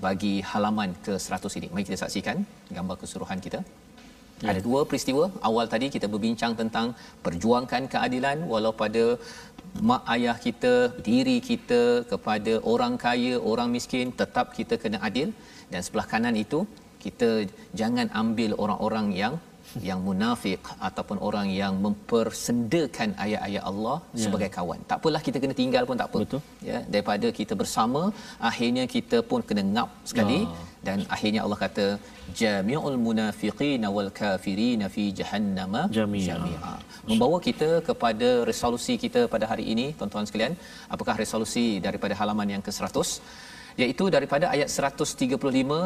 bagi 0.06 0.34
halaman 0.50 0.90
ke-100 1.06 1.54
ini 1.60 1.68
mari 1.72 1.84
kita 1.88 2.00
saksikan 2.04 2.38
gambar 2.78 2.96
keseluruhan 3.02 3.40
kita 3.46 3.60
Ya. 4.42 4.48
Ada 4.50 4.60
dua 4.66 4.80
peristiwa. 4.88 5.24
Awal 5.48 5.66
tadi 5.72 5.86
kita 5.94 6.06
berbincang 6.12 6.52
tentang 6.60 6.88
perjuangkan 7.24 7.82
keadilan 7.92 8.38
walau 8.50 8.72
pada 8.82 9.04
mak 9.88 10.02
ayah 10.14 10.36
kita, 10.46 10.74
diri 11.08 11.36
kita 11.48 11.82
kepada 12.12 12.52
orang 12.72 12.94
kaya, 13.04 13.34
orang 13.52 13.68
miskin, 13.76 14.14
tetap 14.20 14.54
kita 14.58 14.74
kena 14.82 14.98
adil 15.08 15.28
dan 15.72 15.80
sebelah 15.86 16.06
kanan 16.12 16.36
itu 16.44 16.60
kita 17.04 17.30
jangan 17.80 18.06
ambil 18.22 18.50
orang-orang 18.62 19.06
yang 19.22 19.34
yang 19.88 20.00
munafik 20.06 20.60
ataupun 20.88 21.16
orang 21.28 21.48
yang 21.60 21.74
mempersendakan 21.86 23.10
ayat-ayat 23.24 23.62
Allah 23.70 23.96
ya. 24.02 24.22
sebagai 24.24 24.48
kawan. 24.56 24.80
Tak 24.90 24.98
apalah 25.00 25.22
kita 25.26 25.38
kena 25.42 25.54
tinggal 25.62 25.82
pun 25.88 25.98
tak 26.00 26.08
apa. 26.10 26.20
Betul. 26.24 26.40
Ya, 26.70 26.78
daripada 26.94 27.28
kita 27.38 27.56
bersama 27.62 28.02
akhirnya 28.50 28.84
kita 28.94 29.20
pun 29.30 29.42
kena 29.48 29.64
ngap 29.74 29.90
sekali 30.12 30.40
ya. 30.44 30.62
dan 30.86 30.98
akhirnya 31.16 31.40
Allah 31.44 31.58
kata 31.64 31.86
jami'ul 32.42 32.98
munafiqin 33.06 33.84
wal 33.96 34.10
kafirin 34.20 34.82
fi 34.94 35.04
jahannam 35.20 35.74
jami'a. 36.28 36.74
Membawa 37.10 37.38
kita 37.48 37.70
kepada 37.90 38.30
resolusi 38.50 38.96
kita 39.04 39.20
pada 39.34 39.44
hari 39.52 39.66
ini 39.74 39.86
tuan-tuan 39.98 40.26
sekalian. 40.30 40.54
Apakah 40.94 41.16
resolusi 41.24 41.66
daripada 41.88 42.16
halaman 42.22 42.50
yang 42.56 42.64
ke-100? 42.68 42.98
iaitu 43.82 44.04
daripada 44.16 44.46
ayat 44.54 44.68
135 44.76 45.78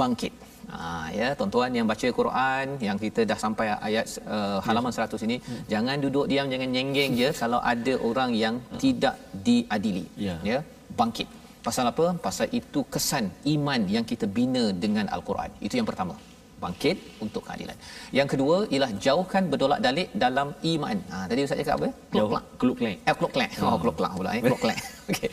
bangkit. 0.00 0.32
Ha, 0.70 1.10
ya 1.18 1.28
tuan-tuan 1.38 1.70
yang 1.78 1.86
baca 1.90 2.08
Quran 2.18 2.66
yang 2.86 2.98
kita 3.04 3.20
dah 3.30 3.38
sampai 3.44 3.66
ayat 3.88 4.06
uh, 4.36 4.58
halaman 4.66 4.92
100 4.94 5.26
ini 5.26 5.36
hmm. 5.38 5.62
jangan 5.72 5.96
duduk 6.04 6.26
diam 6.30 6.46
jangan 6.52 6.70
nyenggeng 6.76 7.12
je 7.20 7.28
kalau 7.42 7.60
ada 7.72 7.94
orang 8.08 8.30
yang 8.42 8.54
hmm. 8.62 8.80
tidak 8.84 9.16
diadili 9.48 10.04
ya. 10.26 10.36
ya 10.50 10.58
bangkit 11.00 11.28
pasal 11.66 11.86
apa 11.92 12.06
pasal 12.26 12.46
itu 12.60 12.82
kesan 12.94 13.26
iman 13.54 13.80
yang 13.94 14.04
kita 14.12 14.28
bina 14.38 14.64
dengan 14.84 15.08
al-Quran 15.16 15.50
itu 15.66 15.74
yang 15.80 15.88
pertama 15.90 16.14
bangkit 16.62 16.96
untuk 17.24 17.42
keadilan. 17.48 17.76
Yang 18.18 18.28
kedua 18.32 18.56
ialah 18.72 18.90
jauhkan 19.04 19.42
berdolak 19.52 19.80
dalik 19.86 20.08
dalam 20.24 20.48
iman. 20.72 20.96
Ha 21.12 21.24
tadi 21.30 21.40
ustaz 21.46 21.60
cakap 21.62 21.76
apa? 21.80 21.88
Jauh 22.16 22.30
kluk 22.60 22.76
klek. 22.80 22.96
Eh 23.08 23.14
kluk 23.20 23.32
klek. 23.36 23.50
Oh 23.64 23.76
kluk 23.82 23.96
klek 24.00 24.12
pula 24.18 24.30
eh 24.38 24.42
kluk 24.48 24.60
klek. 24.64 24.78
Okey. 25.10 25.28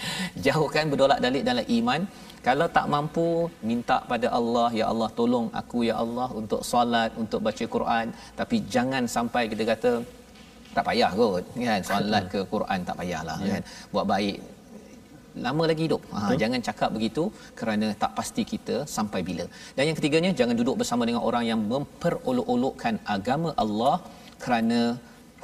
Jauhkan 0.48 0.86
berdolak 0.92 1.20
dalik 1.26 1.44
dalam 1.50 1.66
iman. 1.80 2.02
Kalau 2.48 2.68
tak 2.76 2.86
mampu 2.94 3.28
minta 3.70 3.98
pada 4.12 4.28
Allah 4.38 4.68
ya 4.80 4.86
Allah 4.92 5.10
tolong 5.20 5.48
aku 5.62 5.80
ya 5.90 5.96
Allah 6.04 6.28
untuk 6.42 6.62
solat, 6.70 7.12
untuk 7.24 7.40
baca 7.48 7.66
Quran, 7.76 8.06
tapi 8.40 8.58
jangan 8.76 9.04
sampai 9.16 9.44
kita 9.52 9.64
kata 9.72 9.92
tak 10.76 10.86
payah 10.88 11.12
kot 11.20 11.44
kan? 11.70 11.82
Solat 11.90 12.24
ke 12.34 12.40
Quran 12.54 12.80
tak 12.88 12.96
payahlah 13.00 13.38
yeah. 13.42 13.52
kan? 13.52 13.64
Buat 13.96 14.06
baik. 14.14 14.38
Lama 15.46 15.64
lagi 15.70 15.82
hidup. 15.88 16.02
Ha, 16.14 16.22
jangan 16.44 16.60
cakap 16.68 16.90
begitu 16.96 17.24
kerana 17.60 17.88
tak 18.04 18.12
pasti 18.18 18.44
kita 18.54 18.76
sampai 18.96 19.20
bila. 19.30 19.46
Dan 19.76 19.84
yang 19.90 19.98
ketiganya 20.00 20.32
jangan 20.40 20.56
duduk 20.62 20.76
bersama 20.82 21.04
dengan 21.10 21.24
orang 21.30 21.44
yang 21.52 21.62
memperolok-olokkan 21.74 22.96
agama 23.18 23.52
Allah 23.64 23.96
kerana 24.44 24.80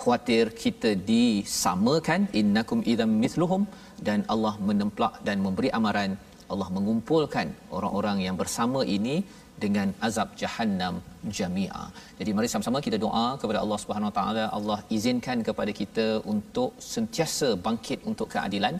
khuatir 0.01 0.45
kita 0.63 0.91
disamakan. 1.13 2.21
Innakum 2.41 2.81
idzam 2.91 3.11
mithluhum 3.23 3.63
dan 4.07 4.21
Allah 4.35 4.53
menemplak 4.69 5.15
dan 5.27 5.37
memberi 5.45 5.71
amaran 5.79 6.13
Allah 6.51 6.67
mengumpulkan 6.75 7.47
orang-orang 7.77 8.17
yang 8.25 8.35
bersama 8.41 8.81
ini 8.97 9.15
dengan 9.63 9.87
azab 10.07 10.29
jahannam 10.41 10.95
jamia. 11.37 11.81
Jadi 12.19 12.31
mari 12.37 12.47
sama-sama 12.53 12.79
kita 12.87 12.97
doa 13.05 13.25
kepada 13.41 13.59
Allah 13.63 13.79
Subhanahu 13.83 14.09
Wa 14.11 14.15
Taala 14.17 14.45
Allah 14.57 14.79
izinkan 14.97 15.39
kepada 15.49 15.71
kita 15.81 16.07
untuk 16.33 16.71
sentiasa 16.93 17.49
bangkit 17.67 18.01
untuk 18.11 18.27
keadilan 18.33 18.77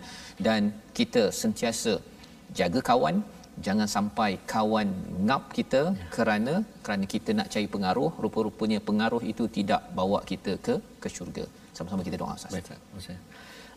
dan 0.48 0.74
kita 1.00 1.24
sentiasa 1.42 1.94
jaga 2.60 2.82
kawan 2.90 3.18
jangan 3.66 3.88
sampai 3.96 4.32
kawan 4.54 4.90
ngap 5.28 5.44
kita 5.58 5.82
kerana 6.16 6.54
kerana 6.86 7.06
kita 7.14 7.32
nak 7.40 7.50
cari 7.54 7.68
pengaruh 7.76 8.10
rupa-rupanya 8.24 8.80
pengaruh 8.90 9.24
itu 9.34 9.46
tidak 9.58 9.82
bawa 10.00 10.22
kita 10.32 10.54
ke 10.68 10.76
ke 11.04 11.10
syurga. 11.18 11.46
Sama-sama 11.78 12.02
kita 12.08 12.18
doa 12.22 12.34
Ustaz. 12.40 12.54
Baik. 12.56 12.68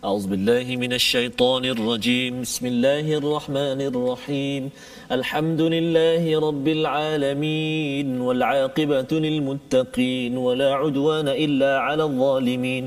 أعوذ 0.07 0.27
بالله 0.27 0.67
من 0.77 0.93
الشيطان 0.93 1.65
الرجيم. 1.65 2.33
بسم 2.47 2.65
الله 2.67 3.07
الرحمن 3.21 3.81
الرحيم. 3.91 4.63
الحمد 5.19 5.61
لله 5.61 6.41
رب 6.49 6.67
العالمين 6.69 8.21
والعاقبة 8.21 9.11
للمتقين 9.11 10.33
ولا 10.39 10.71
عدوان 10.75 11.29
إلا 11.29 11.73
على 11.87 12.05
الظالمين. 12.11 12.85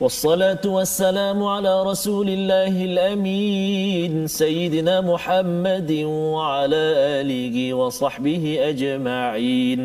والصلاة 0.00 0.64
والسلام 0.76 1.44
على 1.44 1.82
رسول 1.82 2.28
الله 2.28 2.74
الأمين 2.84 4.26
سيدنا 4.26 5.00
محمد 5.00 5.90
وعلى 6.34 6.84
آله 7.20 7.74
وصحبه 7.74 8.44
أجمعين. 8.70 9.80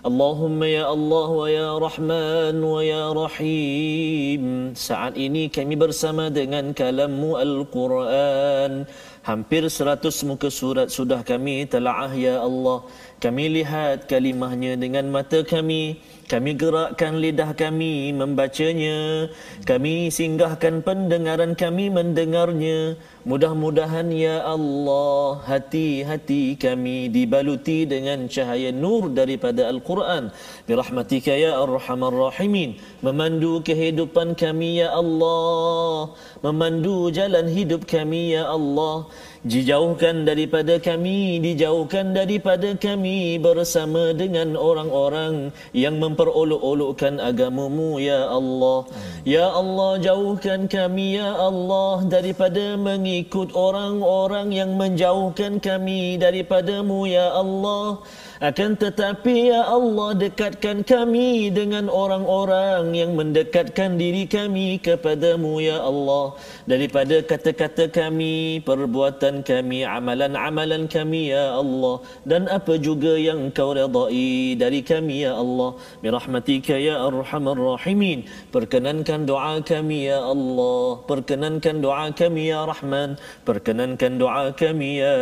Allahumma 0.00 0.64
ya 0.64 0.88
Allah 0.88 1.28
wa 1.28 1.44
ya 1.44 1.76
Rahman 1.76 2.56
wa 2.56 2.80
ya 2.80 3.12
Rahim. 3.12 4.72
Saat 4.72 5.20
ini 5.20 5.52
kami 5.52 5.76
bersama 5.76 6.32
dengan 6.32 6.72
kalammu 6.72 7.36
Al-Quran. 7.36 8.88
Hampir 9.20 9.68
seratus 9.68 10.24
muka 10.24 10.48
surat 10.48 10.88
sudah 10.88 11.20
kami 11.20 11.68
telah 11.68 12.08
ya 12.16 12.40
Allah. 12.40 12.80
Kami 13.20 13.60
lihat 13.60 14.08
kalimahnya 14.08 14.80
dengan 14.80 15.12
mata 15.12 15.44
kami 15.44 16.00
kami 16.30 16.54
gerakkan 16.54 17.18
lidah 17.18 17.50
kami 17.58 18.14
membacanya. 18.14 19.26
Kami 19.66 20.14
singgahkan 20.14 20.78
pendengaran 20.86 21.58
kami 21.58 21.90
mendengarnya. 21.90 22.94
Mudah-mudahan 23.26 24.08
ya 24.14 24.46
Allah 24.46 25.42
hati-hati 25.42 26.54
kami 26.54 27.10
dibaluti 27.10 27.82
dengan 27.82 28.30
cahaya 28.30 28.70
nur 28.70 29.10
daripada 29.10 29.66
Al-Quran. 29.66 30.30
Birahmatika 30.70 31.34
ya 31.34 31.58
arhamar 31.58 32.14
rahimin. 32.14 32.78
Memandu 33.02 33.58
kehidupan 33.66 34.38
kami 34.38 34.86
ya 34.86 34.94
Allah. 34.94 36.14
Memandu 36.46 37.10
jalan 37.10 37.50
hidup 37.50 37.90
kami 37.90 38.38
ya 38.38 38.46
Allah 38.46 39.10
dijauhkan 39.40 40.28
daripada 40.28 40.76
kami 40.76 41.40
dijauhkan 41.40 42.12
daripada 42.12 42.76
kami 42.76 43.40
bersama 43.40 44.12
dengan 44.12 44.52
orang-orang 44.52 45.48
yang 45.72 45.96
memperolok-olokkan 45.96 47.16
agamamu 47.16 47.96
ya 47.96 48.28
Allah. 48.28 48.84
Ya 49.24 49.48
Allah 49.48 49.96
jauhkan 49.96 50.68
kami 50.68 51.16
ya 51.16 51.32
Allah 51.32 52.04
daripada 52.04 52.76
mengikut 52.76 53.56
orang-orang 53.56 54.52
yang 54.52 54.76
menjauhkan 54.76 55.56
kami 55.56 56.20
daripadamu 56.20 57.08
ya 57.08 57.32
Allah 57.32 58.04
Akan 58.40 58.72
tetapi 58.72 59.52
ya 59.52 59.68
Allah 59.68 60.16
dekatkan 60.16 60.80
kami 60.80 61.52
dengan 61.52 61.92
orang-orang 61.92 62.96
yang 62.96 63.12
mendekatkan 63.12 64.00
diri 64.00 64.24
kami 64.24 64.80
kepadamu 64.80 65.60
ya 65.60 65.76
Allah 65.76 66.40
daripada 66.64 67.20
kata-kata 67.20 67.92
kami, 67.92 68.64
perbuatan 68.64 69.44
kami, 69.44 69.84
amalan-amalan 69.84 70.88
kami 70.88 71.36
ya 71.36 71.52
Allah 71.52 72.00
dan 72.24 72.48
apa 72.48 72.80
juga 72.80 73.12
yang 73.20 73.52
kau 73.52 73.76
redai 73.76 74.56
dari 74.56 74.80
kami 74.80 75.28
ya 75.28 75.36
Allah. 75.36 75.76
Birahmatika 76.00 76.80
ya 76.80 76.96
arhamar 76.96 77.60
rahimin. 77.60 78.24
Perkenankan 78.48 79.28
doa 79.28 79.60
kami 79.60 80.08
ya 80.08 80.16
Allah. 80.16 80.96
Perkenankan 81.04 81.84
doa 81.84 82.08
kami 82.16 82.48
ya 82.56 82.64
Rahman. 82.64 83.20
Perkenankan 83.44 84.16
doa 84.16 84.48
kami 84.56 85.04
ya 85.04 85.12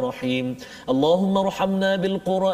Rahim. 0.00 0.56
Allahumma 0.88 1.52
arhamna 1.52 2.00
bil 2.00 2.16
Quran 2.24 2.45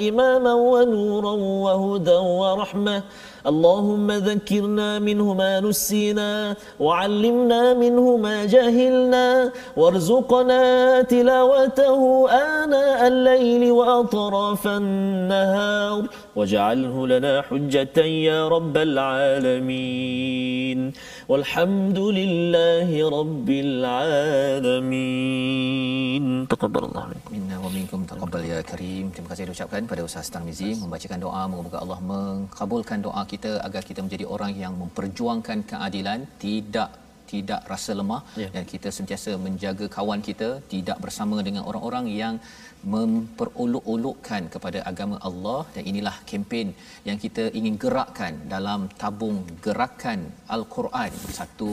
imama 0.00 0.52
wa 0.56 0.84
nuran 0.84 1.40
wa 1.64 1.72
hudan 1.74 2.24
wa 2.40 2.56
rahmah. 2.56 3.02
اللهم 3.46 4.10
ذكرنا 4.12 4.98
منه 4.98 5.34
ما 5.34 5.60
نسينا 5.60 6.56
وعلمنا 6.80 7.74
منه 7.74 8.16
ما 8.16 8.44
جهلنا 8.44 9.52
وارزقنا 9.76 10.62
تلاوته 11.02 12.30
آناء 12.30 13.06
الليل 13.06 13.72
وأطراف 13.72 14.66
النهار 14.66 16.02
واجعله 16.37 16.95
لنا 17.13 17.33
حجة 17.47 17.97
يا 18.29 18.39
رب 18.55 18.75
العالمين 18.87 20.79
والحمد 21.31 21.99
لله 22.19 22.89
رب 23.19 23.49
العالمين 23.65 24.93
تقبل 26.53 26.83
الله 26.89 27.03
منكم 27.13 27.31
Minna 27.33 27.57
wa 27.65 27.69
minkum 27.77 27.99
taqabbal 28.09 28.41
ya 28.51 28.59
karim. 28.71 29.05
Terima 29.13 29.27
kasih 29.31 29.43
diucapkan 29.49 29.81
pada 29.91 30.01
Ustaz 30.07 30.27
Tarmizi 30.33 30.69
membacakan 30.81 31.19
doa 31.25 31.41
moga-moga 31.51 31.77
Allah 31.83 31.99
mengabulkan 32.11 32.97
doa 33.07 33.21
kita 33.33 33.51
agar 33.67 33.81
kita 33.89 33.99
menjadi 34.05 34.25
orang 34.35 34.51
yang 34.63 34.73
memperjuangkan 34.81 35.57
keadilan 35.71 36.19
tidak 36.43 36.89
tidak 37.32 37.60
rasa 37.72 37.92
lemah. 38.00 38.22
Ya. 38.42 38.48
dan 38.54 38.64
kita 38.72 38.88
sentiasa 38.96 39.30
menjaga 39.46 39.86
kawan 39.96 40.20
kita 40.28 40.48
tidak 40.72 40.98
bersama 41.04 41.36
dengan 41.46 41.62
orang-orang 41.70 42.06
yang 42.22 42.34
memperolok-olokkan 42.94 44.42
kepada 44.54 44.78
agama 44.90 45.16
Allah. 45.28 45.60
Dan 45.74 45.82
inilah 45.90 46.16
kempen 46.30 46.68
yang 47.08 47.18
kita 47.24 47.44
ingin 47.58 47.74
gerakkan 47.84 48.34
dalam 48.54 48.80
tabung 49.02 49.38
gerakan 49.66 50.20
Al-Quran. 50.56 51.12
Satu 51.38 51.72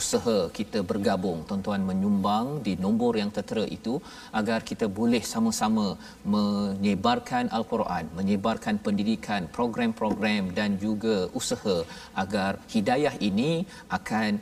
usaha 0.00 0.38
kita 0.58 0.80
bergabung. 0.90 1.38
Tuan-tuan 1.48 1.84
menyumbang 1.90 2.46
di 2.66 2.74
nombor 2.84 3.12
yang 3.22 3.30
tertera 3.36 3.64
itu 3.78 3.94
agar 4.40 4.60
kita 4.70 4.88
boleh 5.00 5.22
sama-sama 5.34 5.86
menyebarkan 6.34 7.46
Al-Quran 7.58 8.04
menyebarkan 8.18 8.76
pendidikan 8.86 9.42
program-program 9.56 10.44
dan 10.58 10.70
juga 10.84 11.16
usaha 11.40 11.76
agar 12.22 12.52
hidayah 12.74 13.14
ini 13.28 13.50
akan 13.98 14.32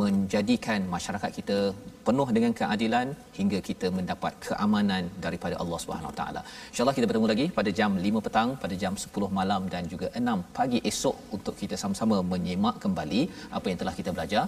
menjadikan 0.00 0.80
masyarakat 0.94 1.30
kita 1.38 1.58
penuh 2.06 2.26
dengan 2.36 2.52
keadilan 2.58 3.06
hingga 3.38 3.58
kita 3.68 3.86
mendapat 3.96 4.32
keamanan 4.46 5.02
daripada 5.24 5.54
Allah 5.62 5.78
Subhanahu 5.82 6.10
Wa 6.12 6.16
Taala. 6.20 6.40
Insya-Allah 6.70 6.96
kita 6.98 7.08
bertemu 7.08 7.28
lagi 7.32 7.46
pada 7.58 7.70
jam 7.78 7.92
5 8.06 8.24
petang, 8.26 8.50
pada 8.64 8.74
jam 8.82 8.94
10 9.04 9.28
malam 9.38 9.62
dan 9.74 9.84
juga 9.92 10.08
6 10.22 10.36
pagi 10.58 10.80
esok 10.90 11.16
untuk 11.36 11.54
kita 11.62 11.76
sama-sama 11.82 12.18
menyimak 12.32 12.76
kembali 12.84 13.22
apa 13.58 13.66
yang 13.70 13.78
telah 13.82 13.94
kita 14.00 14.12
belajar. 14.16 14.44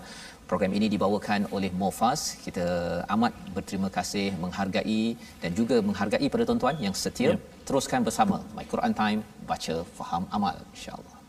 Program 0.50 0.72
ini 0.78 0.86
dibawakan 0.94 1.40
oleh 1.56 1.70
Mofas. 1.82 2.22
Kita 2.44 2.66
amat 3.14 3.32
berterima 3.56 3.90
kasih, 3.98 4.26
menghargai 4.42 5.04
dan 5.44 5.50
juga 5.60 5.78
menghargai 5.90 6.26
pada 6.34 6.46
tuan-tuan 6.48 6.76
yang 6.86 6.96
setia. 7.04 7.30
Ya. 7.30 7.38
Teruskan 7.68 8.02
bersama 8.08 8.38
My 8.58 8.66
Quran 8.74 8.94
Time, 9.02 9.22
baca, 9.52 9.76
faham, 9.98 10.26
amal 10.38 10.58
insya-Allah. 10.74 11.19